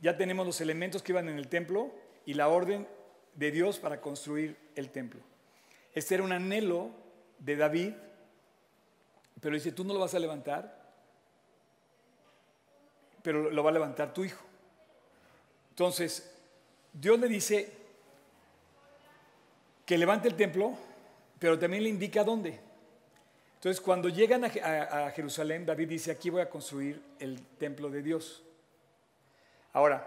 ya 0.00 0.16
tenemos 0.16 0.46
los 0.46 0.60
elementos 0.60 1.02
que 1.02 1.12
iban 1.12 1.28
en 1.28 1.38
el 1.38 1.48
templo 1.48 1.92
y 2.26 2.34
la 2.34 2.48
orden 2.48 2.86
de 3.34 3.50
Dios 3.50 3.78
para 3.78 4.00
construir 4.00 4.56
el 4.74 4.90
templo. 4.90 5.20
Este 5.94 6.14
era 6.14 6.24
un 6.24 6.32
anhelo 6.32 6.90
de 7.38 7.56
David, 7.56 7.92
pero 9.40 9.54
dice, 9.54 9.72
tú 9.72 9.84
no 9.84 9.94
lo 9.94 10.00
vas 10.00 10.14
a 10.14 10.18
levantar, 10.18 10.82
pero 13.22 13.50
lo 13.50 13.62
va 13.62 13.70
a 13.70 13.74
levantar 13.74 14.12
tu 14.12 14.24
hijo. 14.24 14.44
Entonces, 15.70 16.30
Dios 16.92 17.18
le 17.18 17.28
dice 17.28 17.72
que 19.84 19.98
levante 19.98 20.28
el 20.28 20.34
templo, 20.34 20.74
pero 21.38 21.58
también 21.58 21.82
le 21.82 21.88
indica 21.88 22.24
dónde. 22.24 22.60
Entonces, 23.56 23.80
cuando 23.80 24.08
llegan 24.08 24.44
a, 24.44 25.10
Jerusalén, 25.10 25.64
David 25.64 25.88
dice, 25.88 26.10
aquí 26.10 26.30
voy 26.30 26.42
a 26.42 26.50
construir 26.50 27.02
el 27.18 27.40
templo 27.58 27.88
de 27.88 28.02
Dios. 28.02 28.42
Ahora, 29.74 30.06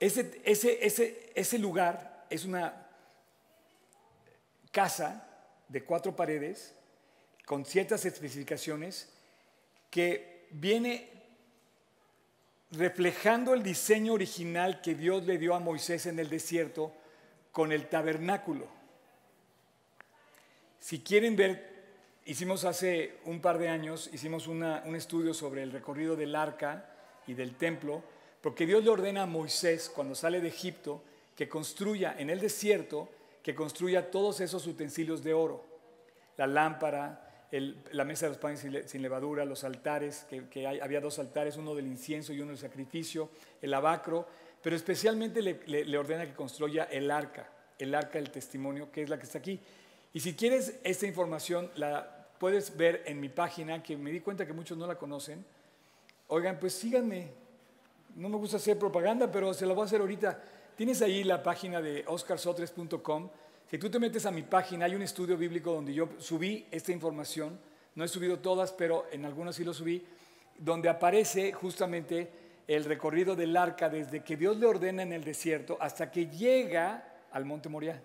ese, 0.00 0.40
ese, 0.44 0.86
ese, 0.86 1.32
ese 1.34 1.58
lugar 1.58 2.24
es 2.30 2.44
una 2.44 2.86
casa 4.70 5.28
de 5.68 5.82
cuatro 5.82 6.14
paredes 6.14 6.74
con 7.44 7.64
ciertas 7.64 8.04
especificaciones 8.04 9.12
que 9.90 10.46
viene 10.50 11.10
reflejando 12.70 13.54
el 13.54 13.62
diseño 13.62 14.12
original 14.12 14.80
que 14.82 14.94
Dios 14.94 15.24
le 15.24 15.36
dio 15.36 15.54
a 15.54 15.58
Moisés 15.60 16.06
en 16.06 16.18
el 16.20 16.28
desierto 16.28 16.92
con 17.50 17.72
el 17.72 17.88
tabernáculo. 17.88 18.68
Si 20.78 21.00
quieren 21.00 21.34
ver, 21.34 21.86
hicimos 22.24 22.64
hace 22.64 23.16
un 23.24 23.40
par 23.40 23.58
de 23.58 23.68
años, 23.68 24.10
hicimos 24.12 24.46
un 24.46 24.62
estudio 24.94 25.34
sobre 25.34 25.64
el 25.64 25.72
recorrido 25.72 26.14
del 26.14 26.36
arca 26.36 26.88
y 27.26 27.34
del 27.34 27.56
templo, 27.56 28.04
porque 28.40 28.66
Dios 28.66 28.84
le 28.84 28.90
ordena 28.90 29.22
a 29.22 29.26
Moisés, 29.26 29.90
cuando 29.94 30.14
sale 30.14 30.40
de 30.40 30.48
Egipto, 30.48 31.02
que 31.36 31.48
construya 31.48 32.16
en 32.18 32.30
el 32.30 32.40
desierto, 32.40 33.08
que 33.42 33.54
construya 33.54 34.10
todos 34.10 34.40
esos 34.40 34.66
utensilios 34.66 35.22
de 35.22 35.34
oro. 35.34 35.64
La 36.36 36.46
lámpara, 36.46 37.46
la 37.92 38.04
mesa 38.04 38.26
de 38.26 38.30
los 38.30 38.38
panes 38.38 38.60
sin, 38.86 39.02
levadura, 39.02 39.44
los 39.44 39.64
altares, 39.64 40.26
que, 40.50 40.66
había 40.66 41.00
dos 41.00 41.18
altares, 41.18 41.56
uno 41.56 41.74
del 41.74 41.86
incienso 41.86 42.32
y 42.32 42.40
uno 42.40 42.50
del 42.50 42.58
sacrificio, 42.58 43.30
el 43.62 43.72
abacro, 43.72 44.26
pero 44.62 44.76
especialmente 44.76 45.40
le, 45.42 45.98
ordena 45.98 46.26
que 46.26 46.34
construya 46.34 46.84
el 46.84 47.10
arca, 47.10 47.48
el 47.78 47.94
arca 47.94 48.18
del 48.18 48.30
testimonio, 48.30 48.92
que 48.92 49.02
es 49.02 49.08
la 49.08 49.18
que 49.18 49.24
está 49.24 49.38
aquí. 49.38 49.58
Y 50.12 50.20
si 50.20 50.34
quieres 50.34 50.80
esta 50.84 51.06
información, 51.06 51.70
la 51.76 52.28
puedes 52.38 52.76
ver 52.76 53.02
en 53.06 53.20
mi 53.20 53.28
página, 53.28 53.82
que 53.82 53.96
me 53.96 54.10
di 54.10 54.20
cuenta 54.20 54.46
que 54.46 54.52
muchos 54.52 54.76
no 54.76 54.86
la 54.86 54.96
conocen. 54.96 55.44
Oigan, 56.28 56.58
pues 56.58 56.74
síganme, 56.74 57.28
no 58.16 58.28
me 58.28 58.36
gusta 58.36 58.56
hacer 58.56 58.78
propaganda, 58.78 59.30
pero 59.30 59.54
se 59.54 59.66
la 59.66 59.74
voy 59.74 59.82
a 59.82 59.86
hacer 59.86 60.00
ahorita. 60.00 60.42
Tienes 60.76 61.02
ahí 61.02 61.24
la 61.24 61.42
página 61.42 61.80
de 61.80 62.04
oscarsotres.com. 62.06 63.30
Si 63.70 63.78
tú 63.78 63.90
te 63.90 63.98
metes 63.98 64.26
a 64.26 64.30
mi 64.30 64.42
página, 64.42 64.86
hay 64.86 64.94
un 64.94 65.02
estudio 65.02 65.36
bíblico 65.36 65.72
donde 65.72 65.92
yo 65.92 66.08
subí 66.18 66.66
esta 66.70 66.92
información. 66.92 67.58
No 67.94 68.04
he 68.04 68.08
subido 68.08 68.38
todas, 68.38 68.72
pero 68.72 69.06
en 69.10 69.24
algunas 69.24 69.56
sí 69.56 69.64
lo 69.64 69.74
subí, 69.74 70.04
donde 70.56 70.88
aparece 70.88 71.52
justamente 71.52 72.30
el 72.68 72.84
recorrido 72.84 73.34
del 73.34 73.56
arca 73.56 73.88
desde 73.88 74.22
que 74.22 74.36
Dios 74.36 74.56
le 74.58 74.66
ordena 74.66 75.02
en 75.02 75.12
el 75.12 75.24
desierto 75.24 75.78
hasta 75.80 76.10
que 76.10 76.26
llega 76.26 77.16
al 77.32 77.44
monte 77.44 77.68
Moriah. 77.68 78.00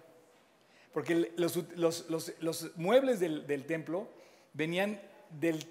Porque 0.93 1.33
los, 1.35 2.71
muebles 2.75 3.19
del, 3.19 3.65
templo 3.65 4.07
venían 4.53 5.01
del, 5.29 5.65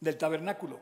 um, 0.00 0.14
tabernáculo. 0.18 0.80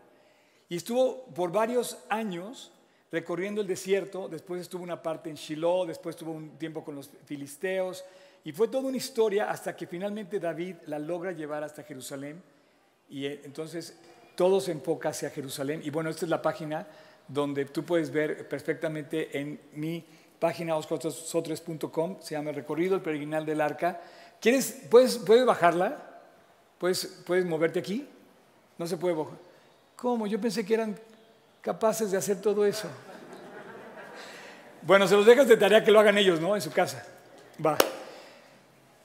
Y 0.72 0.76
estuvo 0.76 1.26
por 1.35 1.52
varios 1.52 1.98
años 2.08 2.72
recorriendo 3.11 3.61
el 3.61 3.66
desierto, 3.66 4.26
después 4.26 4.62
estuvo 4.62 4.82
una 4.82 5.02
parte 5.02 5.28
en 5.28 5.37
Shiloh, 5.37 5.85
después 5.85 6.16
estuvo 6.16 6.32
un 6.32 6.56
tiempo 6.56 6.82
con 6.82 6.94
los 6.94 7.11
filisteos, 7.26 8.02
y 8.42 8.52
fue 8.52 8.68
toda 8.68 8.88
una 8.88 8.96
historia 8.96 9.50
hasta 9.50 9.76
que 9.76 9.87
finalmente 9.87 10.40
David 10.40 10.76
la 10.87 10.98
logra 10.98 11.32
llevar 11.32 11.62
hasta 11.62 11.82
Jerusalén, 11.82 12.42
y 13.11 13.26
eh, 13.26 13.42
entonces 13.44 13.98
todo 14.35 14.62
se 14.62 14.72
enfoca 14.72 15.11
hacia 15.11 15.28
Jerusalén. 15.28 15.82
Y 15.85 15.90
bueno, 15.90 16.08
esta 16.08 16.24
es 16.24 16.30
la 16.30 16.40
página 16.40 16.87
donde 17.28 17.66
tú 17.66 17.85
puedes 17.85 18.11
ver 18.11 18.48
perfectamente 18.48 19.38
en 19.38 19.61
mi 19.74 20.02
página 20.38 20.74
oscosotres.com, 20.76 22.16
se 22.22 22.35
llama 22.35 22.48
el 22.48 22.56
recorrido, 22.56 22.94
el 22.94 23.02
peregrinal 23.02 23.44
del 23.44 23.61
arca. 23.61 24.00
¿Quieres, 24.40 24.85
puedes, 24.90 25.18
¿Puedes 25.18 25.44
bajarla? 25.44 26.22
¿Puedes, 26.78 27.04
¿Puedes 27.26 27.44
moverte 27.44 27.78
aquí? 27.78 28.08
No 28.78 28.87
se 28.87 28.96
puede 28.96 29.14
bajar. 29.14 29.51
¿Cómo? 30.02 30.26
Yo 30.26 30.40
pensé 30.40 30.66
que 30.66 30.74
eran 30.74 30.98
capaces 31.60 32.10
de 32.10 32.16
hacer 32.16 32.40
todo 32.40 32.66
eso. 32.66 32.88
Bueno, 34.82 35.06
se 35.06 35.14
los 35.14 35.24
dejas 35.24 35.46
de 35.46 35.56
tarea 35.56 35.84
que 35.84 35.92
lo 35.92 36.00
hagan 36.00 36.18
ellos, 36.18 36.40
¿no? 36.40 36.56
En 36.56 36.60
su 36.60 36.72
casa. 36.72 37.06
Va. 37.64 37.78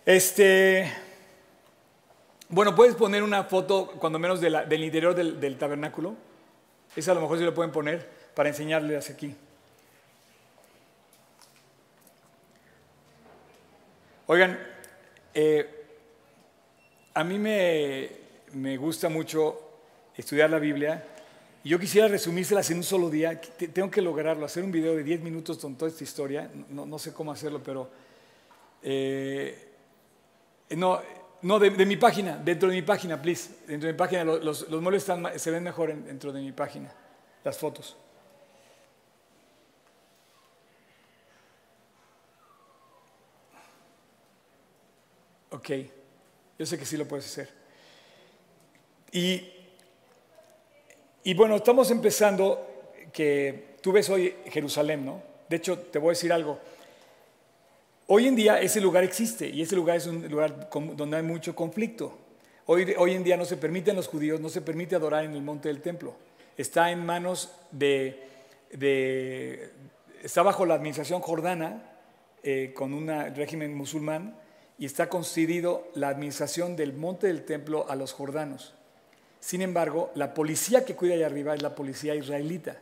Este. 0.04 0.92
Bueno, 2.50 2.74
puedes 2.74 2.96
poner 2.96 3.22
una 3.22 3.44
foto, 3.44 3.92
cuando 4.00 4.18
menos, 4.18 4.42
del 4.42 4.84
interior 4.84 5.14
del, 5.14 5.58
tabernáculo. 5.60 6.16
Esa 6.96 7.12
a 7.12 7.14
lo 7.14 7.22
mejor 7.22 7.38
sí 7.38 7.44
lo 7.44 7.54
pueden 7.54 7.72
poner 7.72 8.10
para 8.34 8.50
enseñarles 8.50 9.12
aquí. 9.12 9.36
Oigan, 14.26 14.60
eh, 15.36 15.86
a 17.14 17.24
mí 17.24 17.38
me, 17.38 18.10
me 18.54 18.78
gusta 18.78 19.10
mucho 19.10 19.67
estudiar 20.18 20.50
la 20.50 20.60
Biblia. 20.60 21.04
Y 21.64 21.70
yo 21.70 21.80
quisiera 21.80 22.08
resumírselas 22.08 22.70
en 22.72 22.78
un 22.78 22.84
solo 22.84 23.10
día. 23.10 23.40
Tengo 23.42 23.92
que 23.92 24.02
lograrlo, 24.02 24.46
hacer 24.46 24.64
un 24.64 24.72
video 24.72 24.96
de 24.96 25.04
10 25.04 25.22
minutos 25.22 25.58
con 25.58 25.76
toda 25.76 25.90
esta 25.90 26.04
historia. 26.04 26.50
No, 26.70 27.00
sé 27.00 27.14
cómo 27.14 27.32
hacerlo, 27.32 27.62
pero... 27.64 27.90
Eh, 28.82 29.64
no, 30.72 31.02
no 31.42 31.60
de, 31.60 31.86
mi 31.86 31.98
página, 31.98 32.38
dentro 32.38 32.70
de 32.70 32.76
mi 32.76 32.82
página, 32.82 33.22
please. 33.22 33.50
Dentro 33.68 33.88
de 33.88 33.94
mi 33.94 33.98
página, 33.98 34.24
los, 34.24 34.70
los 34.70 34.82
muebles 34.82 35.04
están, 35.04 35.38
se 35.38 35.52
ven 35.52 35.64
mejor 35.64 35.96
dentro 35.96 36.32
de 36.32 36.42
mi 36.42 36.52
página, 36.52 36.92
las 37.44 37.58
fotos. 37.58 37.96
Ok, 45.50 45.70
yo 46.60 46.66
sé 46.66 46.78
que 46.78 46.86
sí 46.86 46.98
lo 46.98 47.08
puedes 47.08 47.26
hacer. 47.26 47.50
Y 49.12 49.57
y 51.28 51.34
bueno, 51.34 51.58
estamos 51.58 51.92
empezando 51.92 52.96
que 53.12 53.76
tú 53.82 53.92
ves 53.92 54.10
hoy 54.10 54.34
Jerusalén, 54.46 55.06
¿no? 55.06 55.22
De 55.50 55.58
hecho, 55.58 55.78
te 55.78 56.00
voy 56.00 56.08
a 56.08 56.12
decir 56.12 56.32
algo. 56.32 56.58
Hoy 58.08 58.28
en 58.28 58.36
día 58.38 58.62
ese 58.62 58.80
lugar 58.80 59.04
existe 59.04 59.46
y 59.46 59.62
ese 59.62 59.76
lugar 59.76 59.98
es 59.98 60.08
un 60.08 60.26
lugar 60.30 60.70
donde 60.72 61.18
hay 61.18 61.24
mucho 61.24 61.54
conflicto. 61.54 62.18
Hoy, 62.66 62.96
hoy 62.98 63.14
en 63.14 63.26
día 63.26 63.36
no 63.36 63.44
se 63.44 63.58
permite 63.58 63.92
a 63.92 63.94
los 63.94 64.08
judíos, 64.08 64.40
no 64.40 64.48
se 64.48 64.62
permite 64.62 64.96
adorar 64.96 65.26
en 65.26 65.34
el 65.34 65.42
monte 65.42 65.68
del 65.68 65.82
templo. 65.82 66.16
Está 66.56 66.92
en 66.92 67.06
manos 67.06 67.52
de, 67.72 68.24
está 70.24 70.44
bajo 70.44 70.66
la 70.66 70.76
administración 70.76 71.20
jordana 71.20 71.92
eh, 72.42 72.72
con 72.74 72.94
un 72.94 73.10
régimen 73.36 73.76
musulmán 73.76 74.40
y 74.80 74.86
está 74.86 75.10
concedido 75.10 75.90
la 75.94 76.08
administración 76.08 76.78
del 76.78 76.94
monte 76.94 77.28
del 77.28 77.44
templo 77.44 77.86
a 77.90 77.98
los 77.98 78.14
jordanos. 78.14 78.78
Sin 79.40 79.62
embargo, 79.62 80.12
la 80.16 80.34
policía 80.34 80.86
que 80.86 80.96
cuida 80.96 81.14
allá 81.14 81.28
arriba 81.28 81.54
es 81.54 81.62
la 81.62 81.76
policía 81.76 82.16
israelita. 82.16 82.78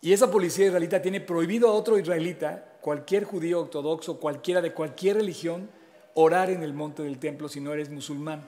Y 0.00 0.12
esa 0.12 0.30
policía 0.30 0.66
israelita 0.66 1.02
tiene 1.02 1.20
prohibido 1.20 1.68
a 1.68 1.72
otro 1.72 1.98
israelita, 1.98 2.76
cualquier 2.80 3.24
judío 3.24 3.60
ortodoxo, 3.60 4.20
cualquiera 4.20 4.60
de 4.60 4.72
cualquier 4.72 5.16
religión, 5.16 5.68
orar 6.14 6.50
en 6.50 6.62
el 6.62 6.72
monte 6.72 7.02
del 7.02 7.18
templo 7.18 7.48
si 7.48 7.60
no 7.60 7.72
eres 7.72 7.90
musulmán. 7.90 8.46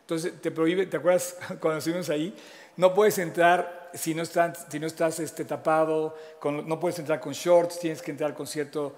Entonces 0.00 0.40
te 0.40 0.50
prohíbe, 0.50 0.86
¿te 0.86 0.96
acuerdas 0.96 1.36
cuando 1.60 1.78
estuvimos 1.78 2.08
ahí? 2.08 2.34
No 2.76 2.94
puedes 2.94 3.18
entrar 3.18 3.90
si 3.92 4.14
no 4.14 4.22
estás, 4.22 4.66
si 4.70 4.78
no 4.78 4.86
estás 4.86 5.20
este, 5.20 5.44
tapado, 5.44 6.16
no 6.44 6.80
puedes 6.80 6.98
entrar 6.98 7.20
con 7.20 7.32
shorts, 7.32 7.80
tienes 7.80 8.00
que 8.00 8.10
entrar 8.10 8.34
con 8.34 8.46
cierto 8.46 8.94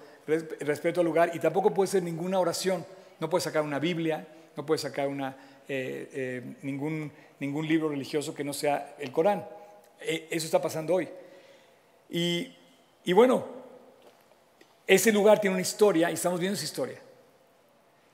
respeto 0.59 1.01
al 1.01 1.05
lugar 1.05 1.31
y 1.33 1.39
tampoco 1.39 1.73
puede 1.73 1.87
ser 1.87 2.03
ninguna 2.03 2.39
oración. 2.39 2.85
No 3.19 3.29
puedes 3.29 3.43
sacar 3.43 3.63
una 3.63 3.79
Biblia, 3.79 4.27
no 4.55 4.65
puedes 4.65 4.81
sacar 4.81 5.07
una, 5.07 5.35
eh, 5.73 6.09
eh, 6.11 6.41
ningún, 6.63 7.09
ningún 7.39 7.65
libro 7.65 7.87
religioso 7.87 8.35
que 8.35 8.43
no 8.43 8.51
sea 8.51 8.97
el 8.99 9.09
Corán. 9.09 9.47
E, 10.01 10.27
eso 10.29 10.45
está 10.45 10.61
pasando 10.61 10.95
hoy. 10.95 11.07
Y, 12.09 12.53
y 13.05 13.13
bueno, 13.13 13.45
ese 14.85 15.13
lugar 15.13 15.39
tiene 15.39 15.53
una 15.53 15.61
historia 15.61 16.11
y 16.11 16.15
estamos 16.15 16.41
viendo 16.41 16.55
esa 16.57 16.65
historia. 16.65 16.99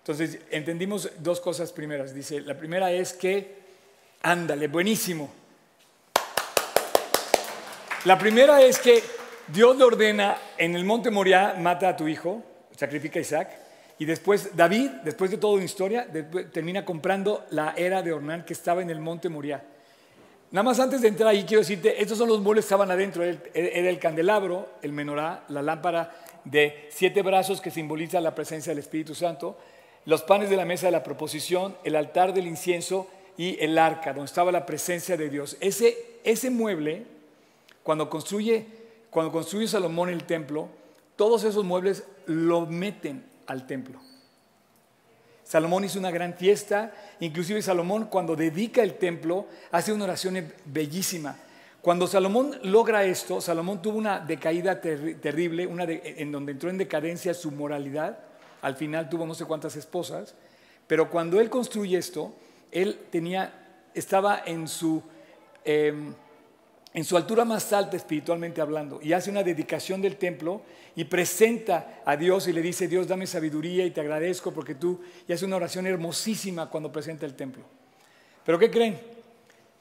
Entonces, 0.01 0.37
entendimos 0.51 1.09
dos 1.17 1.41
cosas 1.41 1.71
primeras. 1.71 2.13
Dice, 2.13 2.41
la 2.41 2.55
primera 2.55 2.91
es 2.91 3.13
que, 3.13 3.55
ándale, 4.21 4.67
buenísimo. 4.67 5.31
La 8.05 8.19
primera 8.19 8.61
es 8.61 8.77
que 8.77 9.01
Dios 9.47 9.75
le 9.77 9.83
ordena 9.83 10.37
en 10.59 10.75
el 10.75 10.85
monte 10.85 11.09
Moriah, 11.09 11.55
mata 11.57 11.89
a 11.89 11.97
tu 11.97 12.07
hijo, 12.07 12.43
sacrifica 12.75 13.17
a 13.17 13.23
Isaac, 13.23 13.66
y 13.99 14.05
después 14.05 14.55
David, 14.55 14.89
después 15.03 15.31
de 15.31 15.37
toda 15.37 15.55
una 15.55 15.63
historia, 15.63 16.07
termina 16.51 16.85
comprando 16.85 17.45
la 17.49 17.73
era 17.75 18.03
de 18.03 18.13
Ornán 18.13 18.45
que 18.45 18.53
estaba 18.53 18.81
en 18.81 18.89
el 18.89 18.99
monte 18.99 19.29
Moriah. 19.29 19.63
Nada 20.51 20.63
más 20.63 20.79
antes 20.79 21.01
de 21.01 21.09
entrar 21.09 21.29
ahí 21.29 21.43
quiero 21.43 21.61
decirte, 21.61 22.01
estos 22.01 22.17
son 22.17 22.29
los 22.29 22.39
muebles 22.39 22.65
que 22.65 22.67
estaban 22.67 22.91
adentro. 22.91 23.23
Era 23.23 23.89
el 23.89 23.99
candelabro, 23.99 24.69
el 24.81 24.93
menorá, 24.93 25.43
la 25.49 25.61
lámpara 25.61 26.13
de 26.45 26.87
siete 26.89 27.21
brazos 27.21 27.59
que 27.59 27.71
simboliza 27.71 28.21
la 28.21 28.35
presencia 28.35 28.71
del 28.71 28.79
Espíritu 28.79 29.15
Santo, 29.15 29.57
los 30.05 30.21
panes 30.21 30.49
de 30.49 30.55
la 30.55 30.63
mesa 30.63 30.85
de 30.85 30.91
la 30.91 31.03
proposición, 31.03 31.75
el 31.83 31.95
altar 31.95 32.33
del 32.33 32.47
incienso 32.47 33.07
y 33.35 33.57
el 33.59 33.77
arca, 33.77 34.13
donde 34.13 34.25
estaba 34.25 34.51
la 34.51 34.65
presencia 34.65 35.17
de 35.17 35.29
Dios. 35.29 35.57
Ese, 35.59 36.49
mueble, 36.49 37.05
cuando 37.83 38.09
construye 38.09 38.67
Salomón 39.67 40.09
el 40.09 40.23
templo, 40.23 40.69
todos 41.17 41.43
esos 41.43 41.65
muebles 41.65 42.05
lo 42.25 42.65
meten 42.67 43.25
al 43.47 43.65
templo. 43.65 43.99
Salomón 45.43 45.85
hizo 45.85 45.97
una 45.97 46.11
gran 46.11 46.33
fiesta, 46.33 46.93
inclusive 47.21 47.61
Salomón 47.61 48.07
cuando 48.07 48.35
dedica 48.35 48.83
el 48.83 48.95
templo 48.97 49.47
hace 49.71 49.93
una 49.93 50.03
oración 50.03 50.51
bellísima. 50.65 51.37
Cuando 51.81 52.05
Salomón 52.05 52.59
logra 52.63 53.05
esto, 53.05 53.39
Salomón 53.39 53.81
tuvo 53.81 53.97
una 53.97 54.19
decaída 54.19 54.81
terrible, 54.81 55.65
una 55.65 55.85
en 55.85 56.33
donde 56.33 56.51
entró 56.51 56.69
en 56.69 56.77
decadencia 56.77 57.33
su 57.33 57.51
moralidad, 57.51 58.19
al 58.61 58.75
final 58.75 59.07
tuvo 59.07 59.25
no 59.25 59.33
sé 59.33 59.45
cuántas 59.45 59.77
esposas, 59.77 60.35
pero 60.85 61.09
cuando 61.09 61.39
él 61.39 61.49
construye 61.49 61.97
esto, 61.97 62.33
él 62.71 62.99
tenía, 63.09 63.53
estaba 63.93 64.43
en 64.45 64.67
su... 64.67 65.01
Em, 65.63 66.13
en 66.93 67.03
su 67.03 67.17
altura 67.17 67.45
más 67.45 67.73
alta 67.73 67.97
espiritualmente 67.97 68.61
hablando, 68.61 68.99
y 69.01 69.13
hace 69.13 69.29
una 69.29 69.43
dedicación 69.43 70.01
del 70.01 70.17
templo 70.17 70.61
y 70.95 71.03
presenta 71.03 72.01
a 72.05 72.15
Dios 72.15 72.47
y 72.47 72.53
le 72.53 72.61
dice, 72.61 72.87
Dios, 72.87 73.07
dame 73.07 73.27
sabiduría 73.27 73.85
y 73.85 73.91
te 73.91 74.01
agradezco 74.01 74.51
porque 74.51 74.75
tú, 74.75 75.01
y 75.27 75.33
hace 75.33 75.45
una 75.45 75.57
oración 75.57 75.85
hermosísima 75.85 76.69
cuando 76.69 76.91
presenta 76.91 77.25
el 77.25 77.35
templo. 77.35 77.63
Pero 78.45 78.57
¿qué 78.57 78.71
creen? 78.71 78.99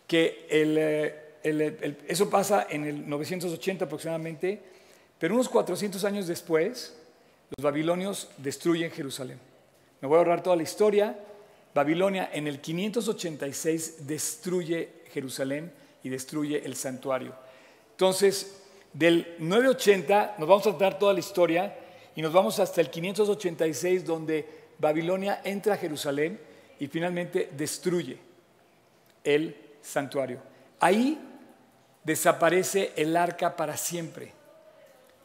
Que 0.07 0.47
eh, 0.51 2.01
eso 2.09 2.29
pasa 2.29 2.67
en 2.69 2.85
el 2.85 3.09
980 3.09 3.85
aproximadamente, 3.85 4.61
pero 5.19 5.35
unos 5.35 5.49
400 5.49 6.05
años 6.05 6.27
después, 6.27 6.97
los 7.57 7.65
babilonios 7.65 8.29
destruyen 8.39 8.91
Jerusalén. 8.91 9.39
Me 10.01 10.09
voy 10.09 10.17
a 10.17 10.19
ahorrar 10.19 10.43
toda 10.43 10.57
la 10.57 10.65
historia. 10.65 11.19
Babilonia 11.75 12.29
en 12.33 12.47
el 12.47 12.61
586 12.61 14.07
destruye 14.07 14.91
Jerusalén 15.13 15.73
y 16.07 16.09
destruye 16.09 16.65
el 16.65 16.77
santuario. 16.77 17.35
Entonces, 17.91 18.63
del 18.93 19.35
980 19.41 20.37
nos 20.39 20.49
vamos 20.49 20.65
a 20.69 20.71
tratar 20.71 21.01
toda 21.01 21.13
la 21.13 21.19
historia 21.19 21.77
y 22.15 22.23
nos 22.23 22.33
vamos 22.33 22.61
hasta 22.61 22.81
el 22.81 22.91
586 22.91 24.05
donde 24.05 24.47
Babilonia 24.79 25.41
entra 25.43 25.75
a 25.75 25.77
Jerusalén 25.77 26.39
y 26.79 26.87
finalmente 26.87 27.51
destruye 27.57 28.19
el 29.25 29.57
santuario. 29.83 30.39
Ahí 30.79 31.19
desaparece 32.05 32.93
el 32.95 33.17
arca 33.17 33.57
para 33.57 33.77
siempre. 33.77 34.33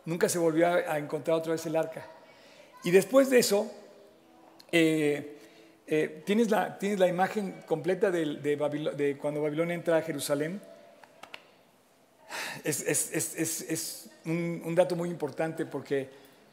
Nunca 0.06 0.30
se 0.30 0.40
volvió 0.40 0.66
a 0.66 0.98
encontrar 0.98 1.38
otra 1.38 1.52
vez 1.52 1.64
el 1.68 1.76
arca. 1.76 2.08
Y 2.84 2.90
después 2.90 3.30
de 3.30 3.38
eso, 3.38 3.72
eh, 4.72 5.38
eh, 5.86 6.24
¿tienes, 6.26 6.50
la, 6.50 6.80
tienes, 6.80 6.98
la, 6.98 7.08
imagen 7.08 7.62
completa 7.68 8.10
de, 8.10 8.38
de 8.38 9.18
cuando 9.22 9.44
Babilonia 9.44 9.76
entra 9.76 9.98
a 9.98 10.02
Jerusalén 10.02 10.71
es, 12.64 14.10
un, 14.26 14.76
dato 14.76 14.96
muy 14.96 15.10
importante 15.10 15.66
porque 15.66 16.10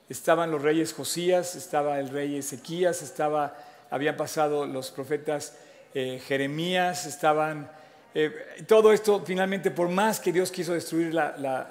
estaban 0.08 0.50
los 0.50 0.62
reyes 0.62 0.92
Josías, 0.92 1.54
estaba 1.54 2.00
el 2.00 2.08
rey 2.08 2.36
Ezequías, 2.36 3.02
estaba, 3.02 3.56
habían 3.90 4.16
pasado 4.16 4.66
los 4.66 4.90
profetas 4.90 5.56
eh, 5.94 6.20
Jeremías, 6.26 7.06
estaban... 7.06 7.70
Eh, 8.14 8.32
todo 8.66 8.92
esto 8.92 9.22
finalmente, 9.24 9.70
por 9.70 9.88
más 9.88 10.18
que 10.18 10.32
Dios 10.32 10.50
quiso 10.50 10.72
destruir 10.72 11.12
la, 11.12 11.68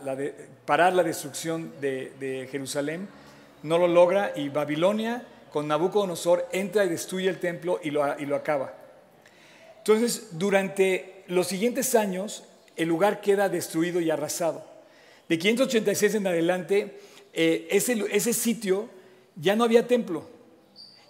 parar 0.65 0.93
la 0.93 1.03
destrucción 1.03 1.73
de, 1.81 2.47
Jerusalén, 2.51 3.07
no 3.63 3.77
lo 3.77 3.87
logra 3.87 4.33
y 4.35 4.49
Babilonia 4.49 5.23
con 5.51 5.67
Nabucodonosor 5.67 6.47
entra 6.51 6.85
y 6.85 6.89
destruye 6.89 7.27
el 7.27 7.39
templo 7.39 7.79
y 7.83 7.89
lo, 7.89 8.19
y 8.19 8.25
lo 8.25 8.35
acaba. 8.35 8.73
Entonces, 9.79 10.37
durante 10.37 11.23
los 11.27 11.47
siguientes 11.47 11.95
años, 11.95 12.43
el 12.77 12.87
lugar 12.87 13.21
queda 13.21 13.49
destruido 13.49 13.99
y 13.99 14.09
arrasado. 14.09 14.63
De 15.27 15.37
586 15.37 16.15
en 16.15 16.27
adelante, 16.27 16.99
eh, 17.33 17.67
ese, 17.69 18.33
sitio 18.33 18.89
ya 19.35 19.55
no 19.55 19.65
había 19.65 19.87
templo, 19.87 20.27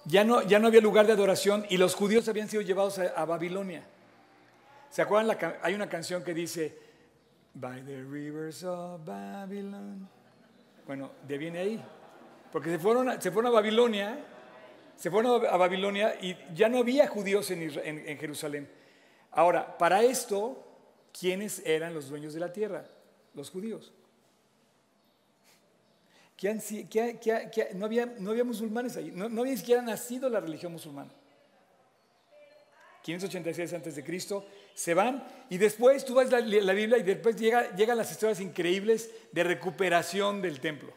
ya 0.05 0.24
no, 0.24 0.41
ya 0.41 0.59
no 0.59 0.68
había 0.68 0.82
lugar 0.82 1.05
de 1.05 1.13
adoración 1.13 1.65
y 1.70 1.78
los 1.78 1.93
judíos 1.93 2.28
habían 2.28 2.49
sido 2.49 2.63
llevados 2.63 2.99
a, 2.99 3.26
Babilonia. 3.26 3.84
¿Se 4.89 5.01
acuerdan? 5.01 5.38
hay 5.61 5.74
una 5.74 5.88
canción 5.88 6.24
que 6.24 6.34
dice, 6.34 6.76
By 7.53 7.84
the 7.86 8.03
rivers 8.03 8.63
of 8.63 9.05
Babylon. 9.05 10.07
Bueno, 10.86 11.11
de 11.28 11.38
viene 11.38 11.59
ahí. 11.59 11.84
Porque 12.51 12.70
se 12.70 12.80
fueron, 12.80 13.09
a, 13.09 13.22
se 13.22 13.32
fueron 13.32 13.51
a 13.51 13.55
Babilonia, 13.55 14.20
se 14.95 15.11
fueron 15.11 15.45
a 15.45 15.57
Babilonia 15.57 16.15
y 16.22 16.36
ya 16.53 16.70
no 16.70 16.80
había 16.80 17.07
judíos 17.07 17.51
en 17.51 18.18
Jerusalén. 18.18 18.70
Ahora, 19.32 19.78
para 19.78 20.01
esto, 20.01 20.66
¿quiénes 21.20 21.61
eran 21.65 21.93
los 21.93 22.09
dueños 22.09 22.34
de 22.34 22.39
la 22.39 22.51
tierra? 22.51 22.86
Los 23.34 23.49
judíos. 23.49 23.91
no, 27.74 27.86
había, 27.86 28.05
no, 28.05 28.32
había, 28.32 28.43
musulmanes 28.43 28.95
ahí, 28.97 29.11
no, 29.11 29.26
había 29.26 29.53
ni 29.53 29.57
siquiera 29.57 29.82
nacido 29.82 30.30
la 30.30 30.39
religión 30.39 30.72
musulmana. 30.72 31.11
586 33.01 33.74
antes 33.74 33.95
de 33.95 34.03
Cristo, 34.03 34.45
se 34.76 34.93
van 34.93 35.26
y 35.49 35.57
después 35.57 36.03
tú 36.03 36.13
vas 36.13 36.30
la, 36.30 36.41
la 36.41 36.74
Biblia 36.74 36.97
y 36.97 37.03
después 37.03 37.38
llega, 37.38 37.74
llegan 37.76 37.97
las 37.97 38.11
historias 38.11 38.41
increíbles 38.41 39.09
de 39.32 39.43
recuperación 39.43 40.41
del 40.41 40.59
templo. 40.59 40.93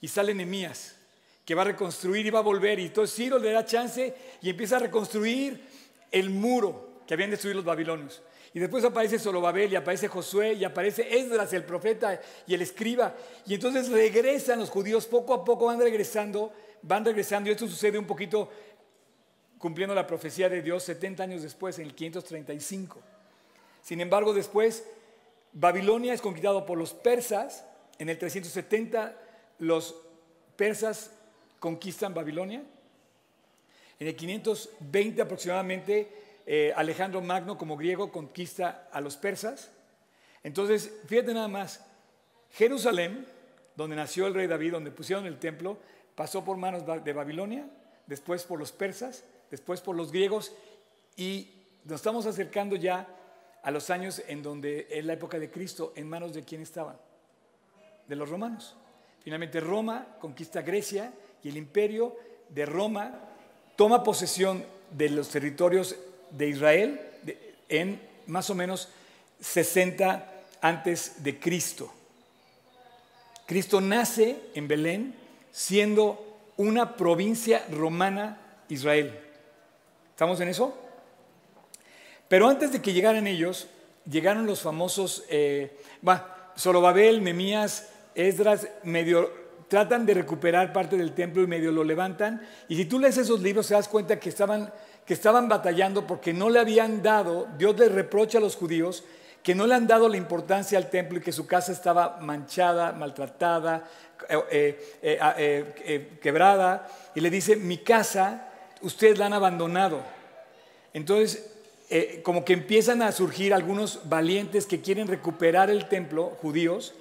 Y 0.00 0.08
sale 0.08 0.34
Nehemías, 0.34 0.96
que 1.44 1.54
va 1.54 1.62
a 1.62 1.66
reconstruir 1.66 2.26
y 2.26 2.30
va 2.30 2.40
a 2.40 2.42
volver. 2.42 2.80
Y 2.80 2.86
entonces 2.86 3.14
Ciro 3.14 3.38
le 3.38 3.52
da 3.52 3.64
chance 3.64 4.14
y 4.40 4.50
empieza 4.50 4.76
a 4.76 4.80
reconstruir 4.80 5.62
el 6.10 6.30
muro 6.30 7.02
que 7.06 7.14
habían 7.14 7.30
destruido 7.30 7.56
los 7.56 7.64
babilonios. 7.64 8.22
Y 8.54 8.60
después 8.60 8.84
aparece 8.84 9.18
Zorobabel 9.18 9.72
y 9.72 9.76
aparece 9.76 10.08
Josué 10.08 10.52
y 10.52 10.64
aparece 10.64 11.18
Esdras, 11.18 11.52
el 11.54 11.64
profeta 11.64 12.20
y 12.46 12.54
el 12.54 12.60
escriba. 12.60 13.14
Y 13.46 13.54
entonces 13.54 13.88
regresan 13.88 14.58
los 14.58 14.68
judíos, 14.68 15.06
poco 15.06 15.32
a 15.32 15.44
poco 15.44 15.66
van 15.66 15.80
regresando, 15.80 16.52
van 16.82 17.04
regresando. 17.04 17.48
Y 17.48 17.52
esto 17.52 17.66
sucede 17.66 17.98
un 17.98 18.06
poquito 18.06 18.50
cumpliendo 19.56 19.94
la 19.94 20.06
profecía 20.06 20.48
de 20.48 20.60
Dios 20.60 20.82
70 20.82 21.22
años 21.22 21.42
después, 21.42 21.78
en 21.78 21.86
el 21.86 21.94
535. 21.94 23.00
Sin 23.80 24.00
embargo, 24.00 24.34
después 24.34 24.84
Babilonia 25.52 26.12
es 26.12 26.20
conquistado 26.20 26.66
por 26.66 26.76
los 26.76 26.92
persas. 26.92 27.64
En 27.98 28.08
el 28.08 28.18
370 28.18 29.16
los 29.60 29.94
persas 30.56 31.12
conquistan 31.58 32.12
Babilonia. 32.12 32.62
En 33.98 34.08
el 34.08 34.16
520 34.16 35.22
aproximadamente 35.22 36.08
eh, 36.46 36.72
Alejandro 36.76 37.20
Magno 37.20 37.56
como 37.56 37.76
griego 37.76 38.10
conquista 38.10 38.88
a 38.92 39.00
los 39.00 39.16
persas. 39.16 39.70
Entonces, 40.42 40.92
fíjate 41.06 41.34
nada 41.34 41.48
más, 41.48 41.84
Jerusalén, 42.50 43.26
donde 43.76 43.96
nació 43.96 44.26
el 44.26 44.34
rey 44.34 44.46
David, 44.46 44.72
donde 44.72 44.90
pusieron 44.90 45.26
el 45.26 45.38
templo, 45.38 45.78
pasó 46.14 46.44
por 46.44 46.56
manos 46.56 46.84
de 47.04 47.12
Babilonia, 47.12 47.66
después 48.06 48.44
por 48.44 48.58
los 48.58 48.72
persas, 48.72 49.24
después 49.50 49.80
por 49.80 49.96
los 49.96 50.12
griegos 50.12 50.52
y 51.16 51.50
nos 51.84 51.96
estamos 51.96 52.26
acercando 52.26 52.76
ya 52.76 53.06
a 53.62 53.70
los 53.70 53.90
años 53.90 54.22
en 54.26 54.42
donde 54.42 54.88
es 54.90 55.04
la 55.04 55.12
época 55.12 55.38
de 55.38 55.50
Cristo, 55.50 55.92
en 55.94 56.08
manos 56.08 56.34
de 56.34 56.42
quién 56.42 56.62
estaban. 56.62 56.96
de 58.08 58.16
los 58.16 58.28
romanos. 58.28 58.76
Finalmente 59.22 59.60
Roma 59.60 60.16
conquista 60.18 60.60
Grecia 60.60 61.12
y 61.42 61.48
el 61.48 61.56
imperio 61.56 62.16
de 62.48 62.66
Roma 62.66 63.20
toma 63.76 64.02
posesión 64.02 64.64
de 64.90 65.08
los 65.08 65.28
territorios 65.28 65.96
de 66.32 66.48
Israel 66.48 67.00
en 67.68 68.00
más 68.26 68.50
o 68.50 68.54
menos 68.54 68.88
60 69.40 70.32
antes 70.60 71.22
de 71.22 71.38
Cristo. 71.38 71.92
Cristo 73.46 73.80
nace 73.80 74.36
en 74.54 74.68
Belén 74.68 75.14
siendo 75.50 76.38
una 76.56 76.96
provincia 76.96 77.64
romana 77.70 78.38
Israel. 78.68 79.18
¿Estamos 80.10 80.40
en 80.40 80.48
eso? 80.48 80.78
Pero 82.28 82.48
antes 82.48 82.72
de 82.72 82.80
que 82.80 82.92
llegaran 82.92 83.26
ellos, 83.26 83.66
llegaron 84.08 84.46
los 84.46 84.60
famosos, 84.60 85.24
eh, 85.28 85.78
Zorobabel, 86.56 87.20
Memías, 87.20 87.90
Esdras, 88.14 88.68
medio 88.84 89.42
tratan 89.72 90.04
de 90.04 90.12
recuperar 90.12 90.70
parte 90.70 90.98
del 90.98 91.14
templo 91.14 91.42
y 91.42 91.46
medio 91.46 91.72
lo 91.72 91.82
levantan. 91.82 92.46
Y 92.68 92.76
si 92.76 92.84
tú 92.84 92.98
lees 92.98 93.16
esos 93.16 93.40
libros, 93.40 93.68
te 93.68 93.72
das 93.72 93.88
cuenta 93.88 94.20
que 94.20 94.28
estaban, 94.28 94.70
que 95.06 95.14
estaban 95.14 95.48
batallando 95.48 96.06
porque 96.06 96.32
no 96.32 96.48
le 96.48 96.60
habían 96.60 97.02
dado, 97.02 97.48
Dios 97.58 97.78
les 97.78 97.90
reprocha 97.92 98.38
a 98.38 98.40
los 98.40 98.56
judíos 98.56 99.04
que 99.42 99.54
no 99.54 99.66
le 99.66 99.74
han 99.74 99.86
dado 99.86 100.08
la 100.08 100.16
importancia 100.16 100.78
al 100.78 100.88
templo 100.88 101.18
y 101.18 101.22
que 101.22 101.32
su 101.32 101.46
casa 101.46 101.72
estaba 101.72 102.18
manchada, 102.20 102.92
maltratada, 102.92 103.88
eh, 104.28 104.98
eh, 105.02 105.74
eh, 105.84 106.18
quebrada. 106.20 106.88
Y 107.14 107.20
le 107.20 107.28
dice, 107.28 107.56
mi 107.56 107.78
casa, 107.78 108.48
ustedes 108.82 109.18
la 109.18 109.26
han 109.26 109.32
abandonado. 109.32 110.00
Entonces, 110.94 111.48
como 112.22 112.44
que 112.44 112.54
empiezan 112.54 113.02
a 113.02 113.12
surgir 113.12 113.52
algunos 113.52 114.08
valientes 114.08 114.64
que 114.64 114.80
quieren 114.80 115.08
recuperar 115.08 115.68
el 115.68 115.88
templo, 115.88 116.30
judíos, 116.40 116.94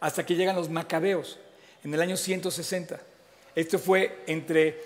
hasta 0.00 0.24
que 0.24 0.36
llegan 0.36 0.56
los 0.56 0.70
macabeos 0.70 1.38
en 1.84 1.92
el 1.92 2.00
año 2.00 2.16
160. 2.16 2.98
Esto 3.54 3.78
fue 3.78 4.22
entre, 4.26 4.80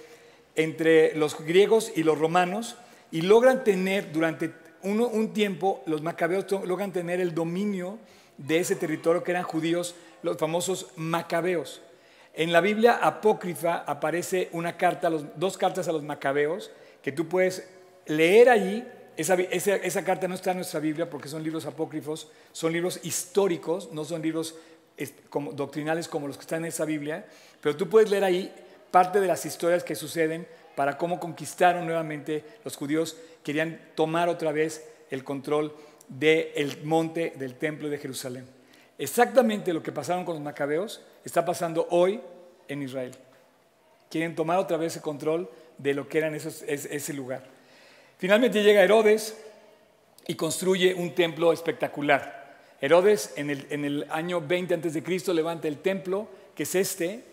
entre 0.56 1.14
los 1.14 1.38
griegos 1.38 1.92
y 1.94 2.02
los 2.02 2.18
romanos 2.18 2.76
y 3.10 3.22
logran 3.22 3.64
tener 3.64 4.12
durante 4.12 4.52
un 4.82 5.32
tiempo 5.32 5.82
los 5.86 6.02
macabeos 6.02 6.46
logran 6.66 6.92
tener 6.92 7.20
el 7.20 7.34
dominio 7.34 7.98
de 8.36 8.58
ese 8.58 8.76
territorio 8.76 9.22
que 9.22 9.30
eran 9.30 9.44
judíos, 9.44 9.94
los 10.22 10.36
famosos 10.36 10.88
macabeos. 10.96 11.82
En 12.34 12.52
la 12.52 12.60
Biblia 12.60 12.98
apócrifa 13.02 13.84
aparece 13.86 14.48
una 14.52 14.76
carta, 14.76 15.10
dos 15.10 15.58
cartas 15.58 15.88
a 15.88 15.92
los 15.92 16.02
macabeos, 16.02 16.70
que 17.02 17.12
tú 17.12 17.28
puedes 17.28 17.68
leer 18.06 18.48
allí. 18.48 18.84
Esa, 19.16 19.34
esa, 19.34 20.04
carta 20.04 20.26
no 20.26 20.34
está 20.34 20.52
en 20.52 20.58
nuestra 20.58 20.80
Biblia 20.80 21.10
porque 21.10 21.28
son 21.28 21.42
libros 21.42 21.66
apócrifos, 21.66 22.30
son 22.52 22.72
libros 22.72 23.00
históricos, 23.02 23.90
no 23.92 24.04
son 24.04 24.22
libros 24.22 24.56
como, 25.28 25.52
doctrinales 25.52 26.08
como 26.08 26.26
los 26.26 26.36
que 26.36 26.42
están 26.42 26.60
en 26.60 26.68
esa 26.68 26.86
Biblia, 26.86 27.26
pero 27.60 27.76
tú 27.76 27.88
puedes 27.90 28.10
leer 28.10 28.24
ahí 28.24 28.52
parte 28.92 29.20
de 29.20 29.26
las 29.26 29.44
historias 29.44 29.82
que 29.82 29.96
suceden 29.96 30.46
para 30.76 30.96
cómo 30.96 31.18
conquistaron 31.18 31.84
nuevamente 31.84 32.44
los 32.64 32.76
judíos, 32.76 33.16
querían 33.42 33.80
tomar 33.96 34.28
otra 34.28 34.52
vez 34.52 34.88
el 35.10 35.24
control 35.24 35.74
del 36.08 36.84
monte 36.84 37.32
del 37.36 37.56
templo 37.56 37.88
de 37.88 37.98
Jerusalén. 37.98 38.46
Exactamente 38.98 39.72
lo 39.72 39.82
que 39.82 39.90
pasaron 39.90 40.24
con 40.24 40.34
los 40.34 40.42
macabeos 40.42 41.02
está 41.24 41.44
pasando 41.44 41.88
hoy 41.90 42.20
en 42.68 42.82
Israel. 42.82 43.12
Quieren 44.10 44.34
tomar 44.34 44.58
otra 44.58 44.76
vez 44.76 44.94
el 44.94 45.02
control 45.02 45.50
de 45.78 45.94
lo 45.94 46.08
que 46.08 46.18
era 46.18 46.34
ese 46.36 47.12
lugar. 47.12 47.44
Finalmente 48.18 48.62
llega 48.62 48.82
Herodes 48.82 49.36
y 50.26 50.34
construye 50.34 50.94
un 50.94 51.14
templo 51.14 51.52
espectacular. 51.52 52.42
Herodes 52.80 53.32
en 53.36 53.50
el, 53.50 53.66
en 53.70 53.84
el 53.84 54.06
año 54.10 54.40
20 54.40 54.74
a.C. 54.74 55.32
levanta 55.32 55.66
el 55.66 55.78
templo, 55.78 56.28
que 56.54 56.64
es 56.64 56.74
este, 56.74 57.24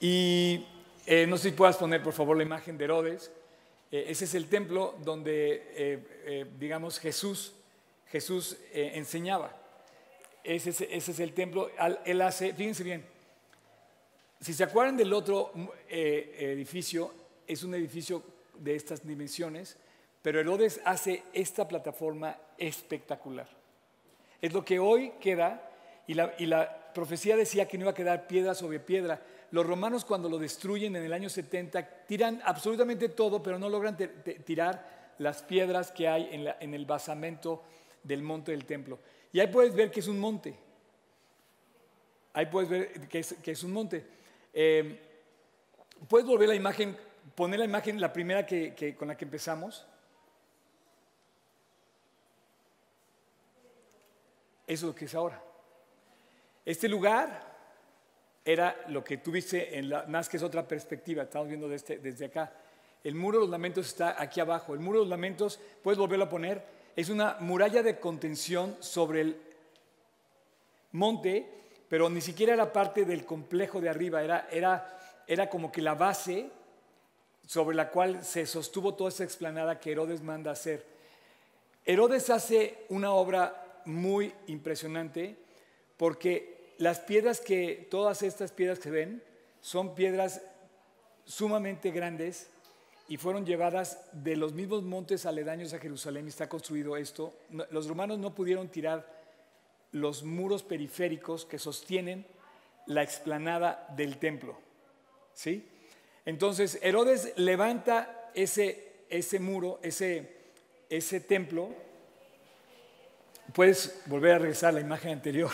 y 0.00 0.66
eh, 1.04 1.26
no 1.26 1.36
sé 1.36 1.50
si 1.50 1.56
puedas 1.56 1.76
poner, 1.76 2.02
por 2.02 2.12
favor, 2.12 2.36
la 2.36 2.44
imagen 2.44 2.78
de 2.78 2.84
Herodes. 2.84 3.30
Eh, 3.90 4.04
ese 4.08 4.24
es 4.24 4.34
el 4.34 4.48
templo 4.48 4.94
donde, 5.02 5.66
eh, 5.74 6.46
digamos, 6.58 6.98
Jesús, 7.00 7.54
Jesús 8.06 8.56
enseñaba. 8.72 9.56
Ese 10.44 10.70
es, 10.70 10.80
ese 10.82 11.10
es, 11.12 11.20
el 11.20 11.32
templo. 11.32 11.70
Él 12.04 12.20
hace, 12.20 12.52
fíjense 12.54 12.84
bien, 12.84 13.04
si 14.40 14.54
se 14.54 14.64
acuerdan 14.64 14.96
del 14.96 15.12
otro 15.12 15.52
edificio, 15.88 17.12
es 17.46 17.62
un 17.62 17.74
edificio 17.74 18.22
de 18.58 18.74
estas 18.74 19.06
dimensiones, 19.06 19.76
pero 20.20 20.40
Herodes 20.40 20.80
hace 20.84 21.22
esta 21.32 21.66
plataforma 21.66 22.36
espectacular. 22.58 23.48
Es 24.40 24.52
lo 24.52 24.64
que 24.64 24.78
hoy 24.78 25.12
queda, 25.20 25.70
y 26.06 26.14
la, 26.14 26.34
y 26.38 26.46
la 26.46 26.92
profecía 26.92 27.36
decía 27.36 27.66
que 27.66 27.78
no 27.78 27.84
iba 27.84 27.92
a 27.92 27.94
quedar 27.94 28.26
piedra 28.26 28.54
sobre 28.54 28.80
piedra, 28.80 29.22
los 29.52 29.66
romanos 29.66 30.04
cuando 30.06 30.30
lo 30.30 30.38
destruyen 30.38 30.96
en 30.96 31.04
el 31.04 31.12
año 31.12 31.28
70 31.28 32.06
tiran 32.06 32.40
absolutamente 32.44 33.10
todo, 33.10 33.42
pero 33.42 33.58
no 33.58 33.68
logran 33.68 33.96
tirar 34.44 35.14
las 35.18 35.42
piedras 35.42 35.92
que 35.92 36.08
hay 36.08 36.54
en, 36.58 36.74
el 36.74 36.86
basamento 36.86 37.62
del 38.02 38.22
monte 38.22 38.52
del 38.52 38.64
templo. 38.64 38.98
Y 39.30 39.40
ahí 39.40 39.48
puedes 39.48 39.74
ver 39.74 39.90
que 39.90 40.00
es 40.00 40.08
un 40.08 40.18
monte. 40.18 40.54
Ahí 42.32 42.46
puedes 42.46 42.70
ver 42.70 43.08
que 43.08 43.18
es, 43.52 43.62
un 43.62 43.72
monte. 43.72 44.06
Eh, 44.54 44.98
puedes 46.08 46.26
volver 46.26 46.48
la 46.48 46.54
imagen, 46.54 46.96
poner 47.34 47.58
la 47.58 47.66
imagen, 47.66 48.00
la 48.00 48.10
primera 48.10 48.46
que, 48.46 48.96
con 48.98 49.08
la 49.08 49.18
que 49.18 49.26
empezamos. 49.26 49.86
Eso 54.66 54.86
es 54.86 54.94
lo 54.94 54.94
que 54.94 55.04
es 55.04 55.14
ahora. 55.14 55.42
Este 56.64 56.88
lugar 56.88 57.51
era 58.44 58.84
lo 58.88 59.04
que 59.04 59.18
tuviste 59.18 59.78
en 59.78 59.88
la, 59.88 60.04
más 60.06 60.28
que 60.28 60.36
es 60.36 60.42
otra 60.42 60.66
perspectiva, 60.66 61.22
estamos 61.22 61.48
viendo 61.48 61.68
desde, 61.68 61.98
desde 61.98 62.26
acá. 62.26 62.52
El 63.04 63.14
muro 63.14 63.38
de 63.38 63.42
los 63.42 63.50
lamentos 63.50 63.86
está 63.86 64.20
aquí 64.20 64.40
abajo. 64.40 64.74
El 64.74 64.80
muro 64.80 64.98
de 64.98 65.04
los 65.04 65.10
lamentos, 65.10 65.60
puedes 65.82 65.98
volverlo 65.98 66.26
a 66.26 66.28
poner, 66.28 66.62
es 66.94 67.08
una 67.08 67.36
muralla 67.40 67.82
de 67.82 67.98
contención 67.98 68.76
sobre 68.80 69.20
el 69.22 69.36
monte, 70.92 71.48
pero 71.88 72.08
ni 72.10 72.20
siquiera 72.20 72.54
era 72.54 72.72
parte 72.72 73.04
del 73.04 73.24
complejo 73.24 73.80
de 73.80 73.88
arriba, 73.88 74.22
era, 74.22 74.48
era, 74.50 74.98
era 75.26 75.48
como 75.48 75.72
que 75.72 75.82
la 75.82 75.94
base 75.94 76.50
sobre 77.46 77.76
la 77.76 77.90
cual 77.90 78.24
se 78.24 78.46
sostuvo 78.46 78.94
toda 78.94 79.10
esa 79.10 79.24
explanada 79.24 79.80
que 79.80 79.92
Herodes 79.92 80.22
manda 80.22 80.50
hacer. 80.50 80.84
Herodes 81.84 82.30
hace 82.30 82.84
una 82.90 83.12
obra 83.12 83.80
muy 83.84 84.32
impresionante 84.46 85.36
porque 85.96 86.51
las 86.82 86.98
piedras 86.98 87.40
que, 87.40 87.86
todas 87.92 88.24
estas 88.24 88.50
piedras 88.50 88.80
que 88.80 88.90
ven, 88.90 89.22
son 89.60 89.94
piedras 89.94 90.42
sumamente 91.24 91.92
grandes 91.92 92.48
y 93.06 93.18
fueron 93.18 93.46
llevadas 93.46 94.00
de 94.10 94.34
los 94.34 94.52
mismos 94.52 94.82
montes 94.82 95.24
aledaños 95.24 95.72
a 95.74 95.78
Jerusalén 95.78 96.26
y 96.26 96.30
está 96.30 96.48
construido 96.48 96.96
esto. 96.96 97.32
Los 97.70 97.86
romanos 97.86 98.18
no 98.18 98.34
pudieron 98.34 98.66
tirar 98.66 99.06
los 99.92 100.24
muros 100.24 100.64
periféricos 100.64 101.44
que 101.44 101.60
sostienen 101.60 102.26
la 102.86 103.04
explanada 103.04 103.86
del 103.96 104.18
templo. 104.18 104.58
¿Sí? 105.34 105.64
Entonces 106.24 106.80
Herodes 106.82 107.32
levanta 107.36 108.28
ese, 108.34 109.04
ese 109.08 109.38
muro, 109.38 109.78
ese, 109.84 110.32
ese 110.90 111.20
templo. 111.20 111.68
Puedes 113.54 114.02
volver 114.06 114.32
a 114.32 114.38
regresar 114.38 114.70
a 114.70 114.72
la 114.72 114.80
imagen 114.80 115.12
anterior. 115.12 115.52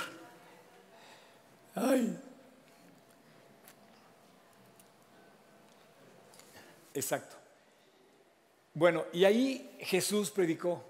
Exacto. 6.94 7.36
Bueno, 8.74 9.04
y 9.12 9.24
ahí 9.24 9.76
Jesús 9.80 10.30
predicó. 10.30 10.84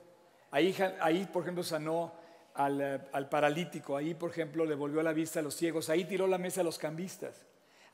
Ahí, 0.50 0.74
ahí 1.00 1.28
por 1.30 1.42
ejemplo, 1.42 1.62
sanó 1.62 2.12
al, 2.54 3.08
al, 3.12 3.28
paralítico. 3.28 3.96
Ahí, 3.96 4.14
por 4.14 4.30
ejemplo, 4.30 4.64
le 4.64 4.74
volvió 4.74 5.02
la 5.02 5.12
vista 5.12 5.40
a 5.40 5.42
los 5.42 5.54
ciegos. 5.54 5.88
Ahí 5.90 6.04
tiró 6.04 6.26
la 6.26 6.38
mesa 6.38 6.62
a 6.62 6.64
los 6.64 6.78
cambistas. 6.78 7.42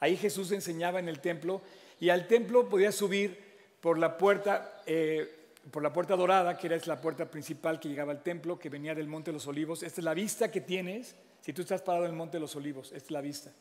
Ahí 0.01 0.17
Jesús 0.17 0.53
enseñaba 0.53 0.99
en 0.99 1.09
el 1.09 1.21
templo. 1.21 1.61
Y 2.01 2.11
al 2.11 2.27
templo 2.27 2.69
podía 2.69 2.93
subir 2.93 3.43
por 3.81 3.99
la 3.99 4.17
puerta, 4.17 4.83
eh, 4.87 5.51
por 5.71 5.83
la 5.83 5.93
puerta 5.93 6.17
dorada, 6.17 6.57
que 6.57 6.69
era 6.69 6.79
la 6.87 7.01
puerta 7.01 7.31
principal 7.31 7.81
que 7.81 7.89
llegaba 7.89 8.13
al 8.13 8.23
templo, 8.23 8.59
que 8.59 8.69
venía 8.69 8.95
del 8.95 9.09
Monte 9.09 9.31
de 9.31 9.35
los 9.35 9.47
Olivos. 9.47 9.83
Esta 9.83 10.01
es 10.01 10.05
la 10.05 10.15
vista 10.15 10.51
que 10.51 10.61
tienes 10.61 11.15
si 11.45 11.53
tú 11.53 11.61
estás 11.61 11.83
parado 11.83 12.07
en 12.07 12.13
el 12.13 12.17
Monte 12.17 12.39
de 12.39 12.41
los 12.41 12.57
Olivos, 12.57 12.87
esta 12.93 13.05
es 13.05 13.11
la 13.11 13.21
vista. 13.21 13.53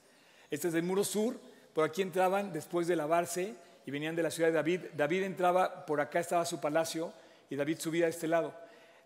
Este 0.49 0.69
es 0.69 0.73
el 0.73 0.83
muro 0.83 1.03
sur, 1.03 1.37
por 1.73 1.83
aquí 1.83 2.01
entraban 2.01 2.53
después 2.53 2.87
de 2.87 2.95
lavarse 2.95 3.55
y 3.85 3.91
venían 3.91 4.15
de 4.15 4.23
la 4.23 4.31
ciudad 4.31 4.47
de 4.47 4.55
David. 4.55 4.81
David 4.95 5.23
entraba, 5.23 5.85
por 5.85 5.99
acá 5.99 6.21
estaba 6.21 6.45
su 6.45 6.61
palacio 6.61 7.11
y 7.49 7.57
David 7.57 7.79
subía 7.79 8.05
a 8.05 8.07
este 8.07 8.29
lado. 8.29 8.53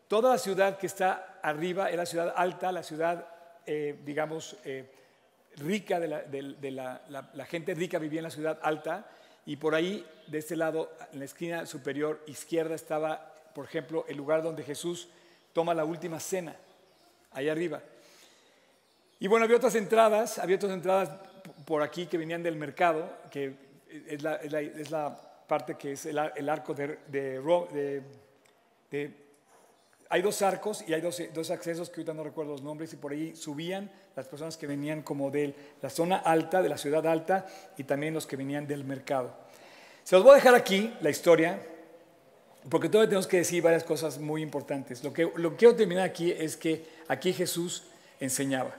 Toda 0.07 0.34
la 0.34 0.38
ciudad 0.38 0.78
que 0.78 0.86
está 0.86 1.39
arriba 1.41 1.89
era 1.89 2.05
ciudad 2.05 2.32
alta, 2.38 2.71
la 2.71 2.84
ciudad, 2.84 3.28
eh, 3.65 3.99
digamos, 4.05 4.57
eh, 4.63 4.91
rica, 5.55 5.99
de, 5.99 6.71
la, 6.71 7.01
la 7.34 7.45
gente 7.45 7.73
rica 7.73 7.97
vivía 7.97 8.19
en 8.19 8.25
la 8.25 8.30
ciudad 8.30 8.59
alta 8.61 9.07
y 9.47 9.55
por 9.55 9.73
ahí, 9.73 10.05
de 10.28 10.38
este 10.38 10.55
lado, 10.55 10.93
en 11.13 11.17
la 11.17 11.25
esquina 11.25 11.65
superior 11.65 12.21
izquierda 12.28 12.75
estaba, 12.75 13.34
por 13.55 13.65
ejemplo, 13.65 14.05
el 14.07 14.17
lugar 14.17 14.43
donde 14.43 14.61
Jesús 14.61 15.09
toma 15.51 15.73
la 15.73 15.84
última 15.84 16.19
cena, 16.19 16.55
ahí 17.32 17.49
arriba. 17.49 17.82
Y 19.20 19.28
bueno, 19.28 19.45
había 19.45 19.57
otras 19.57 19.76
entradas, 19.76 20.38
había 20.39 20.55
otras 20.57 20.72
entradas 20.74 21.09
por 21.65 21.82
aquí 21.82 22.05
que 22.05 22.18
venían 22.18 22.43
del 22.43 22.55
mercado, 22.55 23.09
que 23.32 23.53
es 24.07 24.22
la, 24.22 25.20
parte 25.47 25.76
que 25.76 25.93
es 25.93 26.05
el, 26.05 26.18
ar- 26.20 26.34
el 26.36 26.49
arco 26.49 26.74
de- 26.74 26.99
de- 28.91 29.11
Hay 30.09 30.22
dos 30.22 30.41
arcos 30.41 30.84
y 30.88 30.93
hay 30.93 31.01
dos, 31.01 31.22
dos 31.34 31.51
accesos 31.51 31.89
que 31.89 31.95
ahorita 32.01 32.13
no 32.13 32.24
recuerdo 32.24 32.51
los 32.53 32.61
nombres 32.61 32.93
y 32.93 32.95
por 32.97 33.11
ahí 33.11 33.36
subían 33.36 33.89
las 34.15 34.28
personas 34.28 34.55
que 34.55 34.68
venían 34.68 35.01
como 35.01 35.30
de 35.32 35.53
la 35.82 35.89
zona 35.89 36.18
alta, 36.18 36.61
de 36.61 36.70
la 36.70 36.78
ciudad 36.78 37.05
alta 37.07 37.45
y 37.78 37.84
también 37.84 38.13
los 38.13 38.26
que 38.28 38.36
venían 38.38 38.68
del 38.68 38.84
mercado. 38.86 39.34
Se 40.03 40.15
los 40.15 40.24
voy 40.24 40.34
a 40.34 40.36
dejar 40.36 40.55
aquí, 40.55 40.93
la 41.01 41.09
historia, 41.09 41.59
porque 42.70 42.88
todavía 42.88 43.09
tenemos 43.09 43.28
que 43.28 43.38
decir 43.38 43.61
varias 43.61 43.84
cosas 43.84 44.18
muy 44.20 44.41
importantes. 44.41 45.03
Lo 45.03 45.11
que, 45.11 45.30
lo 45.36 45.51
que 45.51 45.57
quiero 45.57 45.76
terminar 45.76 46.05
aquí 46.05 46.32
es 46.32 46.55
que 46.55 46.86
aquí 47.09 47.34
Jesús 47.34 47.84
enseñaba. 48.20 48.74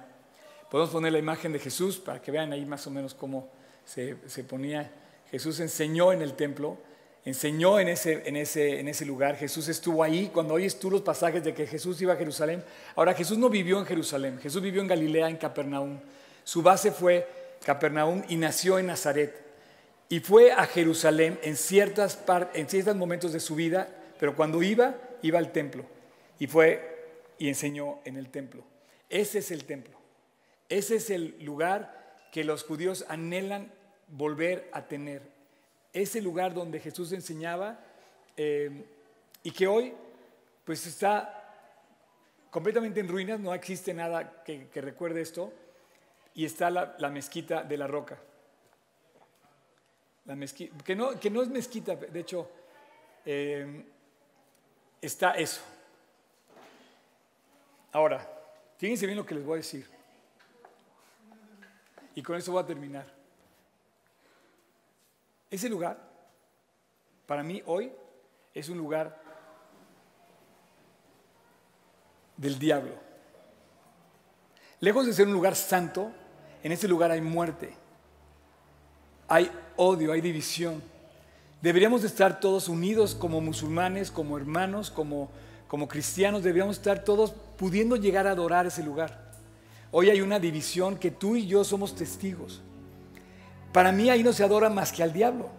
Podemos 0.71 0.91
poner 0.91 1.13
la 1.13 1.19
imagen 1.19 1.53
de 1.53 1.59
Jesús 1.59 1.99
para 1.99 2.21
que 2.21 2.31
vean 2.31 2.53
ahí 2.53 2.65
más 2.67 2.87
o 2.87 2.91
menos 2.91 3.15
cómo 3.15 3.49
se, 3.85 4.17
se 4.27 4.45
ponía. 4.45 4.91
Jesús 5.31 5.61
enseñó 5.61 6.13
en 6.13 6.23
el 6.23 6.35
templo, 6.35 6.77
enseñó 7.25 7.81
en 7.81 7.89
ese, 7.89 8.23
en, 8.29 8.37
ese, 8.37 8.81
en 8.81 8.89
ese 8.89 9.05
lugar. 9.05 9.37
Jesús 9.37 9.69
estuvo 9.69 10.03
ahí. 10.03 10.31
Cuando 10.33 10.55
oyes 10.55 10.79
tú 10.79 10.91
los 10.91 11.03
pasajes 11.03 11.43
de 11.43 11.55
que 11.55 11.67
Jesús 11.67 12.01
iba 12.03 12.13
a 12.13 12.17
Jerusalén. 12.17 12.63
Ahora, 12.97 13.15
Jesús 13.15 13.39
no 13.39 13.49
vivió 13.49 13.79
en 13.79 13.87
Jerusalén. 13.87 14.39
Jesús 14.43 14.63
vivió 14.63 14.83
en 14.83 14.89
Galilea, 14.89 15.29
en 15.29 15.37
Capernaum. 15.37 15.99
Su 16.45 16.63
base 16.63 16.93
fue 16.93 17.27
Capernaum 17.65 18.23
y 18.29 18.37
nació 18.37 18.79
en 18.79 18.87
Nazaret. 18.87 19.49
Y 20.09 20.21
fue 20.21 20.53
a 20.53 20.65
Jerusalén 20.65 21.39
en, 21.43 21.57
ciertas 21.57 22.19
en 22.55 22.69
ciertos 22.69 22.97
momentos 22.97 23.33
de 23.33 23.41
su 23.41 23.55
vida, 23.55 23.89
pero 24.19 24.35
cuando 24.35 24.63
iba, 24.63 24.97
iba 25.21 25.39
al 25.39 25.53
templo. 25.53 25.85
Y 26.39 26.47
fue 26.47 26.97
y 27.39 27.49
enseñó 27.49 28.01
en 28.05 28.17
el 28.17 28.31
templo. 28.31 28.65
Ese 29.11 29.39
es 29.41 29.51
el 29.51 29.65
templo. 29.65 29.98
Ese 30.69 30.97
es 30.97 31.11
el 31.11 31.37
lugar 31.45 32.17
que 32.33 32.45
los 32.45 32.65
judíos 32.65 33.05
anhelan 33.09 33.73
volver 34.09 34.69
a 34.73 34.87
tener. 34.87 35.23
Ese 35.93 36.21
lugar 36.21 36.55
donde 36.55 36.81
Jesús 36.81 37.13
enseñaba 37.13 37.81
eh, 38.37 38.85
y 39.43 39.51
que 39.51 39.67
hoy 39.67 39.95
pues 40.65 40.87
está 40.87 41.39
completamente 42.51 43.01
en 43.01 43.09
ruinas, 43.09 43.41
no 43.41 43.55
existe 43.55 43.95
nada 43.95 44.43
que, 44.45 44.69
recuerde 44.75 45.23
esto, 45.23 45.53
y 46.35 46.45
está 46.45 46.71
la, 46.71 47.09
mezquita 47.11 47.63
de 47.63 47.77
la 47.77 47.87
roca. 47.87 48.19
La 50.27 50.37
mezquita, 50.37 50.77
que, 50.85 50.95
no, 50.95 51.19
que 51.19 51.31
no 51.31 51.43
es 51.43 51.49
mezquita, 51.49 51.97
de 51.97 52.21
hecho, 52.21 52.51
eh, 53.25 53.85
está 55.01 55.33
eso. 55.33 55.63
Ahora, 57.93 58.29
fíjense 58.77 59.07
bien 59.07 59.17
lo 59.17 59.25
que 59.25 59.35
les 59.35 59.45
voy 59.45 59.55
a 59.55 59.57
decir. 59.57 59.98
Y 62.19 62.23
con 62.25 62.35
eso 62.35 62.51
voy 62.51 62.61
a 62.61 62.67
terminar. 62.67 63.07
Ese 65.49 65.69
lugar, 65.69 65.97
para 67.29 67.45
mí 67.45 67.63
hoy, 67.65 67.93
es 68.53 68.69
un 68.69 68.77
lugar 68.77 69.23
del 72.37 72.59
diablo. 72.59 72.91
Lejos 74.81 75.07
de 75.07 75.13
ser 75.13 75.29
un 75.29 75.33
lugar 75.33 75.55
santo, 75.55 76.11
en 76.65 76.73
ese 76.73 76.89
lugar 76.89 77.13
hay 77.13 77.21
muerte, 77.21 77.73
hay 79.29 79.49
odio, 79.77 80.11
hay 80.11 80.21
división. 80.21 80.83
Deberíamos 81.63 82.03
de 82.03 82.09
estar 82.09 82.41
todos 82.41 82.69
unidos 82.69 83.15
como 83.15 83.41
musulmanes, 83.41 84.11
como 84.11 84.37
hermanos, 84.37 84.91
como, 84.91 85.31
como 85.69 85.87
cristianos, 85.87 86.43
deberíamos 86.43 86.79
estar 86.79 87.05
todos 87.05 87.31
pudiendo 87.57 87.95
llegar 87.95 88.27
a 88.27 88.33
adorar 88.33 88.67
ese 88.67 88.83
lugar. 88.83 89.28
Hoy 89.91 90.11
hay 90.11 90.21
una 90.21 90.39
división 90.39 90.97
que 90.97 91.11
tú 91.11 91.37
y 91.37 91.47
yo 91.47 91.65
somos 91.65 91.95
testigos. 91.95 92.63
Para 93.73 93.93
mí 93.93 94.11
ahí 94.11 94.23
no 94.23 94.33
se 94.33 94.45
adora 94.45 94.69
más 94.69 94.93
que 94.93 95.03
al 95.03 95.13
diablo, 95.13 95.51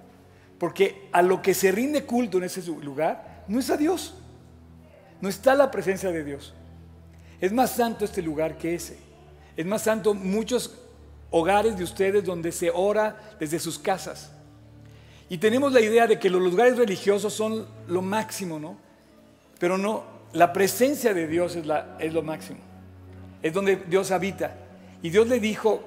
porque 0.57 1.09
a 1.11 1.21
lo 1.21 1.41
que 1.41 1.53
se 1.53 1.71
rinde 1.71 2.05
culto 2.05 2.37
en 2.37 2.43
ese 2.45 2.61
lugar 2.81 3.43
no 3.47 3.59
es 3.59 3.69
a 3.69 3.77
Dios, 3.77 4.15
no 5.21 5.29
está 5.29 5.55
la 5.55 5.71
presencia 5.71 6.11
de 6.11 6.23
Dios. 6.23 6.53
Es 7.41 7.51
más 7.51 7.71
santo 7.71 8.05
este 8.05 8.21
lugar 8.21 8.57
que 8.57 8.75
ese. 8.75 8.97
Es 9.55 9.65
más 9.65 9.83
santo 9.83 10.13
muchos 10.13 10.75
hogares 11.31 11.77
de 11.77 11.83
ustedes 11.83 12.23
donde 12.23 12.51
se 12.51 12.69
ora 12.69 13.35
desde 13.39 13.59
sus 13.59 13.79
casas. 13.79 14.31
Y 15.29 15.37
tenemos 15.37 15.71
la 15.71 15.81
idea 15.81 16.07
de 16.07 16.19
que 16.19 16.29
los 16.29 16.41
lugares 16.41 16.77
religiosos 16.77 17.33
son 17.33 17.67
lo 17.87 18.01
máximo, 18.01 18.59
¿no? 18.59 18.77
Pero 19.59 19.77
no, 19.77 20.03
la 20.33 20.51
presencia 20.53 21.13
de 21.13 21.27
Dios 21.27 21.55
es, 21.55 21.65
es 21.99 22.13
lo 22.13 22.23
máximo. 22.23 22.68
Es 23.41 23.53
donde 23.53 23.75
Dios 23.75 24.11
habita. 24.11 24.55
Y 25.01 25.09
Dios 25.09 25.27
le 25.27 25.39
dijo 25.39 25.81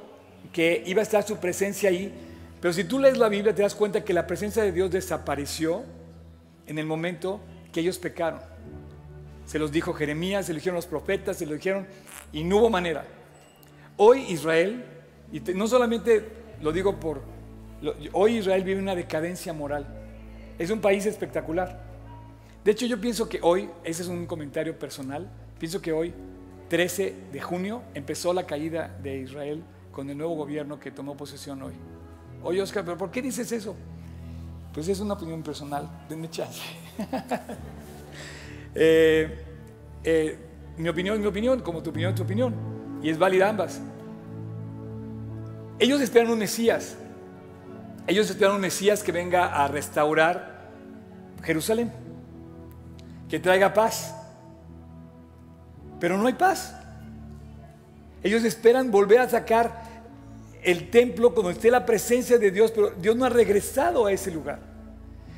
que 0.52 0.82
iba 0.86 1.00
a 1.00 1.02
estar 1.02 1.22
su 1.22 1.38
presencia 1.38 1.90
ahí. 1.90 2.12
Pero 2.60 2.72
si 2.72 2.84
tú 2.84 2.98
lees 2.98 3.18
la 3.18 3.28
Biblia 3.28 3.54
te 3.54 3.62
das 3.62 3.74
cuenta 3.74 4.04
que 4.04 4.12
la 4.12 4.26
presencia 4.26 4.62
de 4.62 4.72
Dios 4.72 4.90
desapareció 4.90 5.84
en 6.66 6.78
el 6.78 6.86
momento 6.86 7.40
que 7.72 7.80
ellos 7.80 7.98
pecaron. 7.98 8.40
Se 9.46 9.58
los 9.58 9.72
dijo 9.72 9.92
Jeremías, 9.92 10.46
se 10.46 10.52
lo 10.52 10.56
dijeron 10.56 10.76
los 10.76 10.86
profetas, 10.86 11.36
se 11.36 11.46
lo 11.46 11.54
dijeron 11.54 11.86
y 12.32 12.44
no 12.44 12.58
hubo 12.58 12.70
manera. 12.70 13.04
Hoy 13.96 14.24
Israel, 14.28 14.84
y 15.32 15.40
no 15.40 15.66
solamente 15.66 16.26
lo 16.62 16.72
digo 16.72 16.98
por, 17.00 17.22
hoy 18.12 18.38
Israel 18.38 18.62
vive 18.62 18.80
una 18.80 18.94
decadencia 18.94 19.52
moral. 19.52 19.86
Es 20.58 20.70
un 20.70 20.80
país 20.80 21.04
espectacular. 21.06 21.82
De 22.64 22.70
hecho, 22.70 22.86
yo 22.86 23.00
pienso 23.00 23.28
que 23.28 23.40
hoy, 23.42 23.68
ese 23.82 24.02
es 24.02 24.08
un 24.08 24.26
comentario 24.26 24.78
personal, 24.78 25.28
pienso 25.58 25.82
que 25.82 25.92
hoy, 25.92 26.14
13 26.72 27.14
de 27.30 27.38
junio, 27.38 27.82
empezó 27.92 28.32
la 28.32 28.46
caída 28.46 28.96
de 29.02 29.18
Israel 29.18 29.62
con 29.90 30.08
el 30.08 30.16
nuevo 30.16 30.36
gobierno 30.36 30.80
que 30.80 30.90
tomó 30.90 31.14
posesión 31.14 31.60
hoy. 31.62 31.74
Oye, 32.42 32.62
Oscar, 32.62 32.82
¿pero 32.82 32.96
por 32.96 33.10
qué 33.10 33.20
dices 33.20 33.52
eso? 33.52 33.76
Pues 34.72 34.88
es 34.88 34.98
una 35.00 35.12
opinión 35.12 35.42
personal, 35.42 35.86
denme 36.08 36.30
chance. 36.30 36.62
Eh, 38.74 39.44
eh, 40.02 40.38
mi 40.78 40.88
opinión 40.88 41.16
es 41.16 41.20
mi 41.20 41.26
opinión, 41.26 41.60
como 41.60 41.82
tu 41.82 41.90
opinión 41.90 42.12
es 42.12 42.16
tu 42.16 42.22
opinión, 42.22 42.54
y 43.02 43.10
es 43.10 43.18
válida 43.18 43.50
ambas. 43.50 43.82
Ellos 45.78 46.00
esperan 46.00 46.30
un 46.30 46.38
Mesías, 46.38 46.96
ellos 48.06 48.30
esperan 48.30 48.54
un 48.54 48.62
Mesías 48.62 49.02
que 49.02 49.12
venga 49.12 49.62
a 49.62 49.68
restaurar 49.68 50.70
Jerusalén, 51.42 51.92
que 53.28 53.38
traiga 53.38 53.74
paz, 53.74 54.21
pero 56.02 56.18
no 56.18 56.26
hay 56.26 56.32
paz. 56.32 56.74
Ellos 58.24 58.42
esperan 58.42 58.90
volver 58.90 59.20
a 59.20 59.28
sacar 59.28 59.84
el 60.60 60.90
templo 60.90 61.32
cuando 61.32 61.52
esté 61.52 61.70
la 61.70 61.86
presencia 61.86 62.38
de 62.38 62.50
Dios, 62.50 62.72
pero 62.72 62.90
Dios 62.90 63.14
no 63.14 63.24
ha 63.24 63.28
regresado 63.28 64.06
a 64.06 64.12
ese 64.12 64.32
lugar. 64.32 64.58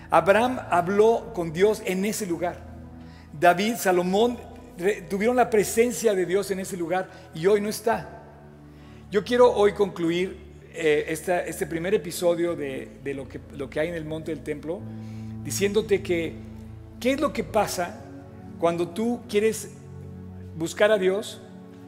Abraham 0.09 0.59
habló 0.71 1.35
con 1.35 1.53
Dios 1.53 1.83
en 1.85 2.07
ese 2.07 2.25
lugar. 2.25 2.57
David, 3.39 3.75
Salomón 3.77 4.39
tuvieron 5.11 5.37
la 5.37 5.51
presencia 5.51 6.15
de 6.15 6.25
Dios 6.25 6.51
en 6.51 6.61
ese 6.61 6.79
lugar 6.79 7.11
y 7.35 7.47
hoy 7.47 7.61
no 7.61 7.69
está. 7.69 8.23
Yo 9.11 9.23
quiero 9.23 9.53
hoy 9.53 9.75
concluir 9.75 10.35
eh, 10.73 11.05
este 11.47 11.67
primer 11.67 11.93
episodio 11.93 12.57
de, 12.57 12.89
de 13.05 13.13
lo, 13.13 13.29
que, 13.29 13.39
lo 13.53 13.69
que 13.69 13.81
hay 13.81 13.89
en 13.89 13.97
el 13.97 14.07
monte 14.07 14.31
del 14.35 14.43
templo 14.43 14.81
diciéndote 15.45 16.03
que 16.03 16.33
qué 17.01 17.13
es 17.13 17.21
lo 17.21 17.35
que 17.35 17.45
pasa 17.45 18.01
cuando 18.59 18.89
tú 18.89 19.21
quieres 19.29 19.69
buscar 20.57 20.91
a 20.91 20.99
Dios, 20.99 21.41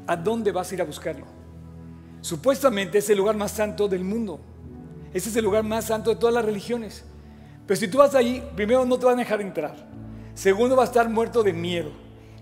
¿a 0.07 0.17
dónde 0.17 0.53
vas 0.53 0.71
a 0.71 0.75
ir 0.75 0.81
a 0.81 0.85
buscarlo? 0.85 1.27
Supuestamente 2.21 2.99
es 2.99 3.09
el 3.11 3.19
lugar 3.19 3.37
más 3.37 3.53
santo 3.53 3.89
del 3.89 4.05
mundo. 4.05 4.41
Ese 5.15 5.29
es 5.29 5.37
el 5.37 5.45
lugar 5.45 5.63
más 5.63 5.87
santo 5.87 6.11
de 6.11 6.17
todas 6.17 6.35
las 6.35 6.45
religiones. 6.45 7.05
Pero 7.67 7.79
si 7.79 7.89
tú 7.89 7.99
vas 7.99 8.15
ahí, 8.15 8.43
primero 8.55 8.85
no 8.85 8.99
te 8.99 9.07
van 9.07 9.17
a 9.17 9.23
dejar 9.23 9.41
entrar. 9.41 9.75
Segundo, 10.35 10.77
vas 10.77 10.89
a 10.89 10.93
estar 10.93 11.09
muerto 11.09 11.43
de 11.43 11.53
miedo. 11.53 11.91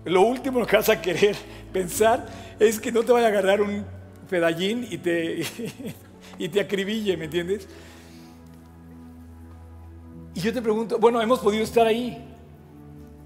Lo 0.03 0.21
último 0.21 0.65
que 0.65 0.75
vas 0.75 0.89
a 0.89 1.01
querer 1.01 1.35
pensar 1.73 2.25
es 2.59 2.79
que 2.79 2.91
no 2.91 3.03
te 3.03 3.11
vaya 3.11 3.27
a 3.27 3.29
agarrar 3.29 3.61
un 3.61 3.85
pedallín 4.29 4.87
y 4.89 4.97
te, 4.97 5.45
y 6.37 6.49
te 6.49 6.59
acribille, 6.59 7.17
¿me 7.17 7.25
entiendes? 7.25 7.67
Y 10.33 10.41
yo 10.41 10.53
te 10.53 10.61
pregunto, 10.61 10.99
bueno, 10.99 11.21
hemos 11.21 11.39
podido 11.39 11.63
estar 11.63 11.87
ahí. 11.87 12.23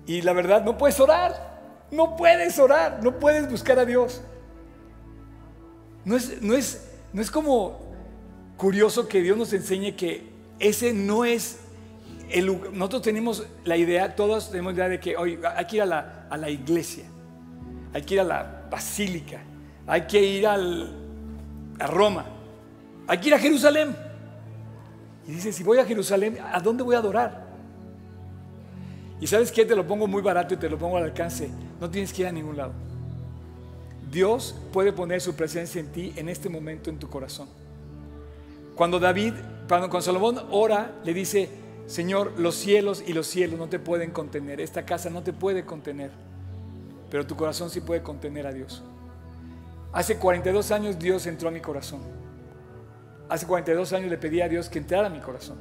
Y 0.05 0.21
la 0.21 0.33
verdad, 0.33 0.63
no 0.63 0.77
puedes 0.77 0.99
orar. 0.99 1.48
No 1.91 2.15
puedes 2.15 2.57
orar, 2.59 2.99
no 3.03 3.19
puedes 3.19 3.49
buscar 3.49 3.79
a 3.79 3.85
Dios. 3.85 4.21
No 6.05 6.15
es, 6.15 6.41
no 6.41 6.55
es, 6.55 6.87
no 7.13 7.21
es 7.21 7.31
como 7.31 7.79
curioso 8.57 9.07
que 9.07 9.21
Dios 9.21 9.37
nos 9.37 9.53
enseñe 9.53 9.95
que 9.95 10.29
ese 10.59 10.93
no 10.93 11.25
es 11.25 11.59
el. 12.29 12.47
Nosotros 12.73 13.01
tenemos 13.01 13.45
la 13.63 13.77
idea, 13.77 14.15
todos 14.15 14.51
tenemos 14.51 14.73
la 14.73 14.79
idea 14.79 14.89
de 14.89 14.99
que 14.99 15.17
hoy 15.17 15.39
hay 15.55 15.65
que 15.65 15.77
ir 15.77 15.81
a 15.81 15.85
la, 15.85 16.27
a 16.29 16.37
la 16.37 16.49
iglesia, 16.49 17.05
hay 17.93 18.03
que 18.03 18.15
ir 18.15 18.19
a 18.19 18.23
la 18.23 18.67
basílica, 18.69 19.41
hay 19.87 20.01
que 20.01 20.21
ir 20.21 20.45
al, 20.45 20.95
a 21.79 21.87
Roma, 21.87 22.25
hay 23.07 23.17
que 23.17 23.29
ir 23.29 23.33
a 23.33 23.39
Jerusalén. 23.39 23.95
Y 25.27 25.31
dice, 25.31 25.51
si 25.51 25.63
voy 25.63 25.77
a 25.77 25.85
Jerusalén, 25.85 26.37
¿a 26.51 26.59
dónde 26.59 26.83
voy 26.83 26.95
a 26.95 26.99
adorar? 26.99 27.48
Y 29.21 29.27
sabes 29.27 29.51
qué, 29.51 29.65
te 29.65 29.75
lo 29.75 29.85
pongo 29.85 30.07
muy 30.07 30.21
barato 30.21 30.53
y 30.53 30.57
te 30.57 30.69
lo 30.69 30.77
pongo 30.77 30.97
al 30.97 31.03
alcance. 31.03 31.49
No 31.79 31.89
tienes 31.89 32.13
que 32.13 32.21
ir 32.21 32.27
a 32.27 32.31
ningún 32.31 32.57
lado. 32.57 32.73
Dios 34.11 34.55
puede 34.71 34.93
poner 34.93 35.21
su 35.21 35.35
presencia 35.35 35.79
en 35.79 35.91
ti 35.91 36.13
en 36.15 36.29
este 36.29 36.49
momento 36.49 36.89
en 36.89 36.97
tu 36.97 37.09
corazón. 37.09 37.47
Cuando 38.75 38.99
David, 38.99 39.33
cuando, 39.67 40.01
Salomón 40.01 40.39
ora, 40.51 40.93
le 41.03 41.13
dice, 41.13 41.49
Señor, 41.85 42.33
los 42.39 42.55
cielos 42.55 43.03
y 43.05 43.13
los 43.13 43.27
cielos 43.27 43.59
no 43.59 43.67
te 43.67 43.77
pueden 43.77 44.11
contener, 44.11 44.61
esta 44.61 44.85
casa 44.85 45.09
no 45.09 45.21
te 45.21 45.33
puede 45.33 45.65
contener, 45.65 46.11
pero 47.11 47.27
tu 47.27 47.35
corazón 47.35 47.69
sí 47.69 47.81
puede 47.81 48.01
contener 48.01 48.47
a 48.47 48.53
Dios. 48.53 48.81
Hace 49.91 50.17
42 50.17 50.71
años 50.71 50.97
Dios 50.97 51.25
entró 51.27 51.49
a 51.49 51.51
mi 51.51 51.59
corazón. 51.59 51.99
Hace 53.27 53.45
42 53.45 53.93
años 53.93 54.09
le 54.09 54.17
pedí 54.17 54.41
a 54.41 54.49
Dios 54.49 54.69
que 54.69 54.79
entrara 54.79 55.07
a 55.07 55.09
mi 55.09 55.19
corazón. 55.19 55.57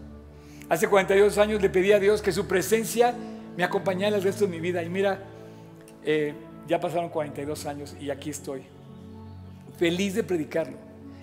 Hace 0.69 0.87
42 0.87 1.39
años 1.39 1.61
le 1.61 1.71
pedí 1.71 1.93
a 1.93 1.99
Dios 1.99 2.23
que 2.23 2.31
su 2.31 2.47
presencia 2.47 3.15
me 3.59 3.65
acompañara 3.65 4.15
el 4.15 4.23
resto 4.23 4.45
de 4.45 4.53
mi 4.53 4.61
vida. 4.61 4.85
Y 4.85 4.89
mira, 4.89 5.19
eh, 6.05 6.33
ya 6.69 6.79
pasaron 6.79 7.09
42 7.09 7.67
años 7.67 7.97
y 8.01 8.09
aquí 8.09 8.31
estoy. 8.31 8.63
Feliz 9.77 10.15
de 10.15 10.23
predicarlo. 10.23 10.77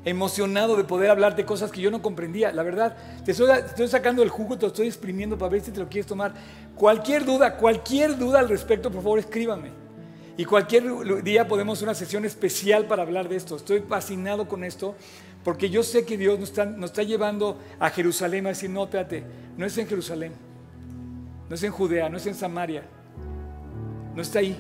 Emocionado 0.04 0.76
de 0.76 0.84
poder 0.84 1.12
hablar 1.12 1.38
de 1.38 1.46
cosas 1.46 1.72
que 1.72 1.80
yo 1.80 1.90
no 1.90 2.02
comprendía. 2.02 2.52
La 2.52 2.62
verdad, 2.62 2.98
te 3.24 3.32
estoy, 3.32 3.88
sacando 3.88 4.22
el 4.22 4.28
jugo, 4.28 4.58
te 4.58 4.64
lo 4.64 4.68
estoy 4.68 4.88
exprimiendo 4.88 5.38
para 5.38 5.50
ver 5.50 5.62
si 5.62 5.72
te 5.72 5.80
lo 5.80 5.88
quieres 5.88 6.08
tomar. 6.08 6.34
Cualquier 6.76 7.24
duda, 7.24 7.56
cualquier 7.56 8.18
duda 8.18 8.40
al 8.40 8.50
respecto, 8.50 8.92
por 8.92 9.02
favor, 9.02 9.20
escríbame. 9.20 9.70
Y 10.36 10.44
cualquier 10.44 11.24
día 11.24 11.48
podemos 11.48 11.82
una 11.84 11.94
sesión 11.94 12.26
especial 12.26 12.84
para 12.84 13.04
hablar 13.04 13.30
de 13.30 13.38
esto. 13.38 13.56
Estoy 13.56 13.80
fascinado 13.80 14.50
con 14.50 14.66
esto 14.66 14.96
porque 15.46 15.70
yo 15.70 15.84
sé 15.84 16.04
que 16.04 16.18
Dios 16.18 16.38
nos 16.38 16.50
está, 16.50 16.66
nos 16.66 16.90
está 16.90 17.04
llevando 17.04 17.58
a 17.80 17.90
Jerusalén 17.92 18.46
a 18.46 18.50
decir, 18.50 18.70
no, 18.70 18.84
espérate, 18.84 19.24
no 19.56 19.66
es 19.66 19.78
en 19.78 19.88
Jerusalén, 19.88 20.34
no 21.50 21.56
es 21.56 21.64
en 21.64 21.72
Judea, 21.72 22.10
no 22.10 22.18
es 22.18 22.26
en 22.26 22.36
Samaria, 22.36 22.84
no 24.16 24.22
está 24.22 24.40
ahí. 24.40 24.58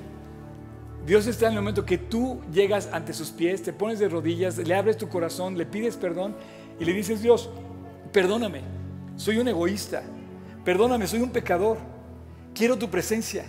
Dios 1.05 1.27
está 1.27 1.47
en 1.47 1.53
el 1.53 1.59
momento 1.59 1.85
que 1.85 1.97
tú 1.97 2.41
llegas 2.51 2.89
ante 2.91 3.13
sus 3.13 3.29
pies, 3.29 3.61
te 3.61 3.73
pones 3.73 3.99
de 3.99 4.09
rodillas, 4.09 4.57
le 4.57 4.73
abres 4.73 4.97
tu 4.97 5.07
corazón, 5.07 5.57
le 5.57 5.65
pides 5.65 5.97
perdón 5.97 6.35
y 6.79 6.85
le 6.85 6.93
dices, 6.93 7.21
Dios, 7.21 7.49
perdóname, 8.11 8.61
soy 9.15 9.37
un 9.37 9.47
egoísta, 9.47 10.01
perdóname, 10.63 11.05
soy 11.05 11.21
un 11.21 11.29
pecador, 11.29 11.77
quiero 12.55 12.77
tu 12.77 12.89
presencia. 12.89 13.45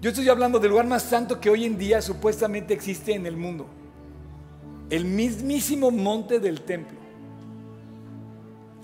Yo 0.00 0.10
estoy 0.10 0.28
hablando 0.28 0.58
del 0.58 0.70
lugar 0.70 0.86
más 0.86 1.02
santo 1.02 1.40
que 1.40 1.50
hoy 1.50 1.64
en 1.64 1.78
día 1.78 2.00
supuestamente 2.00 2.74
existe 2.74 3.14
en 3.14 3.26
el 3.26 3.36
mundo, 3.36 3.66
el 4.88 5.04
mismísimo 5.04 5.90
monte 5.90 6.40
del 6.40 6.62
templo. 6.62 6.98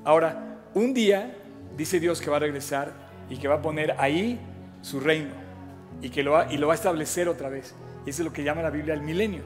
Ahora, 0.04 0.60
un 0.74 0.94
día 0.94 1.36
dice 1.76 1.98
Dios 1.98 2.20
que 2.20 2.30
va 2.30 2.36
a 2.36 2.40
regresar 2.40 3.07
y 3.28 3.36
que 3.36 3.48
va 3.48 3.56
a 3.56 3.62
poner 3.62 3.94
ahí 3.98 4.38
su 4.82 5.00
reino 5.00 5.48
y 6.00 6.10
que 6.10 6.22
lo 6.22 6.32
va, 6.32 6.52
y 6.52 6.58
lo 6.58 6.68
va 6.68 6.74
a 6.74 6.76
establecer 6.76 7.28
otra 7.28 7.48
vez. 7.48 7.74
Y 8.06 8.10
eso 8.10 8.22
es 8.22 8.26
lo 8.26 8.32
que 8.32 8.44
llama 8.44 8.62
la 8.62 8.70
Biblia 8.70 8.94
el 8.94 9.02
milenio. 9.02 9.42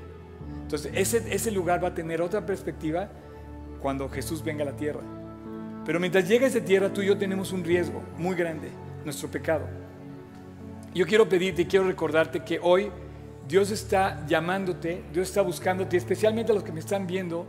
Entonces, 0.63 0.93
ese, 0.95 1.35
ese 1.35 1.51
lugar 1.51 1.83
va 1.83 1.89
a 1.89 1.95
tener 1.95 2.21
otra 2.21 2.45
perspectiva 2.45 3.09
cuando 3.81 4.09
Jesús 4.09 4.43
venga 4.43 4.63
a 4.63 4.67
la 4.67 4.77
tierra. 4.77 5.01
Pero 5.85 5.99
mientras 5.99 6.29
llega 6.29 6.47
esa 6.47 6.61
tierra, 6.61 6.93
tú 6.93 7.03
y 7.03 7.07
yo 7.07 7.19
tenemos 7.19 7.53
un 7.53 7.65
riesgo 7.65 8.03
muy 8.17 8.37
grande, 8.37 8.71
nuestro 9.05 9.31
pecado. 9.31 9.67
Yo 10.95 11.07
quiero 11.07 11.29
pedirte 11.29 11.63
y 11.63 11.67
quiero 11.67 11.87
recordarte 11.87 12.45
que 12.45 12.61
hoy 12.63 12.91
Dios 13.49 13.71
está 13.71 14.25
llamándote, 14.27 15.03
Dios 15.13 15.29
está 15.29 15.43
buscándote, 15.43 15.97
especialmente 15.97 16.53
a 16.53 16.55
los 16.55 16.63
que 16.63 16.73
me 16.73 16.81
están 16.81 17.07
viendo, 17.07 17.47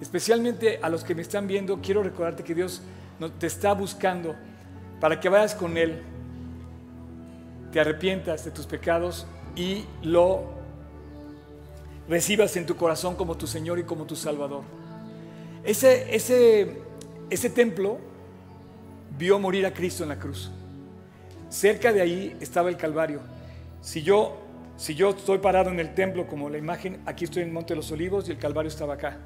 especialmente 0.00 0.78
a 0.80 0.88
los 0.88 1.02
que 1.02 1.14
me 1.14 1.22
están 1.22 1.46
viendo, 1.46 1.80
quiero 1.80 2.02
recordarte 2.02 2.44
que 2.44 2.54
Dios 2.54 2.82
te 3.38 3.46
está 3.46 3.72
buscando 3.72 4.36
para 5.02 5.18
que 5.18 5.28
vayas 5.28 5.56
con 5.56 5.76
Él 5.76 6.00
te 7.72 7.80
arrepientas 7.80 8.44
de 8.44 8.52
tus 8.52 8.66
pecados 8.66 9.26
y 9.56 9.84
lo 10.00 10.44
recibas 12.08 12.56
en 12.56 12.66
tu 12.66 12.76
corazón 12.76 13.16
como 13.16 13.36
tu 13.36 13.48
Señor 13.48 13.80
y 13.80 13.82
como 13.82 14.04
tu 14.04 14.14
Salvador. 14.14 14.62
Ese, 15.64 16.14
ese, 16.14 16.82
ese 17.30 17.50
templo 17.50 17.98
vio 19.18 19.40
morir 19.40 19.66
a 19.66 19.74
Cristo 19.74 20.04
en 20.04 20.10
la 20.10 20.20
cruz. 20.20 20.52
Cerca 21.48 21.92
de 21.92 22.00
ahí 22.00 22.36
estaba 22.40 22.68
el 22.68 22.76
Calvario. 22.76 23.22
Si 23.80 24.04
yo, 24.04 24.36
si 24.76 24.94
yo 24.94 25.10
estoy 25.10 25.38
parado 25.38 25.70
en 25.70 25.80
el 25.80 25.94
templo 25.96 26.28
como 26.28 26.48
la 26.48 26.58
imagen, 26.58 27.02
aquí 27.06 27.24
estoy 27.24 27.42
en 27.42 27.48
el 27.48 27.54
Monte 27.54 27.72
de 27.74 27.78
los 27.78 27.90
Olivos 27.90 28.28
y 28.28 28.30
el 28.30 28.38
Calvario 28.38 28.68
estaba 28.68 28.94
acá. 28.94 29.18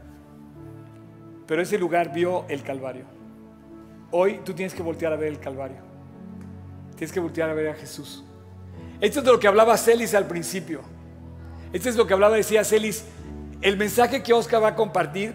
Pero 1.47 1.61
ese 1.61 1.77
lugar 1.77 2.15
vio 2.15 2.47
el 2.49 2.63
Calvario. 2.63 3.16
Hoy 4.11 4.41
tú 4.45 4.53
tienes 4.53 4.75
que 4.75 4.83
voltear 4.83 5.13
a 5.13 5.17
ver 5.17 5.29
el 5.29 5.41
Calvario. 5.41 5.79
Tienes 6.97 7.13
que 7.13 7.21
voltear 7.21 7.51
a 7.51 7.55
ver 7.55 7.69
a 7.69 7.75
Jesús. 7.75 8.25
Esto 9.01 9.19
es 9.19 9.25
de 9.25 9.33
lo 9.33 9.39
que 9.39 9.49
hablaba 9.49 9.77
Celis 9.77 10.15
al 10.15 10.27
principio. 10.27 10.81
Esto 11.73 11.89
es 11.89 11.97
lo 11.97 12.07
que 12.07 12.15
hablaba, 12.15 12.37
decía 12.37 12.65
Celis, 12.65 13.05
el 13.61 13.77
mensaje 13.77 14.23
que 14.23 14.33
Oscar 14.33 14.63
va 14.63 14.69
a 14.69 14.75
compartir 14.75 15.35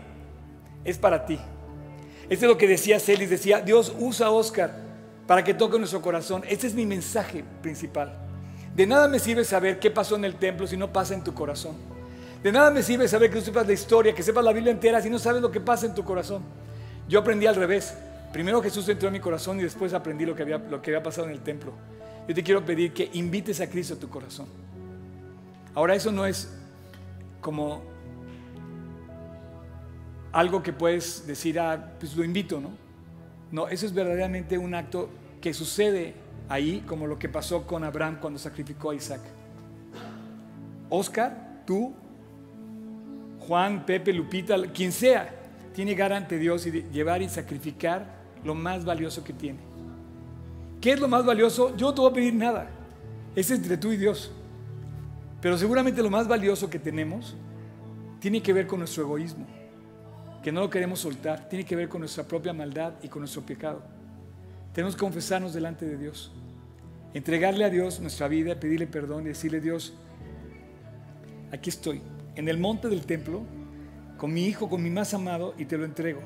es 0.84 0.98
para 0.98 1.26
ti. 1.26 1.40
Esto 2.30 2.46
es 2.46 2.52
lo 2.52 2.58
que 2.58 2.68
decía 2.68 3.00
Celis, 3.00 3.30
decía, 3.30 3.62
Dios 3.62 3.94
usa 4.00 4.28
a 4.28 4.32
Oscar 4.32 4.74
para 5.28 5.44
que 5.44 5.54
toque 5.54 5.78
nuestro 5.78 6.02
corazón. 6.02 6.44
Este 6.48 6.66
es 6.66 6.74
mi 6.74 6.86
mensaje 6.86 7.44
principal. 7.62 8.18
De 8.76 8.88
nada 8.88 9.08
me 9.08 9.20
sirve 9.20 9.44
saber 9.44 9.80
qué 9.80 9.92
pasó 9.92 10.16
en 10.16 10.26
el 10.26 10.36
templo 10.36 10.66
si 10.66 10.78
no 10.78 10.92
pasa 10.92 11.14
en 11.14 11.24
tu 11.24 11.34
corazón. 11.34 11.76
De 12.42 12.52
nada 12.52 12.72
me 12.72 12.82
sirve 12.82 13.08
saber 13.08 13.30
que 13.30 13.38
tú 13.38 13.46
sepas 13.46 13.68
la 13.68 13.74
historia, 13.74 14.16
que 14.16 14.24
sepas 14.24 14.44
la 14.44 14.54
Biblia 14.54 14.72
entera 14.72 15.02
si 15.02 15.10
no 15.10 15.20
sabes 15.20 15.42
lo 15.42 15.52
que 15.52 15.60
pasa 15.60 15.86
en 15.86 15.94
tu 15.94 16.04
corazón. 16.04 16.42
Yo 17.08 17.20
aprendí 17.20 17.46
al 17.46 17.56
revés. 17.56 17.94
Primero 18.34 18.62
Jesús 18.62 18.88
entró 18.90 19.08
en 19.08 19.14
mi 19.14 19.20
corazón 19.20 19.60
y 19.60 19.64
después 19.64 19.94
aprendí 19.94 20.26
lo 20.26 20.36
que 20.36 20.44
había, 20.44 20.58
lo 20.58 20.82
que 20.82 20.92
había 20.92 21.04
pasado 21.04 21.28
en 21.28 21.34
el 21.34 21.42
templo 21.42 21.74
yo 22.28 22.36
te 22.36 22.44
quiero 22.44 22.64
pedir 22.64 22.94
que 22.94 23.10
invites 23.14 23.60
a 23.62 23.70
Cristo 23.70 23.96
a 23.96 23.98
tu 23.98 24.10
corazón. 24.10 24.48
Ahora 25.74 25.96
eso 25.96 26.12
no 26.12 26.26
es 26.26 26.50
como 27.40 27.82
algo 30.32 30.62
que 30.62 30.72
puedes 30.72 31.26
decir, 31.26 31.60
ah, 31.60 31.94
pues 32.00 32.16
lo 32.16 32.24
invito, 32.24 32.62
¿no? 32.62 32.72
No, 33.52 33.68
eso 33.68 33.86
es 33.86 33.94
verdaderamente 33.94 34.58
un 34.58 34.74
acto 34.76 35.10
que 35.42 35.54
sucede 35.54 36.14
ahí, 36.48 36.84
como 36.88 37.08
lo 37.08 37.20
que 37.20 37.28
pasó 37.28 37.66
con 37.66 37.84
Abraham 37.84 38.20
cuando 38.22 38.40
sacrificó 38.40 38.92
a 38.92 38.96
Isaac. 38.96 39.22
Oscar, 40.90 41.64
tú, 41.66 41.94
Juan, 43.40 43.86
Pepe, 43.86 44.14
Lupita, 44.14 44.56
quien 44.74 44.92
sea, 44.92 45.30
tiene 45.74 45.96
que 45.96 46.38
Dios 46.38 46.66
y 46.66 46.72
llevar 46.94 47.22
y 47.22 47.30
sacrificar 47.30 48.21
lo 48.44 48.56
más 48.56 48.86
valioso 48.86 49.24
que 49.24 49.34
tiene. 49.34 49.60
¿Qué 50.80 50.94
es 50.94 51.00
lo 51.00 51.08
más 51.08 51.26
valioso? 51.26 51.76
Yo 51.78 51.88
no 51.88 51.94
te 51.94 52.02
voy 52.02 52.12
a 52.12 52.14
pedir 52.14 52.34
nada. 52.34 52.70
Es 53.36 53.52
entre 53.52 53.78
tú 53.78 53.92
y 53.92 53.98
Dios. 53.98 54.32
Pero 55.42 55.58
seguramente 55.58 56.04
lo 56.04 56.10
más 56.10 56.28
valioso 56.28 56.70
que 56.70 56.80
tenemos 56.80 57.36
tiene 58.20 58.42
que 58.42 58.54
ver 58.54 58.68
con 58.68 58.80
nuestro 58.80 59.04
egoísmo, 59.04 59.48
que 60.44 60.52
no 60.52 60.62
lo 60.62 60.70
queremos 60.70 61.00
soltar, 61.00 61.50
tiene 61.50 61.66
que 61.66 61.76
ver 61.76 61.90
con 61.90 62.02
nuestra 62.02 62.24
propia 62.24 62.54
maldad 62.54 62.94
y 63.02 63.08
con 63.08 63.22
nuestro 63.22 63.42
pecado. 63.42 63.82
Tenemos 64.74 64.96
que 64.96 65.00
confesarnos 65.00 65.54
delante 65.54 65.86
de 65.88 65.98
Dios, 65.98 66.32
entregarle 67.16 67.66
a 67.66 67.70
Dios 67.70 68.00
nuestra 68.00 68.28
vida, 68.28 68.60
pedirle 68.60 68.86
perdón 68.86 69.24
y 69.24 69.30
decirle, 69.30 69.60
Dios, 69.60 69.96
aquí 71.52 71.72
estoy, 71.72 72.02
en 72.36 72.48
el 72.48 72.60
monte 72.60 72.88
del 72.90 73.06
templo, 73.08 73.42
con 74.18 74.32
mi 74.32 74.46
hijo, 74.46 74.70
con 74.70 74.84
mi 74.84 74.92
más 74.92 75.16
amado, 75.16 75.56
y 75.58 75.66
te 75.66 75.78
lo 75.78 75.86
entrego. 75.86 76.22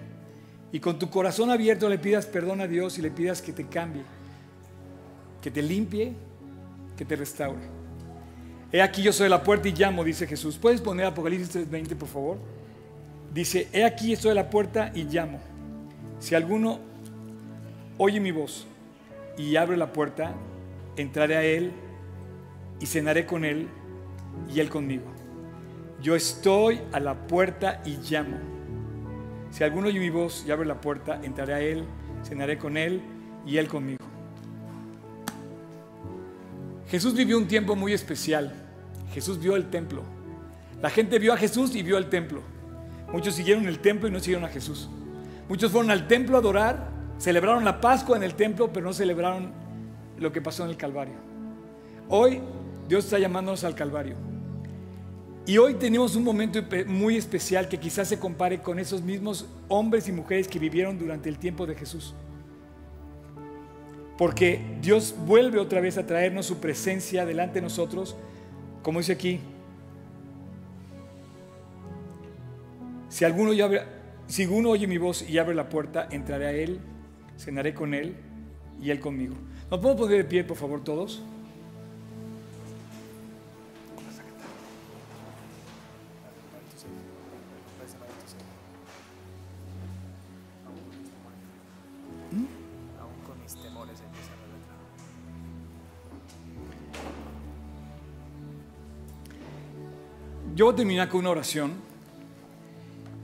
Y 0.76 0.82
con 0.82 1.00
tu 1.00 1.10
corazón 1.10 1.52
abierto 1.52 1.88
le 1.88 1.98
pidas 1.98 2.26
perdón 2.26 2.60
a 2.60 2.68
Dios 2.68 2.98
y 2.98 3.02
le 3.02 3.10
pidas 3.10 3.42
que 3.42 3.54
te 3.54 3.66
cambie 3.66 4.04
que 5.46 5.52
te 5.52 5.62
limpie, 5.62 6.12
que 6.98 7.06
te 7.06 7.16
restaure. 7.16 7.62
He 8.72 8.82
aquí 8.82 9.04
yo 9.04 9.14
soy 9.14 9.30
la 9.30 9.44
puerta 9.44 9.68
y 9.68 9.74
llamo, 9.74 10.04
dice 10.04 10.26
Jesús. 10.26 10.58
¿Puedes 10.58 10.82
poner 10.82 11.06
Apocalipsis 11.06 11.70
3:20, 11.70 11.96
por 11.96 12.10
favor? 12.10 12.38
Dice, 13.32 13.68
he 13.72 13.86
aquí 13.86 14.12
estoy 14.12 14.32
a 14.32 14.34
la 14.34 14.50
puerta 14.50 14.92
y 14.96 15.04
llamo. 15.04 15.40
Si 16.18 16.34
alguno 16.34 16.80
oye 18.00 18.20
mi 18.20 18.32
voz 18.32 18.66
y 19.38 19.56
abre 19.56 19.78
la 19.78 19.94
puerta, 19.94 20.34
entraré 20.98 21.36
a 21.36 21.44
él 21.44 21.74
y 22.80 22.88
cenaré 22.88 23.28
con 23.28 23.46
él 23.46 23.68
y 24.52 24.60
él 24.62 24.70
conmigo. 24.70 25.06
Yo 26.02 26.16
estoy 26.16 26.82
a 26.92 27.00
la 27.00 27.28
puerta 27.28 27.84
y 27.86 27.98
llamo. 27.98 28.55
Si 29.56 29.64
alguno 29.64 29.88
oye 29.88 30.02
mi 30.02 30.10
voz 30.10 30.44
y 30.46 30.52
abre 30.52 30.66
la 30.66 30.82
puerta, 30.82 31.22
entraré 31.24 31.54
a 31.54 31.62
él, 31.62 31.86
cenaré 32.26 32.58
con 32.58 32.76
él 32.76 33.02
y 33.46 33.56
él 33.56 33.70
conmigo. 33.70 34.04
Jesús 36.90 37.14
vivió 37.14 37.38
un 37.38 37.48
tiempo 37.48 37.74
muy 37.74 37.94
especial. 37.94 38.54
Jesús 39.14 39.40
vio 39.40 39.56
el 39.56 39.70
templo. 39.70 40.04
La 40.82 40.90
gente 40.90 41.20
vio 41.20 41.32
a 41.32 41.38
Jesús 41.38 41.74
y 41.74 41.84
vio 41.84 41.98
el 41.98 42.10
templo. 42.10 42.42
Muchos 43.14 43.36
siguieron 43.36 43.66
el 43.66 43.80
templo 43.80 44.10
y 44.10 44.12
no 44.12 44.20
siguieron 44.20 44.44
a 44.44 44.50
Jesús. 44.50 44.90
Muchos 45.48 45.72
fueron 45.72 45.90
al 45.90 46.06
templo 46.10 46.36
a 46.36 46.42
adorar, 46.42 46.90
celebraron 47.18 47.64
la 47.64 47.80
Pascua 47.80 48.18
en 48.18 48.24
el 48.24 48.36
templo, 48.36 48.74
pero 48.74 48.86
no 48.86 48.92
celebraron 48.92 49.54
lo 50.20 50.34
que 50.34 50.42
pasó 50.42 50.66
en 50.66 50.72
el 50.72 50.76
Calvario. 50.76 51.16
Hoy 52.10 52.42
Dios 52.90 53.06
está 53.06 53.20
llamándonos 53.20 53.64
al 53.64 53.74
Calvario. 53.74 54.35
Y 55.48 55.58
hoy 55.60 55.76
tenemos 55.76 56.16
un 56.16 56.24
momento 56.24 56.60
muy 56.88 57.18
especial 57.18 57.70
que 57.70 57.78
quizás 57.80 58.08
se 58.08 58.18
compare 58.20 58.62
con 58.62 58.80
esos 58.80 59.02
mismos 59.04 59.48
hombres 59.68 60.08
y 60.08 60.12
mujeres 60.12 60.48
que 60.48 60.58
vivieron 60.58 60.98
durante 60.98 61.30
el 61.30 61.38
tiempo 61.38 61.68
de 61.68 61.76
Jesús. 61.76 62.16
Porque 64.18 64.60
Dios 64.82 65.14
vuelve 65.26 65.60
otra 65.60 65.82
vez 65.82 65.98
a 65.98 66.06
traernos 66.08 66.46
su 66.48 66.58
presencia 66.60 67.26
delante 67.26 67.56
de 67.56 67.62
nosotros, 67.62 68.16
como 68.82 69.00
dice 69.00 69.12
aquí, 69.14 69.40
Si 73.10 73.24
alguno, 73.24 73.52
abre- 73.52 73.84
si 74.28 74.44
alguno 74.44 74.72
oye 74.72 74.88
mi 74.88 74.98
voz 74.98 75.22
y 75.30 75.38
abre 75.38 75.56
la 75.56 75.70
puerta, 75.70 76.06
entraré 76.12 76.48
a 76.48 76.52
él, 76.52 76.80
cenaré 77.38 77.74
con 77.74 77.94
él 77.94 78.16
y 78.82 78.90
él 78.90 79.00
conmigo. 79.00 79.36
¿Nos 79.72 79.80
podemos 79.80 80.02
poner 80.02 80.18
de 80.18 80.24
pie, 80.26 80.44
por 80.44 80.58
favor, 80.58 80.84
todos? 80.84 81.24
Yo 100.56 100.64
voy 100.64 100.74
a 100.74 100.78
terminar 100.78 101.10
con 101.10 101.20
una 101.20 101.32
oración 101.32 101.74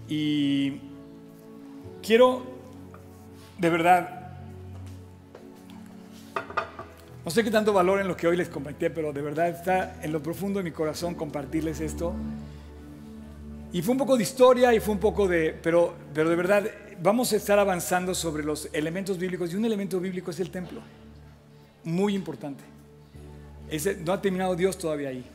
y 0.09 0.81
quiero, 2.03 2.43
de 3.57 3.69
verdad, 3.69 4.33
no 7.23 7.31
sé 7.31 7.41
qué 7.41 7.49
tanto 7.49 7.71
valor 7.71 8.01
en 8.01 8.09
lo 8.09 8.17
que 8.17 8.27
hoy 8.27 8.35
les 8.35 8.49
compartí, 8.49 8.89
pero 8.89 9.13
de 9.13 9.21
verdad 9.21 9.47
está 9.47 10.03
en 10.03 10.11
lo 10.11 10.21
profundo 10.21 10.59
de 10.59 10.65
mi 10.65 10.71
corazón 10.71 11.15
compartirles 11.15 11.79
esto. 11.79 12.13
Y 13.71 13.81
fue 13.81 13.93
un 13.93 13.99
poco 13.99 14.17
de 14.17 14.23
historia 14.23 14.73
y 14.73 14.81
fue 14.81 14.93
un 14.93 14.99
poco 14.99 15.25
de, 15.25 15.57
pero, 15.63 15.93
pero 16.13 16.29
de 16.29 16.35
verdad 16.35 16.69
vamos 17.01 17.31
a 17.31 17.37
estar 17.37 17.57
avanzando 17.57 18.13
sobre 18.13 18.43
los 18.43 18.67
elementos 18.73 19.17
bíblicos 19.17 19.53
y 19.53 19.55
un 19.55 19.63
elemento 19.63 20.01
bíblico 20.01 20.31
es 20.31 20.39
el 20.41 20.51
templo, 20.51 20.81
muy 21.85 22.13
importante. 22.13 22.65
Ese, 23.69 23.95
no 23.95 24.11
ha 24.11 24.21
terminado 24.21 24.53
Dios 24.53 24.77
todavía 24.77 25.07
ahí. 25.07 25.25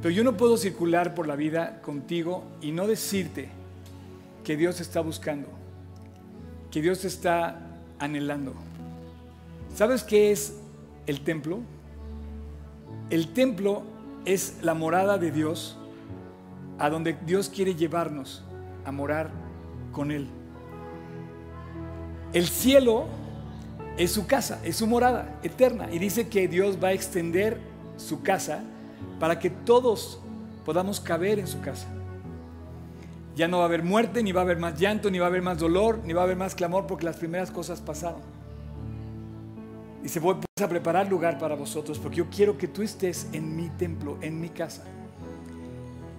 Pero 0.00 0.14
yo 0.14 0.24
no 0.24 0.36
puedo 0.36 0.56
circular 0.56 1.14
por 1.14 1.26
la 1.26 1.36
vida 1.36 1.80
contigo 1.82 2.44
y 2.60 2.72
no 2.72 2.86
decirte 2.86 3.48
que 4.44 4.56
Dios 4.56 4.76
te 4.76 4.82
está 4.82 5.00
buscando, 5.00 5.48
que 6.70 6.80
Dios 6.80 7.00
te 7.00 7.08
está 7.08 7.60
anhelando. 7.98 8.54
¿Sabes 9.74 10.04
qué 10.04 10.30
es 10.30 10.54
el 11.06 11.20
templo? 11.20 11.60
El 13.10 13.32
templo 13.32 13.82
es 14.24 14.58
la 14.62 14.74
morada 14.74 15.18
de 15.18 15.30
Dios 15.30 15.76
a 16.78 16.90
donde 16.90 17.16
Dios 17.26 17.48
quiere 17.48 17.74
llevarnos 17.74 18.44
a 18.84 18.92
morar 18.92 19.30
con 19.92 20.10
Él. 20.10 20.28
El 22.32 22.46
cielo 22.46 23.06
es 23.96 24.12
su 24.12 24.26
casa, 24.26 24.60
es 24.64 24.76
su 24.76 24.86
morada 24.86 25.40
eterna. 25.42 25.88
Y 25.90 25.98
dice 25.98 26.28
que 26.28 26.46
Dios 26.46 26.78
va 26.82 26.88
a 26.88 26.92
extender 26.92 27.58
su 27.96 28.22
casa 28.22 28.62
para 29.18 29.38
que 29.38 29.50
todos 29.50 30.20
podamos 30.64 31.00
caber 31.00 31.38
en 31.38 31.46
su 31.46 31.60
casa. 31.60 31.86
Ya 33.34 33.46
no 33.48 33.58
va 33.58 33.64
a 33.64 33.66
haber 33.66 33.82
muerte, 33.82 34.22
ni 34.22 34.32
va 34.32 34.40
a 34.40 34.44
haber 34.44 34.58
más 34.58 34.78
llanto, 34.78 35.10
ni 35.10 35.18
va 35.18 35.26
a 35.26 35.28
haber 35.28 35.42
más 35.42 35.58
dolor, 35.58 36.00
ni 36.04 36.12
va 36.12 36.22
a 36.22 36.24
haber 36.24 36.36
más 36.36 36.54
clamor, 36.54 36.86
porque 36.86 37.04
las 37.04 37.16
primeras 37.16 37.50
cosas 37.50 37.80
pasaron. 37.80 38.20
Dice, 40.02 40.20
voy 40.20 40.34
pues, 40.34 40.64
a 40.64 40.68
preparar 40.68 41.08
lugar 41.08 41.38
para 41.38 41.54
vosotros, 41.54 41.98
porque 41.98 42.16
yo 42.16 42.26
quiero 42.30 42.58
que 42.58 42.66
tú 42.68 42.82
estés 42.82 43.28
en 43.32 43.54
mi 43.56 43.68
templo, 43.70 44.18
en 44.20 44.40
mi 44.40 44.48
casa. 44.48 44.84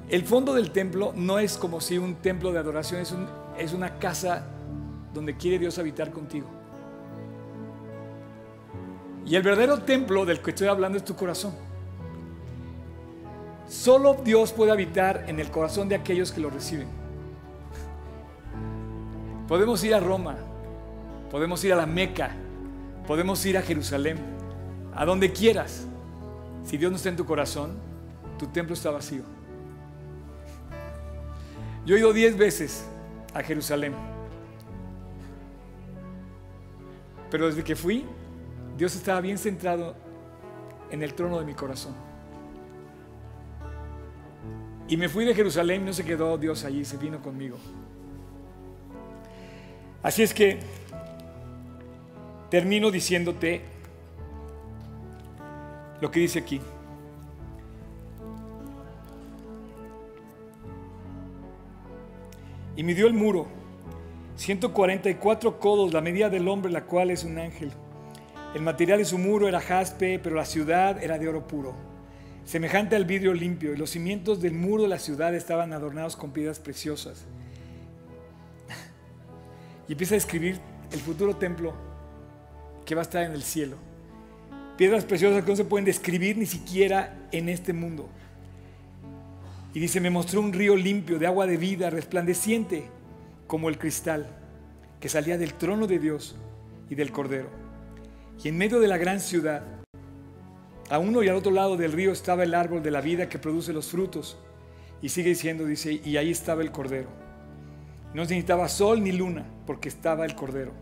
El 0.10 0.24
fondo 0.24 0.54
del 0.54 0.72
templo 0.72 1.14
no 1.16 1.40
es 1.40 1.58
como 1.58 1.82
si 1.82 1.98
un 1.98 2.16
templo 2.16 2.52
de 2.52 2.60
adoración, 2.60 3.02
es, 3.02 3.12
un- 3.12 3.28
es 3.58 3.74
una 3.74 4.00
casa 4.00 4.46
donde 5.14 5.36
quiere 5.36 5.60
Dios 5.60 5.78
habitar 5.78 6.12
contigo. 6.12 6.48
Y 9.26 9.36
el 9.36 9.44
verdadero 9.44 9.80
templo 9.80 10.26
del 10.26 10.40
que 10.40 10.52
estoy 10.52 10.68
hablando 10.68 10.98
es 10.98 11.06
tu 11.06 11.16
corazón. 11.16 11.54
Solo 13.70 14.16
Dios 14.16 14.52
puede 14.52 14.72
habitar 14.72 15.26
en 15.28 15.40
el 15.40 15.52
corazón 15.52 15.88
de 15.88 15.96
aquellos 15.96 16.32
que 16.32 16.42
lo 16.42 16.50
reciben. 16.50 16.88
Podemos 19.48 19.84
ir 19.84 19.94
a 19.94 20.00
Roma, 20.00 20.38
podemos 21.30 21.64
ir 21.64 21.74
a 21.74 21.76
la 21.76 21.86
Meca, 21.86 22.32
podemos 23.06 23.46
ir 23.46 23.60
a 23.60 23.62
Jerusalén, 23.62 24.18
a 24.96 25.06
donde 25.06 25.32
quieras. 25.32 25.86
Si 26.66 26.78
Dios 26.78 26.92
no 26.92 26.98
está 26.98 27.10
en 27.10 27.16
tu 27.16 27.26
corazón, 27.28 27.78
tu 28.40 28.48
templo 28.48 28.74
está 28.74 28.90
vacío. 28.90 29.22
Yo 31.86 31.96
he 31.96 32.00
ido 32.00 32.12
diez 32.12 32.36
veces 32.36 32.86
a 33.36 33.44
Jerusalén, 33.44 33.94
pero 37.30 37.46
desde 37.46 37.64
que 37.64 37.76
fui, 37.76 38.04
Dios 38.78 38.96
estaba 38.96 39.22
bien 39.22 39.38
centrado 39.38 39.96
en 40.90 41.04
el 41.04 41.14
trono 41.14 41.38
de 41.38 41.46
mi 41.46 41.54
corazón. 41.54 42.09
Y 44.90 44.98
me 44.98 45.08
fui 45.08 45.24
de 45.24 45.36
Jerusalén, 45.36 45.86
no 45.86 45.94
se 45.94 46.04
quedó 46.04 46.38
Dios 46.40 46.66
allí, 46.66 46.84
se 46.84 46.98
vino 46.98 47.22
conmigo. 47.22 47.58
Así 50.02 50.24
es 50.24 50.34
que 50.34 50.58
termino 52.50 52.90
diciéndote 52.90 53.62
lo 56.02 56.10
que 56.10 56.22
dice 56.22 56.40
aquí. 56.40 56.60
Y 62.76 62.82
midió 62.82 63.06
el 63.06 63.14
muro, 63.14 63.46
144 64.38 65.60
codos, 65.60 65.94
la 65.94 66.02
medida 66.02 66.30
del 66.30 66.48
hombre, 66.48 66.72
la 66.72 66.86
cual 66.86 67.12
es 67.12 67.24
un 67.24 67.38
ángel. 67.38 67.72
El 68.56 68.64
material 68.64 68.98
de 68.98 69.06
su 69.06 69.20
muro 69.20 69.48
era 69.48 69.60
jaspe, 69.60 70.18
pero 70.18 70.36
la 70.36 70.46
ciudad 70.46 71.04
era 71.04 71.20
de 71.20 71.28
oro 71.28 71.46
puro, 71.46 71.76
semejante 72.50 72.96
al 72.96 73.06
vidrio 73.06 73.32
limpio, 73.36 73.74
y 73.74 73.78
los 73.78 73.92
cimientos 73.92 74.42
del 74.42 74.56
muro 74.56 74.82
de 74.82 74.90
la 74.90 74.98
ciudad 74.98 75.36
estaban 75.36 75.72
adornados 75.72 76.16
con 76.16 76.32
piedras 76.32 76.60
preciosas. 76.60 77.26
Y 79.88 79.92
empieza 79.92 80.16
a 80.16 80.18
describir 80.18 80.60
el 80.92 81.00
futuro 81.00 81.36
templo 81.36 81.76
que 82.88 82.96
va 82.96 83.02
a 83.02 83.04
estar 83.04 83.24
en 83.24 83.34
el 83.34 83.44
cielo. 83.44 83.78
Piedras 84.78 85.06
preciosas 85.06 85.44
que 85.44 85.52
no 85.52 85.56
se 85.56 85.66
pueden 85.66 85.86
describir 85.86 86.38
ni 86.38 86.48
siquiera 86.48 87.28
en 87.32 87.50
este 87.50 87.72
mundo. 87.72 88.10
Y 89.76 89.80
dice, 89.80 90.02
me 90.02 90.10
mostró 90.10 90.42
un 90.42 90.52
río 90.52 90.76
limpio 90.76 91.20
de 91.20 91.28
agua 91.28 91.46
de 91.46 91.58
vida, 91.58 91.92
resplandeciente 91.92 92.86
como 93.46 93.70
el 93.70 93.78
cristal, 93.78 94.26
que 95.00 95.08
salía 95.08 95.38
del 95.38 95.54
trono 95.54 95.86
de 95.86 96.00
Dios 96.00 96.36
y 96.90 96.96
del 96.96 97.12
Cordero. 97.12 97.50
Y 98.44 98.48
en 98.48 98.58
medio 98.58 98.80
de 98.80 98.88
la 98.88 98.98
gran 98.98 99.20
ciudad, 99.20 99.79
a 100.90 100.98
uno 100.98 101.24
y 101.24 101.30
al 101.30 101.36
otro 101.36 101.52
lado 101.52 101.78
del 101.78 101.92
río 101.92 102.12
estaba 102.12 102.44
el 102.44 102.56
árbol 102.56 102.82
de 102.82 102.92
la 102.92 103.02
vida 103.02 103.30
que 103.30 103.38
produce 103.38 103.74
los 103.74 103.88
frutos. 103.90 104.38
Y 105.02 105.10
sigue 105.10 105.30
diciendo, 105.30 105.66
dice, 105.66 106.02
y 106.04 106.18
ahí 106.18 106.32
estaba 106.32 106.62
el 106.62 106.72
Cordero. 106.72 107.10
No 108.14 108.26
se 108.26 108.34
necesitaba 108.34 108.68
sol 108.68 109.04
ni 109.04 109.12
luna, 109.12 109.46
porque 109.66 109.88
estaba 109.88 110.26
el 110.26 110.36
Cordero. 110.36 110.74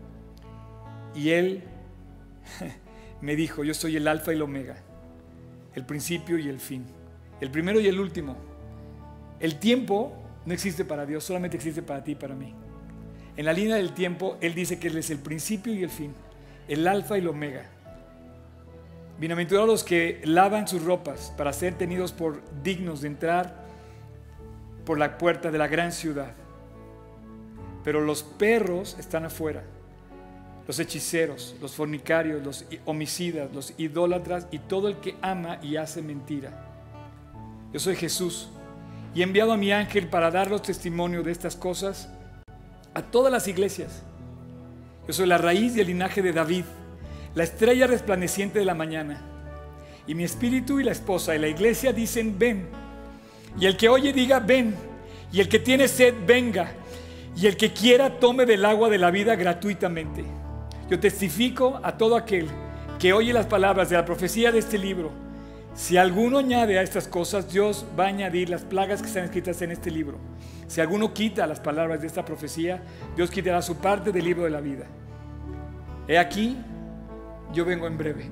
Y 1.14 1.30
él 1.30 1.62
me 3.20 3.36
dijo, 3.36 3.64
yo 3.64 3.74
soy 3.74 3.96
el 3.96 4.08
alfa 4.08 4.32
y 4.32 4.36
el 4.36 4.42
omega, 4.42 4.76
el 5.74 5.84
principio 5.84 6.38
y 6.38 6.48
el 6.48 6.58
fin, 6.58 6.86
el 7.40 7.50
primero 7.50 7.80
y 7.80 7.86
el 7.86 8.00
último. 8.00 8.36
El 9.40 9.58
tiempo 9.58 10.16
no 10.46 10.54
existe 10.54 10.84
para 10.84 11.04
Dios, 11.04 11.24
solamente 11.24 11.56
existe 11.56 11.82
para 11.82 12.02
ti 12.02 12.12
y 12.12 12.16
para 12.16 12.34
mí. 12.34 12.54
En 13.36 13.44
la 13.44 13.52
línea 13.52 13.76
del 13.76 13.92
tiempo, 13.92 14.36
Él 14.40 14.54
dice 14.54 14.78
que 14.78 14.88
Él 14.88 14.96
es 14.96 15.10
el 15.10 15.18
principio 15.18 15.74
y 15.74 15.84
el 15.84 15.90
fin, 15.90 16.12
el 16.66 16.88
alfa 16.88 17.16
y 17.16 17.20
el 17.20 17.28
omega. 17.28 17.70
Bienaventurados 19.18 19.68
los 19.68 19.82
que 19.82 20.20
lavan 20.22 20.68
sus 20.68 20.84
ropas 20.84 21.32
para 21.36 21.52
ser 21.52 21.74
tenidos 21.74 22.12
por 22.12 22.40
dignos 22.62 23.00
de 23.00 23.08
entrar 23.08 23.64
por 24.86 24.96
la 24.96 25.18
puerta 25.18 25.50
de 25.50 25.58
la 25.58 25.66
gran 25.66 25.90
ciudad. 25.90 26.34
Pero 27.82 28.00
los 28.00 28.22
perros 28.22 28.96
están 28.96 29.24
afuera, 29.24 29.64
los 30.68 30.78
hechiceros, 30.78 31.56
los 31.60 31.74
fornicarios, 31.74 32.44
los 32.44 32.64
homicidas, 32.84 33.52
los 33.52 33.74
idólatras 33.76 34.46
y 34.52 34.60
todo 34.60 34.86
el 34.86 34.98
que 34.98 35.16
ama 35.20 35.58
y 35.62 35.74
hace 35.74 36.00
mentira. 36.00 36.52
Yo 37.72 37.80
soy 37.80 37.96
Jesús 37.96 38.48
y 39.16 39.22
he 39.22 39.24
enviado 39.24 39.52
a 39.52 39.56
mi 39.56 39.72
ángel 39.72 40.06
para 40.06 40.30
daros 40.30 40.62
testimonio 40.62 41.24
de 41.24 41.32
estas 41.32 41.56
cosas 41.56 42.08
a 42.94 43.02
todas 43.02 43.32
las 43.32 43.48
iglesias. 43.48 44.04
Yo 45.08 45.12
soy 45.12 45.26
la 45.26 45.38
raíz 45.38 45.74
y 45.74 45.80
el 45.80 45.88
linaje 45.88 46.22
de 46.22 46.32
David, 46.32 46.64
la 47.38 47.44
estrella 47.44 47.86
resplandeciente 47.86 48.58
de 48.58 48.64
la 48.64 48.74
mañana. 48.74 49.20
Y 50.08 50.16
mi 50.16 50.24
espíritu 50.24 50.80
y 50.80 50.82
la 50.82 50.90
esposa 50.90 51.36
y 51.36 51.38
la 51.38 51.46
iglesia 51.46 51.92
dicen, 51.92 52.36
ven. 52.36 52.66
Y 53.60 53.66
el 53.66 53.76
que 53.76 53.88
oye 53.88 54.12
diga, 54.12 54.40
ven. 54.40 54.74
Y 55.30 55.38
el 55.38 55.48
que 55.48 55.60
tiene 55.60 55.86
sed, 55.86 56.14
venga. 56.26 56.72
Y 57.36 57.46
el 57.46 57.56
que 57.56 57.72
quiera, 57.72 58.18
tome 58.18 58.44
del 58.44 58.64
agua 58.64 58.88
de 58.90 58.98
la 58.98 59.12
vida 59.12 59.36
gratuitamente. 59.36 60.24
Yo 60.90 60.98
testifico 60.98 61.78
a 61.84 61.96
todo 61.96 62.16
aquel 62.16 62.48
que 62.98 63.12
oye 63.12 63.32
las 63.32 63.46
palabras 63.46 63.88
de 63.88 63.94
la 63.94 64.04
profecía 64.04 64.50
de 64.50 64.58
este 64.58 64.76
libro. 64.76 65.12
Si 65.76 65.96
alguno 65.96 66.38
añade 66.38 66.76
a 66.76 66.82
estas 66.82 67.06
cosas, 67.06 67.52
Dios 67.52 67.86
va 67.96 68.06
a 68.06 68.08
añadir 68.08 68.50
las 68.50 68.62
plagas 68.62 69.00
que 69.00 69.06
están 69.06 69.22
escritas 69.22 69.62
en 69.62 69.70
este 69.70 69.92
libro. 69.92 70.18
Si 70.66 70.80
alguno 70.80 71.14
quita 71.14 71.46
las 71.46 71.60
palabras 71.60 72.00
de 72.00 72.08
esta 72.08 72.24
profecía, 72.24 72.82
Dios 73.14 73.30
quitará 73.30 73.62
su 73.62 73.76
parte 73.76 74.10
del 74.10 74.24
libro 74.24 74.42
de 74.42 74.50
la 74.50 74.60
vida. 74.60 74.86
He 76.08 76.18
aquí, 76.18 76.56
yo 77.52 77.64
vengo 77.64 77.86
en 77.86 77.98
breve. 77.98 78.30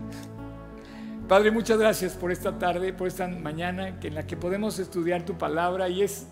Padre, 1.29 1.51
muchas 1.51 1.79
gracias 1.79 2.13
por 2.13 2.31
esta 2.31 2.59
tarde, 2.59 2.93
por 2.93 3.09
esta 3.09 3.27
mañana 3.27 3.89
en 4.01 4.15
la 4.15 4.27
que 4.27 4.37
podemos 4.37 4.79
estudiar 4.79 5.25
tu 5.25 5.37
palabra 5.37 5.89
y 5.89 6.03
es 6.03 6.27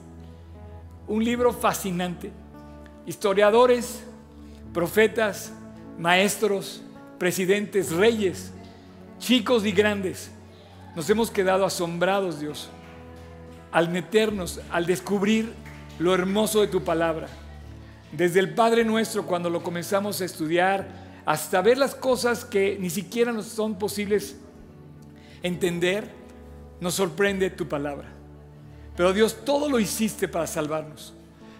un 1.09 1.25
libro 1.25 1.53
fascinante. 1.53 2.31
Historiadores, 3.05 4.05
profetas, 4.73 5.53
maestros, 5.99 6.83
presidentes, 7.19 7.93
reyes, 7.93 8.53
chicos 9.19 9.67
y 9.67 9.73
grandes, 9.73 10.31
nos 10.95 11.11
hemos 11.11 11.31
quedado 11.31 11.65
asombrados, 11.65 12.39
Dios, 12.39 12.69
al 13.73 13.89
meternos, 13.89 14.61
al 14.71 14.87
descubrir 14.87 15.53
lo 15.99 16.15
hermoso 16.15 16.61
de 16.61 16.69
tu 16.69 16.85
palabra. 16.85 17.27
Desde 18.13 18.39
el 18.39 18.55
Padre 18.55 18.85
nuestro, 18.85 19.27
cuando 19.27 19.51
lo 19.51 19.63
comenzamos 19.63 20.21
a 20.21 20.25
estudiar, 20.25 21.04
hasta 21.27 21.63
ver 21.63 21.79
las 21.79 21.95
cosas 21.95 22.45
que 22.45 22.77
ni 22.79 22.91
siquiera 22.91 23.33
nos 23.33 23.47
son 23.47 23.79
posibles 23.79 24.37
entender, 25.43 26.11
nos 26.81 26.95
sorprende 26.95 27.51
tu 27.51 27.69
palabra. 27.69 28.13
Pero 28.97 29.13
Dios, 29.13 29.45
todo 29.45 29.69
lo 29.69 29.81
hiciste 29.81 30.29
para 30.29 30.47
salvarnos. 30.47 31.15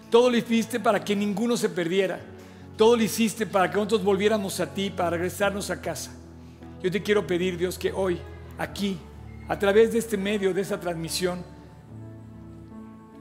Todo 0.09 0.29
lo 0.29 0.37
hiciste 0.37 0.79
para 0.79 1.03
que 1.03 1.15
ninguno 1.15 1.57
se 1.57 1.69
perdiera. 1.69 2.19
Todo 2.77 2.95
lo 2.95 3.03
hiciste 3.03 3.45
para 3.45 3.69
que 3.69 3.75
nosotros 3.75 4.03
volviéramos 4.03 4.59
a 4.59 4.73
ti, 4.73 4.89
para 4.89 5.11
regresarnos 5.11 5.69
a 5.69 5.81
casa. 5.81 6.11
Yo 6.81 6.91
te 6.91 7.01
quiero 7.01 7.25
pedir, 7.25 7.57
Dios, 7.57 7.79
que 7.79 7.91
hoy, 7.91 8.19
aquí, 8.57 8.97
a 9.47 9.57
través 9.57 9.93
de 9.93 9.99
este 9.99 10.17
medio, 10.17 10.53
de 10.53 10.61
esta 10.61 10.79
transmisión, 10.79 11.43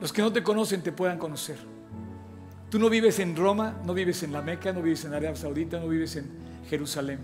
los 0.00 0.12
que 0.12 0.22
no 0.22 0.32
te 0.32 0.42
conocen 0.42 0.82
te 0.82 0.92
puedan 0.92 1.18
conocer. 1.18 1.73
Tú 2.74 2.80
no 2.80 2.90
vives 2.90 3.20
en 3.20 3.36
Roma, 3.36 3.80
no 3.84 3.94
vives 3.94 4.24
en 4.24 4.32
la 4.32 4.42
Meca, 4.42 4.72
no 4.72 4.82
vives 4.82 5.04
en 5.04 5.12
Arabia 5.12 5.36
Saudita, 5.36 5.78
no 5.78 5.86
vives 5.86 6.16
en 6.16 6.28
Jerusalén. 6.68 7.20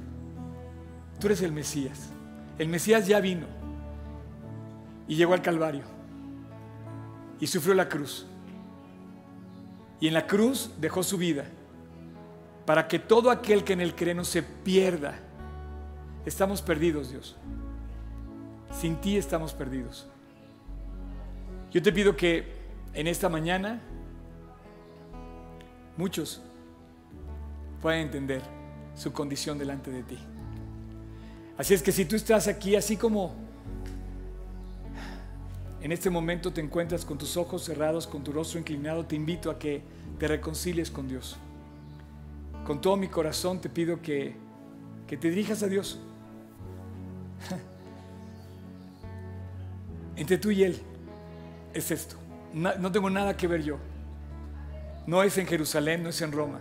Tú 1.18 1.26
eres 1.26 1.42
el 1.42 1.50
Mesías. 1.50 2.10
El 2.56 2.68
Mesías 2.68 3.08
ya 3.08 3.18
vino 3.18 3.48
y 5.08 5.16
llegó 5.16 5.34
al 5.34 5.42
Calvario 5.42 5.82
y 7.40 7.48
sufrió 7.48 7.74
la 7.74 7.88
cruz. 7.88 8.26
Y 9.98 10.06
en 10.06 10.14
la 10.14 10.28
cruz 10.28 10.70
dejó 10.80 11.02
su 11.02 11.18
vida 11.18 11.46
para 12.64 12.86
que 12.86 13.00
todo 13.00 13.28
aquel 13.28 13.64
que 13.64 13.72
en 13.72 13.80
él 13.80 13.96
cree 13.96 14.14
no 14.14 14.22
se 14.22 14.44
pierda. 14.44 15.18
Estamos 16.24 16.62
perdidos, 16.62 17.10
Dios. 17.10 17.36
Sin 18.80 19.00
ti 19.00 19.16
estamos 19.16 19.52
perdidos. 19.52 20.06
Yo 21.72 21.82
te 21.82 21.90
pido 21.90 22.16
que 22.16 22.54
en 22.94 23.08
esta 23.08 23.28
mañana 23.28 23.80
muchos 26.00 26.40
puedan 27.82 28.00
entender 28.00 28.40
su 28.94 29.12
condición 29.12 29.58
delante 29.58 29.90
de 29.90 30.02
ti. 30.02 30.18
Así 31.58 31.74
es 31.74 31.82
que 31.82 31.92
si 31.92 32.06
tú 32.06 32.16
estás 32.16 32.48
aquí, 32.48 32.74
así 32.74 32.96
como 32.96 33.34
en 35.82 35.92
este 35.92 36.08
momento 36.08 36.52
te 36.52 36.62
encuentras 36.62 37.04
con 37.04 37.18
tus 37.18 37.36
ojos 37.36 37.64
cerrados, 37.64 38.06
con 38.06 38.24
tu 38.24 38.32
rostro 38.32 38.58
inclinado, 38.58 39.04
te 39.04 39.14
invito 39.14 39.50
a 39.50 39.58
que 39.58 39.82
te 40.18 40.26
reconcilies 40.26 40.90
con 40.90 41.06
Dios. 41.06 41.36
Con 42.66 42.80
todo 42.80 42.96
mi 42.96 43.08
corazón 43.08 43.60
te 43.60 43.68
pido 43.68 44.00
que, 44.00 44.34
que 45.06 45.18
te 45.18 45.28
dirijas 45.28 45.62
a 45.62 45.68
Dios. 45.68 45.98
Entre 50.16 50.38
tú 50.38 50.50
y 50.50 50.64
Él 50.64 50.80
es 51.74 51.90
esto. 51.90 52.16
No 52.54 52.90
tengo 52.90 53.10
nada 53.10 53.36
que 53.36 53.46
ver 53.46 53.62
yo. 53.62 53.89
No 55.06 55.22
es 55.22 55.38
en 55.38 55.46
Jerusalén, 55.46 56.02
no 56.02 56.10
es 56.10 56.20
en 56.22 56.32
Roma, 56.32 56.60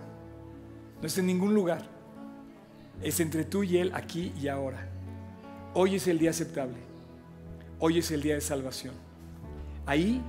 no 1.02 1.08
es 1.08 1.18
en 1.18 1.26
ningún 1.28 1.54
lugar. 1.54 1.86
Es 3.02 3.20
entre 3.20 3.46
tú 3.46 3.64
y 3.64 3.78
Él 3.78 3.92
aquí 3.94 4.34
y 4.42 4.48
ahora. 4.48 4.88
Hoy 5.74 5.96
es 5.96 6.08
el 6.08 6.20
día 6.20 6.32
aceptable. 6.32 6.78
Hoy 7.80 8.00
es 8.00 8.12
el 8.12 8.22
día 8.22 8.36
de 8.36 8.42
salvación. 8.42 8.94
Ahí, 9.86 10.22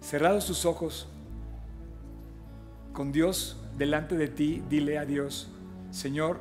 cerrados 0.00 0.46
tus 0.46 0.64
ojos, 0.64 1.08
con 2.92 3.12
Dios 3.12 3.56
delante 3.76 4.16
de 4.16 4.28
ti, 4.28 4.62
dile 4.68 4.98
a 4.98 5.04
Dios, 5.04 5.48
Señor, 5.90 6.38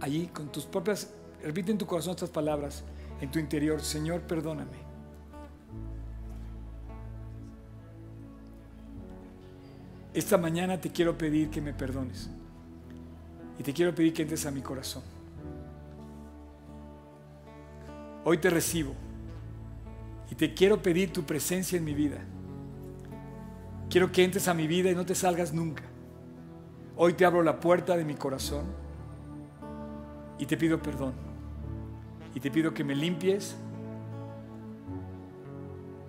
allí 0.00 0.26
con 0.26 0.50
tus 0.50 0.64
propias, 0.64 1.10
repite 1.42 1.72
en 1.72 1.78
tu 1.78 1.86
corazón 1.86 2.12
estas 2.12 2.30
palabras, 2.30 2.84
en 3.20 3.30
tu 3.30 3.38
interior, 3.38 3.80
Señor, 3.80 4.20
perdóname. 4.22 4.81
Esta 10.14 10.36
mañana 10.36 10.80
te 10.80 10.90
quiero 10.90 11.16
pedir 11.16 11.48
que 11.50 11.60
me 11.60 11.72
perdones. 11.72 12.28
Y 13.58 13.62
te 13.62 13.72
quiero 13.72 13.94
pedir 13.94 14.12
que 14.12 14.22
entres 14.22 14.44
a 14.44 14.50
mi 14.50 14.60
corazón. 14.60 15.02
Hoy 18.24 18.38
te 18.38 18.50
recibo. 18.50 18.92
Y 20.30 20.34
te 20.34 20.54
quiero 20.54 20.82
pedir 20.82 21.12
tu 21.12 21.22
presencia 21.24 21.78
en 21.78 21.84
mi 21.84 21.94
vida. 21.94 22.18
Quiero 23.88 24.10
que 24.12 24.24
entres 24.24 24.48
a 24.48 24.54
mi 24.54 24.66
vida 24.66 24.90
y 24.90 24.94
no 24.94 25.04
te 25.04 25.14
salgas 25.14 25.52
nunca. 25.52 25.84
Hoy 26.96 27.14
te 27.14 27.24
abro 27.24 27.42
la 27.42 27.58
puerta 27.58 27.96
de 27.96 28.04
mi 28.04 28.14
corazón 28.14 28.64
y 30.38 30.46
te 30.46 30.56
pido 30.56 30.80
perdón. 30.80 31.14
Y 32.34 32.40
te 32.40 32.50
pido 32.50 32.72
que 32.72 32.84
me 32.84 32.94
limpies 32.94 33.56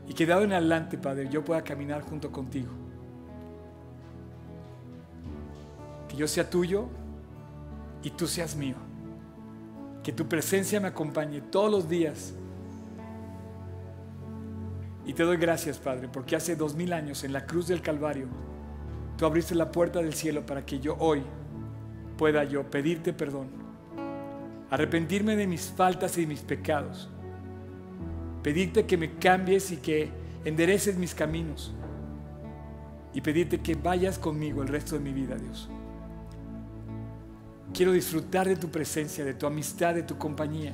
y 0.08 0.14
que 0.14 0.26
dado 0.26 0.44
en 0.44 0.54
adelante, 0.54 0.98
Padre, 0.98 1.30
yo 1.30 1.44
pueda 1.44 1.64
caminar 1.64 2.02
junto 2.02 2.32
contigo. 2.32 2.83
Que 6.14 6.20
yo 6.20 6.28
sea 6.28 6.48
tuyo 6.48 6.90
y 8.04 8.12
tú 8.12 8.28
seas 8.28 8.56
mío. 8.56 8.76
Que 10.04 10.12
tu 10.12 10.28
presencia 10.28 10.80
me 10.80 10.90
acompañe 10.90 11.42
todos 11.42 11.72
los 11.72 11.90
días. 11.90 12.36
Y 15.08 15.14
te 15.14 15.24
doy 15.24 15.38
gracias, 15.38 15.80
Padre, 15.80 16.08
porque 16.08 16.36
hace 16.36 16.56
dos 16.56 16.76
mil 16.76 16.94
años 16.94 17.24
en 17.24 17.34
la 17.34 17.48
cruz 17.48 17.68
del 17.68 17.82
Calvario, 17.82 18.28
tú 19.18 19.26
abriste 19.26 19.56
la 19.56 19.72
puerta 19.72 20.04
del 20.04 20.14
cielo 20.14 20.46
para 20.46 20.64
que 20.64 20.80
yo 20.80 20.96
hoy 21.00 21.24
pueda 22.16 22.44
yo 22.44 22.70
pedirte 22.70 23.12
perdón, 23.12 23.48
arrepentirme 24.70 25.36
de 25.36 25.48
mis 25.48 25.74
faltas 25.76 26.16
y 26.20 26.22
de 26.22 26.28
mis 26.28 26.42
pecados, 26.42 27.10
pedirte 28.44 28.86
que 28.86 28.98
me 28.98 29.16
cambies 29.16 29.72
y 29.72 29.78
que 29.78 30.12
endereces 30.46 30.96
mis 30.96 31.16
caminos 31.16 31.74
y 33.16 33.22
pedirte 33.22 33.62
que 33.62 33.74
vayas 33.74 34.20
conmigo 34.20 34.62
el 34.62 34.68
resto 34.68 34.94
de 34.94 35.02
mi 35.02 35.12
vida, 35.12 35.38
Dios. 35.38 35.72
Quiero 37.72 37.92
disfrutar 37.92 38.48
de 38.48 38.56
tu 38.56 38.70
presencia, 38.70 39.24
de 39.24 39.34
tu 39.34 39.46
amistad, 39.46 39.94
de 39.94 40.04
tu 40.04 40.18
compañía. 40.18 40.74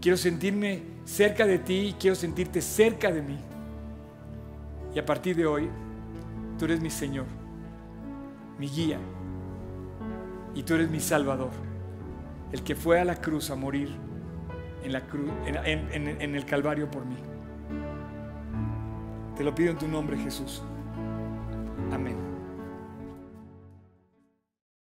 Quiero 0.00 0.16
sentirme 0.16 0.82
cerca 1.04 1.46
de 1.46 1.58
ti 1.58 1.88
y 1.88 1.92
quiero 1.94 2.14
sentirte 2.14 2.60
cerca 2.60 3.10
de 3.10 3.22
mí. 3.22 3.38
Y 4.94 4.98
a 4.98 5.04
partir 5.04 5.34
de 5.36 5.46
hoy, 5.46 5.68
tú 6.58 6.66
eres 6.66 6.80
mi 6.80 6.90
Señor, 6.90 7.26
mi 8.58 8.68
guía, 8.68 8.98
y 10.54 10.62
tú 10.62 10.74
eres 10.74 10.90
mi 10.90 11.00
Salvador, 11.00 11.50
el 12.52 12.62
que 12.62 12.74
fue 12.74 13.00
a 13.00 13.04
la 13.04 13.16
cruz 13.16 13.50
a 13.50 13.56
morir 13.56 13.90
en, 14.84 14.92
la 14.92 15.00
cruz, 15.06 15.30
en, 15.46 16.34
el 16.34 16.44
Calvario 16.44 16.90
por 16.90 17.04
mí. 17.04 17.16
Te 19.36 19.42
lo 19.42 19.54
pido 19.54 19.72
en 19.72 19.78
tu 19.78 19.88
nombre, 19.88 20.16
Jesús. 20.16 20.62
Amén. 21.92 22.33